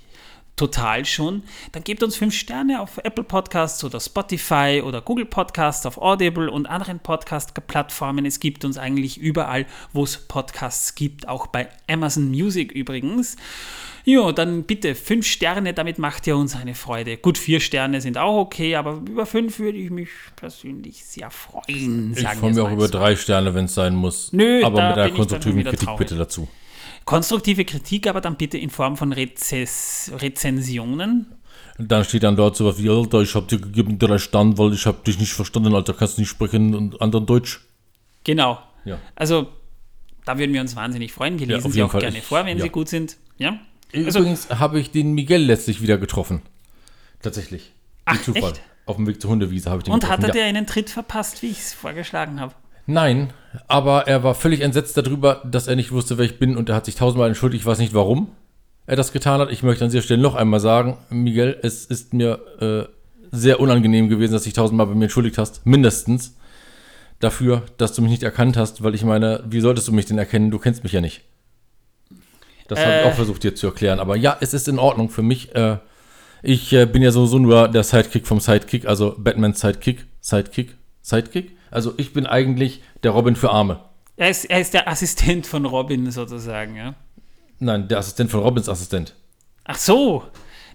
total 0.56 1.04
schon, 1.04 1.42
dann 1.72 1.84
gebt 1.84 2.02
uns 2.02 2.16
fünf 2.16 2.34
Sterne 2.34 2.80
auf 2.80 2.98
Apple 2.98 3.24
Podcasts 3.24 3.84
oder 3.84 4.00
Spotify 4.00 4.82
oder 4.84 5.02
Google 5.02 5.26
Podcasts, 5.26 5.84
auf 5.84 5.98
Audible 5.98 6.50
und 6.50 6.66
anderen 6.66 6.98
Podcast-Plattformen. 6.98 8.24
Es 8.24 8.40
gibt 8.40 8.64
uns 8.64 8.78
eigentlich 8.78 9.18
überall, 9.18 9.66
wo 9.92 10.04
es 10.04 10.16
Podcasts 10.16 10.94
gibt, 10.94 11.28
auch 11.28 11.46
bei 11.46 11.68
Amazon 11.88 12.30
Music 12.30 12.72
übrigens. 12.72 13.36
Jo, 14.06 14.30
dann 14.30 14.62
bitte 14.62 14.94
fünf 14.94 15.26
Sterne, 15.26 15.74
damit 15.74 15.98
macht 15.98 16.26
ihr 16.28 16.36
uns 16.36 16.54
eine 16.54 16.76
Freude. 16.76 17.16
Gut, 17.16 17.36
vier 17.36 17.58
Sterne 17.58 18.00
sind 18.00 18.16
auch 18.16 18.38
okay, 18.38 18.76
aber 18.76 19.02
über 19.06 19.26
fünf 19.26 19.58
würde 19.58 19.78
ich 19.78 19.90
mich 19.90 20.10
persönlich 20.36 21.04
sehr 21.04 21.30
freuen. 21.30 22.14
Ich 22.16 22.26
freue 22.26 22.50
mich 22.50 22.60
auch 22.60 22.70
über 22.70 22.88
drei 22.88 23.16
Sterne, 23.16 23.52
wenn 23.54 23.64
es 23.64 23.74
sein 23.74 23.96
muss. 23.96 24.32
Nö, 24.32 24.64
aber 24.64 24.90
mit 24.90 24.98
einer 24.98 25.10
konstruktiven 25.10 25.64
Kritik 25.64 25.80
traurig. 25.80 25.98
bitte 25.98 26.16
dazu. 26.16 26.48
Konstruktive 27.06 27.64
Kritik, 27.64 28.06
aber 28.06 28.20
dann 28.20 28.36
bitte 28.36 28.58
in 28.58 28.68
Form 28.68 28.96
von 28.98 29.12
Rezess 29.12 30.12
Rezensionen. 30.18 31.26
Und 31.78 31.90
dann 31.92 32.04
steht 32.04 32.22
dann 32.24 32.36
dort 32.36 32.56
sowas 32.56 32.82
wie, 32.82 32.90
Alter, 32.90 33.20
ich 33.22 33.34
habe 33.34 33.46
dir 33.46 33.58
gegeben 33.60 33.98
drei 33.98 34.18
Sterne, 34.18 34.58
weil 34.58 34.72
ich 34.74 34.84
habe 34.86 34.98
dich 35.06 35.18
nicht 35.18 35.32
verstanden, 35.32 35.74
Alter, 35.74 35.94
kannst 35.94 36.18
du 36.18 36.22
nicht 36.22 36.30
sprechen 36.30 36.74
und 36.74 37.00
anderen 37.00 37.24
Deutsch. 37.26 37.60
Genau. 38.24 38.58
Ja. 38.84 38.98
Also, 39.14 39.48
da 40.24 40.36
würden 40.38 40.52
wir 40.52 40.60
uns 40.60 40.74
wahnsinnig 40.76 41.12
freuen. 41.12 41.38
Wir 41.38 41.46
Ja, 41.46 41.56
lesen 41.56 41.70
sie 41.72 41.82
auch 41.82 41.92
Fall. 41.92 42.00
gerne 42.00 42.20
vor, 42.20 42.44
wenn 42.44 42.58
ja. 42.58 42.64
sie 42.64 42.70
gut 42.70 42.88
sind. 42.88 43.16
Ja? 43.38 43.58
Also, 43.94 44.18
Übrigens 44.20 44.50
habe 44.50 44.80
ich 44.80 44.90
den 44.90 45.12
Miguel 45.14 45.42
letztlich 45.42 45.80
wieder 45.80 45.98
getroffen. 45.98 46.42
Tatsächlich. 47.22 47.72
Ach, 48.04 48.20
Zufall. 48.22 48.50
echt? 48.50 48.60
Auf 48.86 48.96
dem 48.96 49.06
Weg 49.06 49.20
zur 49.20 49.30
Hundewiese 49.30 49.70
habe 49.70 49.80
ich 49.80 49.84
den 49.84 49.92
und 49.94 50.00
getroffen. 50.00 50.22
hat 50.24 50.28
er 50.28 50.32
dir 50.32 50.44
einen 50.44 50.66
Tritt 50.66 50.90
verpasst, 50.90 51.42
wie 51.42 51.48
ich 51.48 51.58
es 51.58 51.72
vorgeschlagen 51.74 52.40
habe? 52.40 52.54
Nein, 52.86 53.32
aber 53.68 54.06
er 54.06 54.22
war 54.22 54.34
völlig 54.34 54.60
entsetzt 54.60 54.96
darüber, 54.96 55.42
dass 55.44 55.66
er 55.66 55.76
nicht 55.76 55.92
wusste, 55.92 56.18
wer 56.18 56.24
ich 56.24 56.38
bin 56.38 56.56
und 56.56 56.68
er 56.68 56.76
hat 56.76 56.84
sich 56.84 56.94
tausendmal 56.94 57.28
entschuldigt. 57.28 57.62
Ich 57.62 57.66
weiß 57.66 57.78
nicht, 57.78 57.94
warum 57.94 58.28
er 58.86 58.96
das 58.96 59.12
getan 59.12 59.40
hat. 59.40 59.50
Ich 59.50 59.62
möchte 59.62 59.84
an 59.84 59.90
dieser 59.90 60.02
Stelle 60.02 60.22
noch 60.22 60.34
einmal 60.36 60.60
sagen, 60.60 60.96
Miguel, 61.10 61.58
es 61.62 61.84
ist 61.86 62.14
mir 62.14 62.38
äh, 62.60 62.92
sehr 63.32 63.58
unangenehm 63.60 64.08
gewesen, 64.08 64.32
dass 64.32 64.42
du 64.42 64.46
dich 64.48 64.54
tausendmal 64.54 64.86
bei 64.86 64.94
mir 64.94 65.04
entschuldigt 65.04 65.38
hast. 65.38 65.66
Mindestens 65.66 66.36
dafür, 67.18 67.62
dass 67.78 67.94
du 67.94 68.02
mich 68.02 68.10
nicht 68.12 68.22
erkannt 68.22 68.56
hast, 68.56 68.82
weil 68.84 68.94
ich 68.94 69.02
meine, 69.04 69.42
wie 69.48 69.60
solltest 69.60 69.88
du 69.88 69.92
mich 69.92 70.06
denn 70.06 70.18
erkennen? 70.18 70.50
Du 70.50 70.58
kennst 70.58 70.84
mich 70.84 70.92
ja 70.92 71.00
nicht. 71.00 71.22
Das 72.68 72.78
habe 72.78 72.90
ich 72.90 73.04
Äh. 73.04 73.08
auch 73.08 73.14
versucht 73.14 73.42
dir 73.42 73.54
zu 73.54 73.66
erklären. 73.66 74.00
Aber 74.00 74.16
ja, 74.16 74.36
es 74.40 74.54
ist 74.54 74.68
in 74.68 74.78
Ordnung 74.78 75.08
für 75.08 75.22
mich. 75.22 75.54
Äh, 75.54 75.78
ich 76.42 76.72
äh, 76.72 76.86
bin 76.86 77.02
ja 77.02 77.10
sowieso 77.10 77.38
nur 77.38 77.68
der 77.68 77.82
Sidekick 77.82 78.26
vom 78.26 78.38
Sidekick, 78.40 78.86
also 78.86 79.14
Batmans 79.18 79.60
Sidekick, 79.60 80.06
Sidekick, 80.20 80.74
Sidekick. 81.02 81.55
Also 81.70 81.94
ich 81.96 82.12
bin 82.12 82.26
eigentlich 82.26 82.82
der 83.02 83.10
Robin 83.12 83.36
für 83.36 83.50
Arme. 83.50 83.80
Er 84.16 84.30
ist, 84.30 84.44
er 84.46 84.60
ist 84.60 84.72
der 84.74 84.88
Assistent 84.88 85.46
von 85.46 85.64
Robin 85.66 86.10
sozusagen, 86.10 86.76
ja. 86.76 86.94
Nein, 87.58 87.88
der 87.88 87.98
Assistent 87.98 88.30
von 88.30 88.40
Robins 88.40 88.68
Assistent. 88.68 89.14
Ach 89.64 89.76
so. 89.78 90.24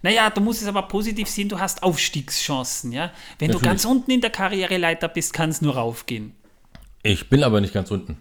Naja, 0.03 0.29
du 0.31 0.41
musst 0.41 0.61
es 0.61 0.67
aber 0.67 0.83
positiv 0.83 1.27
sehen, 1.29 1.47
du 1.49 1.59
hast 1.59 1.83
Aufstiegschancen, 1.83 2.91
ja. 2.91 3.11
Wenn 3.39 3.47
du 3.49 3.53
Natürlich. 3.53 3.61
ganz 3.69 3.85
unten 3.85 4.11
in 4.11 4.21
der 4.21 4.29
Karriereleiter 4.31 5.07
bist, 5.07 5.33
kann 5.33 5.49
es 5.49 5.61
nur 5.61 5.75
raufgehen. 5.75 6.35
Ich 7.03 7.29
bin 7.29 7.43
aber 7.43 7.61
nicht 7.61 7.73
ganz 7.73 7.89
unten. 7.91 8.17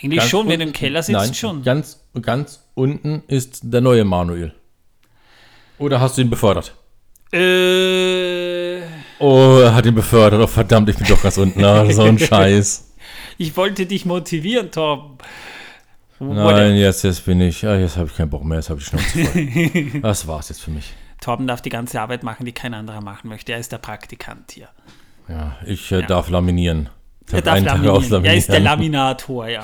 Eigentlich 0.00 0.20
Ganz 0.20 0.30
schon, 0.30 0.48
wenn 0.48 0.60
du 0.60 0.64
im 0.64 0.68
unten- 0.70 0.78
Keller 0.78 1.02
sitzt, 1.02 1.18
Nein, 1.18 1.34
schon. 1.34 1.62
Ganz, 1.62 2.00
ganz 2.22 2.64
unten 2.74 3.22
ist 3.28 3.60
der 3.64 3.80
neue 3.80 4.04
Manuel. 4.04 4.54
Oder 5.78 6.00
hast 6.00 6.16
du 6.16 6.22
ihn 6.22 6.30
befördert? 6.30 6.74
Äh, 7.32 8.80
Oh, 9.22 9.60
er 9.60 9.74
hat 9.74 9.86
ihn 9.86 9.94
befördert. 9.94 10.40
Oh, 10.40 10.46
verdammt, 10.48 10.88
ich 10.88 10.96
bin 10.96 11.06
doch 11.06 11.22
ganz 11.22 11.38
unten. 11.38 11.64
Ah, 11.64 11.88
so 11.90 12.02
ein 12.02 12.18
Scheiß. 12.18 12.92
ich 13.38 13.56
wollte 13.56 13.86
dich 13.86 14.04
motivieren, 14.04 14.70
Torben. 14.70 15.18
Nein, 16.18 16.76
jetzt, 16.76 17.04
jetzt 17.04 17.24
bin 17.24 17.40
ich. 17.40 17.64
Ah, 17.64 17.76
jetzt 17.76 17.96
habe 17.96 18.08
ich 18.08 18.16
keinen 18.16 18.30
Bock 18.30 18.44
mehr. 18.44 18.58
Jetzt 18.58 18.70
habe 18.70 18.80
ich 18.80 18.90
die 18.90 18.96
Schnauze 18.96 19.24
voll. 19.24 20.00
Das 20.02 20.26
war's 20.26 20.48
jetzt 20.48 20.60
für 20.60 20.70
mich. 20.72 20.92
Torben 21.20 21.46
darf 21.46 21.62
die 21.62 21.70
ganze 21.70 22.00
Arbeit 22.00 22.24
machen, 22.24 22.44
die 22.46 22.52
kein 22.52 22.74
anderer 22.74 23.00
machen 23.00 23.28
möchte. 23.28 23.52
Er 23.52 23.58
ist 23.58 23.70
der 23.70 23.78
Praktikant 23.78 24.50
hier. 24.52 24.68
Ja, 25.28 25.56
ich 25.66 25.90
äh, 25.92 26.02
darf 26.02 26.28
laminieren. 26.28 26.88
Ich 27.28 27.34
Er 27.34 27.42
darf 27.42 27.60
laminieren. 27.60 28.24
Er 28.24 28.34
ist 28.34 28.48
der 28.48 28.60
Laminator, 28.60 29.46
ja. 29.48 29.62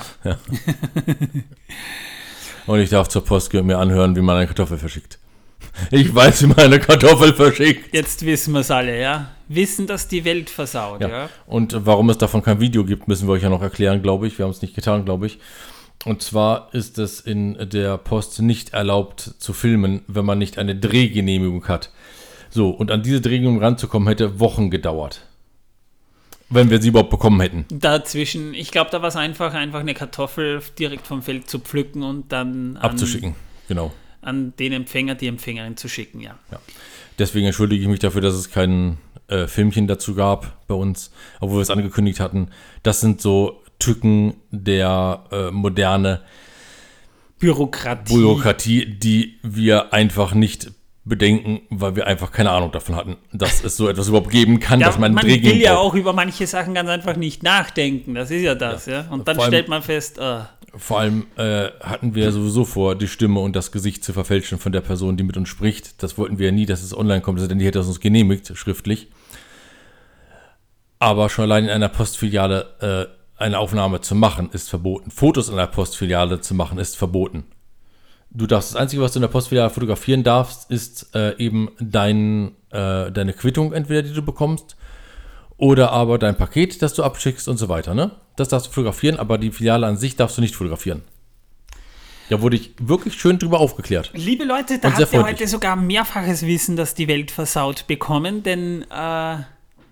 Und 2.65 2.79
ich 2.79 2.89
darf 2.89 3.09
zur 3.09 3.25
Post 3.25 3.53
mir 3.53 3.77
anhören, 3.77 4.15
wie 4.15 4.21
man 4.21 4.37
eine 4.37 4.47
Kartoffel 4.47 4.77
verschickt. 4.77 5.18
Ich 5.91 6.13
weiß, 6.13 6.43
wie 6.43 6.47
man 6.47 6.59
eine 6.59 6.79
Kartoffel 6.79 7.33
verschickt. 7.33 7.93
Jetzt 7.93 8.25
wissen 8.25 8.53
wir 8.53 8.61
es 8.61 8.71
alle, 8.71 8.99
ja. 8.99 9.29
Wissen, 9.47 9.87
dass 9.87 10.07
die 10.07 10.25
Welt 10.25 10.49
versaut, 10.49 11.01
ja. 11.01 11.09
Ja. 11.09 11.29
Und 11.47 11.75
warum 11.85 12.09
es 12.09 12.17
davon 12.17 12.43
kein 12.43 12.59
Video 12.59 12.83
gibt, 12.85 13.07
müssen 13.07 13.27
wir 13.27 13.33
euch 13.33 13.43
ja 13.43 13.49
noch 13.49 13.61
erklären, 13.61 14.01
glaube 14.01 14.27
ich. 14.27 14.37
Wir 14.37 14.45
haben 14.45 14.51
es 14.51 14.61
nicht 14.61 14.75
getan, 14.75 15.05
glaube 15.05 15.25
ich. 15.27 15.39
Und 16.05 16.21
zwar 16.21 16.69
ist 16.73 16.97
es 16.97 17.19
in 17.19 17.57
der 17.71 17.97
Post 17.97 18.41
nicht 18.41 18.73
erlaubt 18.73 19.35
zu 19.39 19.51
filmen, 19.53 20.01
wenn 20.07 20.23
man 20.25 20.37
nicht 20.37 20.57
eine 20.57 20.75
Drehgenehmigung 20.75 21.67
hat. 21.67 21.91
So, 22.49 22.69
und 22.69 22.89
an 22.91 23.03
diese 23.03 23.21
Drehgenehmigung 23.21 23.61
ranzukommen, 23.63 24.07
hätte 24.07 24.39
Wochen 24.39 24.69
gedauert. 24.69 25.25
wenn 26.49 26.69
wir 26.69 26.81
sie 26.81 26.89
überhaupt 26.89 27.11
bekommen 27.11 27.39
hätten. 27.41 27.65
Dazwischen, 27.69 28.53
ich 28.53 28.71
glaube, 28.71 28.89
da 28.91 29.01
war 29.01 29.09
es 29.09 29.15
einfach, 29.15 29.53
einfach 29.53 29.79
eine 29.81 29.93
Kartoffel 29.93 30.61
direkt 30.77 31.05
vom 31.05 31.21
Feld 31.21 31.49
zu 31.49 31.59
pflücken 31.59 32.03
und 32.03 32.31
dann 32.31 32.77
an, 32.77 32.91
Abzuschicken, 32.91 33.35
genau. 33.67 33.91
An 34.21 34.53
den 34.57 34.73
Empfänger, 34.73 35.15
die 35.15 35.27
Empfängerin 35.27 35.77
zu 35.77 35.87
schicken, 35.87 36.19
ja. 36.19 36.37
Ja. 36.51 36.59
Deswegen 37.17 37.45
entschuldige 37.47 37.81
ich 37.81 37.87
mich 37.89 37.99
dafür, 37.99 38.21
dass 38.21 38.33
es 38.33 38.49
kein 38.49 38.97
äh, 39.27 39.47
Filmchen 39.47 39.87
dazu 39.87 40.15
gab 40.15 40.65
bei 40.67 40.75
uns, 40.75 41.11
obwohl 41.39 41.57
wir 41.57 41.61
es 41.61 41.69
angekündigt 41.69 42.19
hatten. 42.19 42.49
Das 42.83 43.01
sind 43.01 43.21
so 43.21 43.61
Tücken 43.77 44.35
der 44.51 45.23
äh, 45.31 45.51
moderne 45.51 46.21
Bürokratie. 47.39 48.13
Bürokratie, 48.13 48.85
die 48.85 49.39
wir 49.41 49.93
einfach 49.93 50.33
nicht 50.33 50.71
bedenken, 51.05 51.61
weil 51.69 51.95
wir 51.95 52.07
einfach 52.07 52.31
keine 52.31 52.51
Ahnung 52.51 52.71
davon 52.71 52.95
hatten, 52.95 53.17
dass 53.33 53.63
es 53.63 53.75
so 53.77 53.89
etwas 53.89 54.09
überhaupt 54.09 54.29
geben 54.29 54.59
kann, 54.59 54.79
Ja, 54.79 54.87
dass 54.87 54.99
man, 54.99 55.13
man 55.13 55.25
will 55.25 55.61
ja 55.61 55.77
auch 55.77 55.95
über 55.95 56.13
manche 56.13 56.45
Sachen 56.45 56.73
ganz 56.73 56.89
einfach 56.89 57.15
nicht 57.15 57.41
nachdenken. 57.41 58.13
Das 58.15 58.29
ist 58.31 58.43
ja 58.43 58.55
das, 58.55 58.85
ja. 58.85 59.07
Und 59.09 59.27
dann 59.27 59.39
stellt 59.41 59.67
man 59.69 59.81
fest, 59.81 60.19
äh, 60.19 60.41
Vor 60.75 60.99
allem 60.99 61.25
äh, 61.35 61.69
hatten 61.79 62.15
wir 62.15 62.31
sowieso 62.31 62.63
vor, 62.63 62.95
die 62.95 63.07
Stimme 63.07 63.39
und 63.39 63.55
das 63.55 63.71
Gesicht 63.71 64.03
zu 64.03 64.13
verfälschen 64.13 64.59
von 64.59 64.71
der 64.71 64.81
Person, 64.81 65.17
die 65.17 65.23
mit 65.23 65.37
uns 65.37 65.49
spricht. 65.49 66.03
Das 66.03 66.17
wollten 66.17 66.37
wir 66.37 66.47
ja 66.47 66.51
nie, 66.51 66.65
dass 66.65 66.83
es 66.83 66.95
online 66.95 67.21
kommt, 67.21 67.39
denn 67.39 67.59
die 67.59 67.65
hätte 67.65 67.79
es 67.79 67.87
uns 67.87 67.99
genehmigt, 67.99 68.51
schriftlich. 68.55 69.07
Aber 70.99 71.29
schon 71.29 71.43
allein 71.43 71.65
in 71.65 71.69
einer 71.71 71.89
Postfiliale 71.89 73.09
äh, 73.39 73.41
eine 73.41 73.57
Aufnahme 73.57 74.01
zu 74.01 74.15
machen, 74.15 74.49
ist 74.51 74.69
verboten. 74.69 75.11
Fotos 75.11 75.47
in 75.47 75.55
einer 75.55 75.67
Postfiliale 75.67 76.41
zu 76.41 76.53
machen, 76.53 76.77
ist 76.77 76.97
verboten. 76.97 77.45
Du 78.31 78.45
darfst, 78.45 78.73
das 78.73 78.81
Einzige, 78.81 79.01
was 79.01 79.13
du 79.13 79.19
in 79.19 79.21
der 79.21 79.29
Postfiliale 79.29 79.71
fotografieren 79.71 80.23
darfst, 80.23 80.69
ist 80.69 81.15
äh, 81.15 81.35
eben 81.37 81.69
dein, 81.79 82.51
äh, 82.69 83.11
deine 83.11 83.33
Quittung 83.33 83.73
entweder, 83.73 84.03
die 84.03 84.13
du 84.13 84.21
bekommst, 84.21 84.75
oder 85.59 85.91
aber 85.91 86.17
dein 86.17 86.37
Paket, 86.37 86.81
das 86.81 86.93
du 86.93 87.03
abschickst 87.03 87.47
und 87.47 87.57
so 87.57 87.69
weiter, 87.69 87.93
ne? 87.93 88.11
Das 88.37 88.47
darfst 88.47 88.67
du 88.67 88.71
fotografieren, 88.71 89.19
aber 89.19 89.37
die 89.37 89.51
Filiale 89.51 89.85
an 89.85 89.97
sich 89.97 90.15
darfst 90.15 90.37
du 90.37 90.41
nicht 90.41 90.55
fotografieren. 90.55 91.03
Da 92.29 92.41
wurde 92.41 92.55
ich 92.55 92.71
wirklich 92.79 93.15
schön 93.15 93.39
drüber 93.39 93.59
aufgeklärt. 93.59 94.11
liebe 94.13 94.45
Leute, 94.45 94.79
da 94.79 94.93
habt 94.93 95.13
ihr 95.13 95.23
heute 95.23 95.47
sogar 95.47 95.75
mehrfaches 95.75 96.45
Wissen, 96.45 96.75
dass 96.75 96.93
die 96.93 97.07
Welt 97.07 97.31
versaut 97.31 97.87
bekommen, 97.87 98.43
denn 98.43 98.83
äh, 98.83 99.37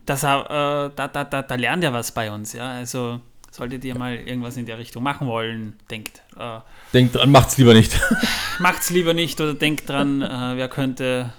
das, 0.06 0.24
äh, 0.24 0.26
da, 0.26 0.90
da, 0.90 1.24
da, 1.26 1.42
da 1.42 1.56
lernt 1.56 1.84
ihr 1.84 1.92
was 1.92 2.14
bei 2.14 2.32
uns, 2.32 2.54
ja. 2.54 2.72
Also 2.72 3.20
solltet 3.52 3.84
ihr 3.84 3.98
mal 3.98 4.16
irgendwas 4.16 4.56
in 4.56 4.66
der 4.66 4.78
Richtung 4.78 5.04
machen 5.04 5.28
wollen, 5.28 5.78
denkt, 5.92 6.22
äh, 6.40 6.60
Denkt 6.94 7.16
dran, 7.16 7.30
macht's 7.30 7.58
lieber 7.58 7.74
nicht. 7.74 8.00
macht's 8.60 8.90
lieber 8.90 9.14
nicht 9.14 9.42
oder 9.42 9.54
denkt 9.54 9.90
dran, 9.90 10.22
äh, 10.22 10.54
wer 10.56 10.70
könnte 10.70 11.34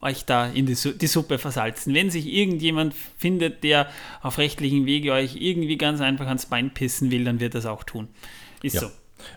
euch 0.00 0.24
da 0.24 0.46
in 0.46 0.66
die, 0.66 0.74
die 0.74 1.06
Suppe 1.06 1.38
versalzen. 1.38 1.94
Wenn 1.94 2.10
sich 2.10 2.26
irgendjemand 2.26 2.94
findet, 3.16 3.64
der 3.64 3.88
auf 4.22 4.38
rechtlichen 4.38 4.86
Wege 4.86 5.12
euch 5.12 5.36
irgendwie 5.36 5.76
ganz 5.76 6.00
einfach 6.00 6.26
ans 6.26 6.46
Bein 6.46 6.72
pissen 6.72 7.10
will, 7.10 7.24
dann 7.24 7.40
wird 7.40 7.54
das 7.54 7.66
auch 7.66 7.84
tun. 7.84 8.08
Ist 8.62 8.74
Ja. 8.74 8.82
so. 8.82 8.90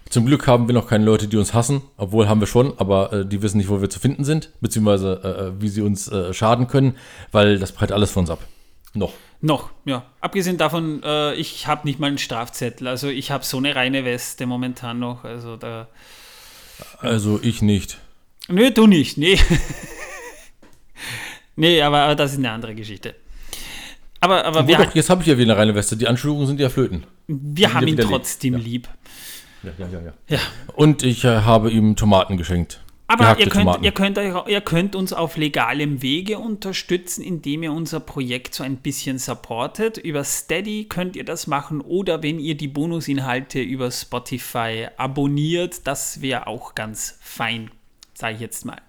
Zum 0.09 0.27
Glück 0.27 0.45
haben 0.45 0.67
wir 0.67 0.73
noch 0.73 0.87
keine 0.87 1.05
Leute, 1.05 1.27
die 1.27 1.37
uns 1.37 1.55
hassen, 1.55 1.81
obwohl 1.97 2.29
haben 2.29 2.39
wir 2.39 2.45
schon, 2.45 2.77
aber 2.77 3.11
äh, 3.11 3.25
die 3.25 3.41
wissen 3.41 3.57
nicht, 3.57 3.69
wo 3.69 3.81
wir 3.81 3.89
zu 3.89 3.99
finden 3.99 4.23
sind, 4.23 4.51
beziehungsweise 4.61 5.53
äh, 5.57 5.61
wie 5.61 5.69
sie 5.69 5.81
uns 5.81 6.07
äh, 6.07 6.33
schaden 6.35 6.67
können, 6.67 6.95
weil 7.31 7.57
das 7.57 7.71
prallt 7.71 7.91
alles 7.91 8.11
von 8.11 8.21
uns 8.21 8.29
ab. 8.29 8.39
Noch. 8.93 9.13
Noch, 9.41 9.71
ja. 9.85 10.05
Abgesehen 10.19 10.57
davon, 10.59 11.01
äh, 11.03 11.33
ich 11.33 11.65
habe 11.65 11.87
nicht 11.87 11.99
mal 11.99 12.07
einen 12.07 12.19
Strafzettel. 12.19 12.87
Also 12.87 13.07
ich 13.07 13.31
habe 13.31 13.43
so 13.43 13.57
eine 13.57 13.75
reine 13.75 14.05
Weste 14.05 14.45
momentan 14.45 14.99
noch. 14.99 15.23
Also 15.23 15.57
da. 15.57 15.87
Also 16.99 17.39
ich 17.41 17.63
nicht. 17.63 17.97
Nö, 18.49 18.69
du 18.69 18.85
nicht. 18.85 19.17
Nee. 19.17 19.39
nee, 21.55 21.81
aber, 21.81 22.01
aber 22.01 22.15
das 22.15 22.33
ist 22.33 22.37
eine 22.37 22.51
andere 22.51 22.75
Geschichte. 22.75 23.15
Aber, 24.19 24.45
aber 24.45 24.67
wir, 24.67 24.77
doch, 24.77 24.93
jetzt 24.93 25.09
habe 25.09 25.21
ich 25.21 25.27
ja 25.27 25.37
wieder 25.37 25.53
eine 25.53 25.59
reine 25.59 25.75
Weste. 25.75 25.97
Die 25.97 26.07
Anschuldigungen 26.07 26.47
sind 26.47 26.59
ja 26.59 26.69
flöten. 26.69 27.05
wir 27.27 27.73
haben 27.73 27.87
ihn 27.87 27.97
trotzdem 27.97 28.55
lieb. 28.55 28.87
Ja, 29.63 29.71
ja, 29.77 29.87
ja, 29.87 29.99
ja. 29.99 30.13
Ja. 30.27 30.39
Und 30.73 31.03
ich 31.03 31.23
äh, 31.23 31.41
habe 31.41 31.71
ihm 31.71 31.95
Tomaten 31.95 32.37
geschenkt. 32.37 32.81
Aber 33.11 33.37
ihr 33.39 33.49
könnt, 33.49 33.83
ihr, 33.83 33.91
könnt, 33.91 34.17
ihr 34.47 34.61
könnt 34.61 34.95
uns 34.95 35.11
auf 35.11 35.35
legalem 35.35 36.01
Wege 36.01 36.39
unterstützen, 36.39 37.21
indem 37.21 37.63
ihr 37.63 37.73
unser 37.73 37.99
Projekt 37.99 38.55
so 38.55 38.63
ein 38.63 38.77
bisschen 38.77 39.17
supportet. 39.17 39.97
Über 39.97 40.23
Steady 40.23 40.85
könnt 40.85 41.17
ihr 41.17 41.25
das 41.25 41.45
machen 41.45 41.81
oder 41.81 42.23
wenn 42.23 42.39
ihr 42.39 42.55
die 42.55 42.69
Bonusinhalte 42.69 43.59
über 43.59 43.91
Spotify 43.91 44.87
abonniert, 44.95 45.87
das 45.87 46.21
wäre 46.21 46.47
auch 46.47 46.73
ganz 46.73 47.17
fein, 47.19 47.69
sage 48.13 48.35
ich 48.35 48.39
jetzt 48.39 48.65
mal. 48.65 48.81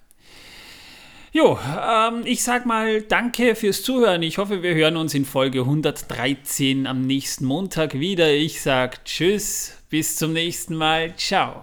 Jo, 1.34 1.58
ähm, 1.64 2.24
ich 2.26 2.42
sag 2.42 2.66
mal 2.66 3.00
danke 3.00 3.54
fürs 3.54 3.82
Zuhören. 3.82 4.22
Ich 4.22 4.36
hoffe, 4.36 4.62
wir 4.62 4.74
hören 4.74 4.98
uns 4.98 5.14
in 5.14 5.24
Folge 5.24 5.60
113 5.60 6.86
am 6.86 7.06
nächsten 7.06 7.46
Montag 7.46 7.94
wieder. 7.94 8.30
Ich 8.30 8.60
sag 8.60 9.02
Tschüss, 9.06 9.72
bis 9.88 10.16
zum 10.16 10.34
nächsten 10.34 10.74
Mal. 10.76 11.16
Ciao. 11.16 11.62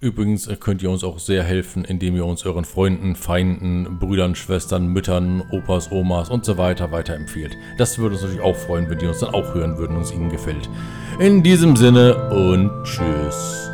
Übrigens 0.00 0.50
könnt 0.60 0.82
ihr 0.82 0.90
uns 0.90 1.02
auch 1.02 1.18
sehr 1.18 1.42
helfen, 1.42 1.86
indem 1.86 2.14
ihr 2.14 2.26
uns 2.26 2.44
euren 2.44 2.66
Freunden, 2.66 3.16
Feinden, 3.16 3.98
Brüdern, 3.98 4.34
Schwestern, 4.34 4.88
Müttern, 4.88 5.42
Opas, 5.50 5.90
Omas 5.90 6.28
und 6.28 6.44
so 6.44 6.58
weiter 6.58 6.92
weiterempfehlt. 6.92 7.56
Das 7.78 7.96
würde 7.96 8.16
uns 8.16 8.22
natürlich 8.22 8.44
auch 8.44 8.56
freuen, 8.56 8.90
wenn 8.90 8.98
die 8.98 9.06
uns 9.06 9.20
dann 9.20 9.32
auch 9.32 9.54
hören 9.54 9.78
würden 9.78 9.96
und 9.96 10.02
es 10.02 10.12
ihnen 10.12 10.28
gefällt. 10.28 10.68
In 11.18 11.42
diesem 11.42 11.74
Sinne 11.74 12.28
und 12.28 12.70
tschüss. 12.84 13.70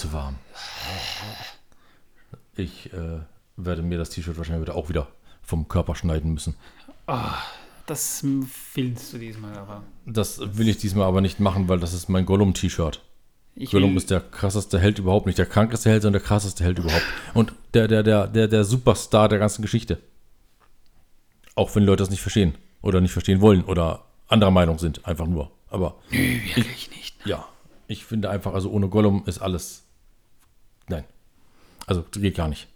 Zu 0.00 0.12
warm. 0.14 0.36
Ich 2.56 2.90
äh, 2.92 3.20
werde 3.56 3.82
mir 3.82 3.98
das 3.98 4.10
T-Shirt 4.10 4.36
wahrscheinlich 4.38 4.62
wieder 4.66 4.74
auch 4.74 4.88
wieder 4.88 5.08
vom 5.42 5.68
Körper 5.68 5.94
schneiden 5.94 6.32
müssen. 6.32 6.56
Das 7.86 8.24
filmst 8.72 9.12
du 9.12 9.18
diesmal 9.18 9.56
aber. 9.58 9.82
Das 10.06 10.40
will 10.56 10.68
ich 10.68 10.78
diesmal 10.78 11.06
aber 11.06 11.20
nicht 11.20 11.38
machen, 11.38 11.68
weil 11.68 11.80
das 11.80 11.92
ist 11.92 12.08
mein 12.08 12.24
Gollum-T-Shirt. 12.24 13.02
Ich 13.56 13.72
Gollum 13.72 13.96
ist 13.96 14.10
der 14.10 14.20
krasseste 14.20 14.78
Held 14.78 14.98
überhaupt, 14.98 15.26
nicht 15.26 15.38
der 15.38 15.46
krankeste 15.46 15.90
Held, 15.90 16.02
sondern 16.02 16.22
der 16.22 16.26
krasseste 16.26 16.64
Held 16.64 16.78
überhaupt. 16.78 17.04
Und 17.34 17.52
der, 17.74 17.88
der, 17.88 18.02
der, 18.02 18.26
der, 18.26 18.48
der 18.48 18.64
Superstar 18.64 19.28
der 19.28 19.38
ganzen 19.38 19.60
Geschichte. 19.60 19.98
Auch 21.56 21.74
wenn 21.74 21.82
Leute 21.82 22.02
das 22.04 22.10
nicht 22.10 22.22
verstehen 22.22 22.54
oder 22.80 23.02
nicht 23.02 23.12
verstehen 23.12 23.42
wollen 23.42 23.64
oder 23.64 24.04
anderer 24.28 24.52
Meinung 24.52 24.78
sind, 24.78 25.04
einfach 25.04 25.26
nur. 25.26 25.50
Aber 25.68 25.96
wirklich 26.08 26.90
nicht. 26.90 27.16
ja, 27.26 27.46
ich 27.86 28.04
finde 28.04 28.30
einfach, 28.30 28.54
also 28.54 28.70
ohne 28.70 28.88
Gollum 28.88 29.24
ist 29.26 29.40
alles. 29.40 29.82
Also 31.90 32.04
geht 32.12 32.36
gar 32.36 32.48
nicht. 32.48 32.68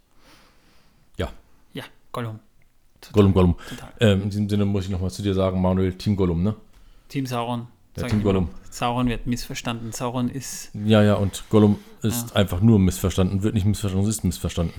Ja, 1.17 1.29
Ja, 1.73 1.83
Gollum. 2.11 2.39
Gollum, 3.13 3.33
Gollum. 3.33 3.55
Total. 3.69 3.93
Ähm, 3.99 4.23
in 4.23 4.29
diesem 4.29 4.49
Sinne 4.49 4.65
muss 4.65 4.85
ich 4.85 4.89
nochmal 4.89 5.11
zu 5.11 5.21
dir 5.21 5.33
sagen, 5.33 5.61
Manuel, 5.61 5.93
Team 5.93 6.15
Gollum, 6.15 6.43
ne? 6.43 6.55
Team 7.07 7.25
Sauron. 7.25 7.67
Ja, 7.95 8.07
Team. 8.07 8.23
Gollum. 8.23 8.49
Sauron 8.71 9.07
wird 9.07 9.25
missverstanden. 9.27 9.91
Sauron 9.93 10.27
ist. 10.29 10.71
Ja, 10.73 11.01
ja, 11.03 11.13
und 11.15 11.43
Gollum 11.49 11.79
ist 12.01 12.35
einfach 12.35 12.59
nur 12.61 12.77
missverstanden, 12.79 13.41
wird 13.43 13.53
nicht 13.53 13.65
missverstanden, 13.65 14.09
es 14.09 14.17
ist 14.17 14.23
missverstanden. 14.23 14.73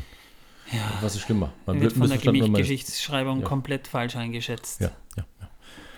Ja, 0.73 0.81
Was 1.01 1.15
ist 1.15 1.23
schlimmer? 1.23 1.53
Man 1.65 1.81
wird 1.81 1.93
von 1.95 2.09
der 2.09 2.19
Geschichtsschreibung 2.19 3.41
Ja. 3.41 3.47
komplett 3.47 3.87
falsch 3.87 4.17
eingeschätzt. 4.17 4.81
Ja, 4.81 4.91
ja, 5.17 5.25
ja. 5.41 5.49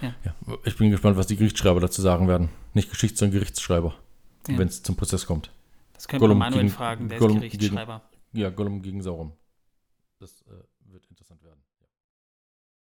Ja. 0.02 0.14
ja. 0.46 0.54
Ich 0.64 0.76
bin 0.76 0.90
gespannt, 0.90 1.16
was 1.16 1.26
die 1.26 1.36
Gerichtsschreiber 1.36 1.80
dazu 1.80 2.02
sagen 2.02 2.28
werden. 2.28 2.50
Nicht 2.74 2.90
Geschichts-, 2.90 3.18
sondern 3.18 3.32
Gerichtsschreiber, 3.40 3.94
Ja. 4.46 4.58
wenn 4.58 4.68
es 4.68 4.82
zum 4.82 4.94
Prozess 4.94 5.26
kommt. 5.26 5.50
Das 5.94 6.06
können 6.06 6.20
Gollum 6.20 6.36
wir 6.38 6.44
Manuel 6.44 6.62
gegen- 6.64 6.74
fragen, 6.74 7.08
der 7.08 7.18
Gollum 7.18 7.42
ist 7.42 7.50
Gerichtsschreiber. 7.52 8.02
Ja, 8.32 8.50
Gollum 8.50 8.82
gegen 8.82 9.02
Sauron. 9.02 9.32
Das 10.18 10.42
äh. 10.42 10.67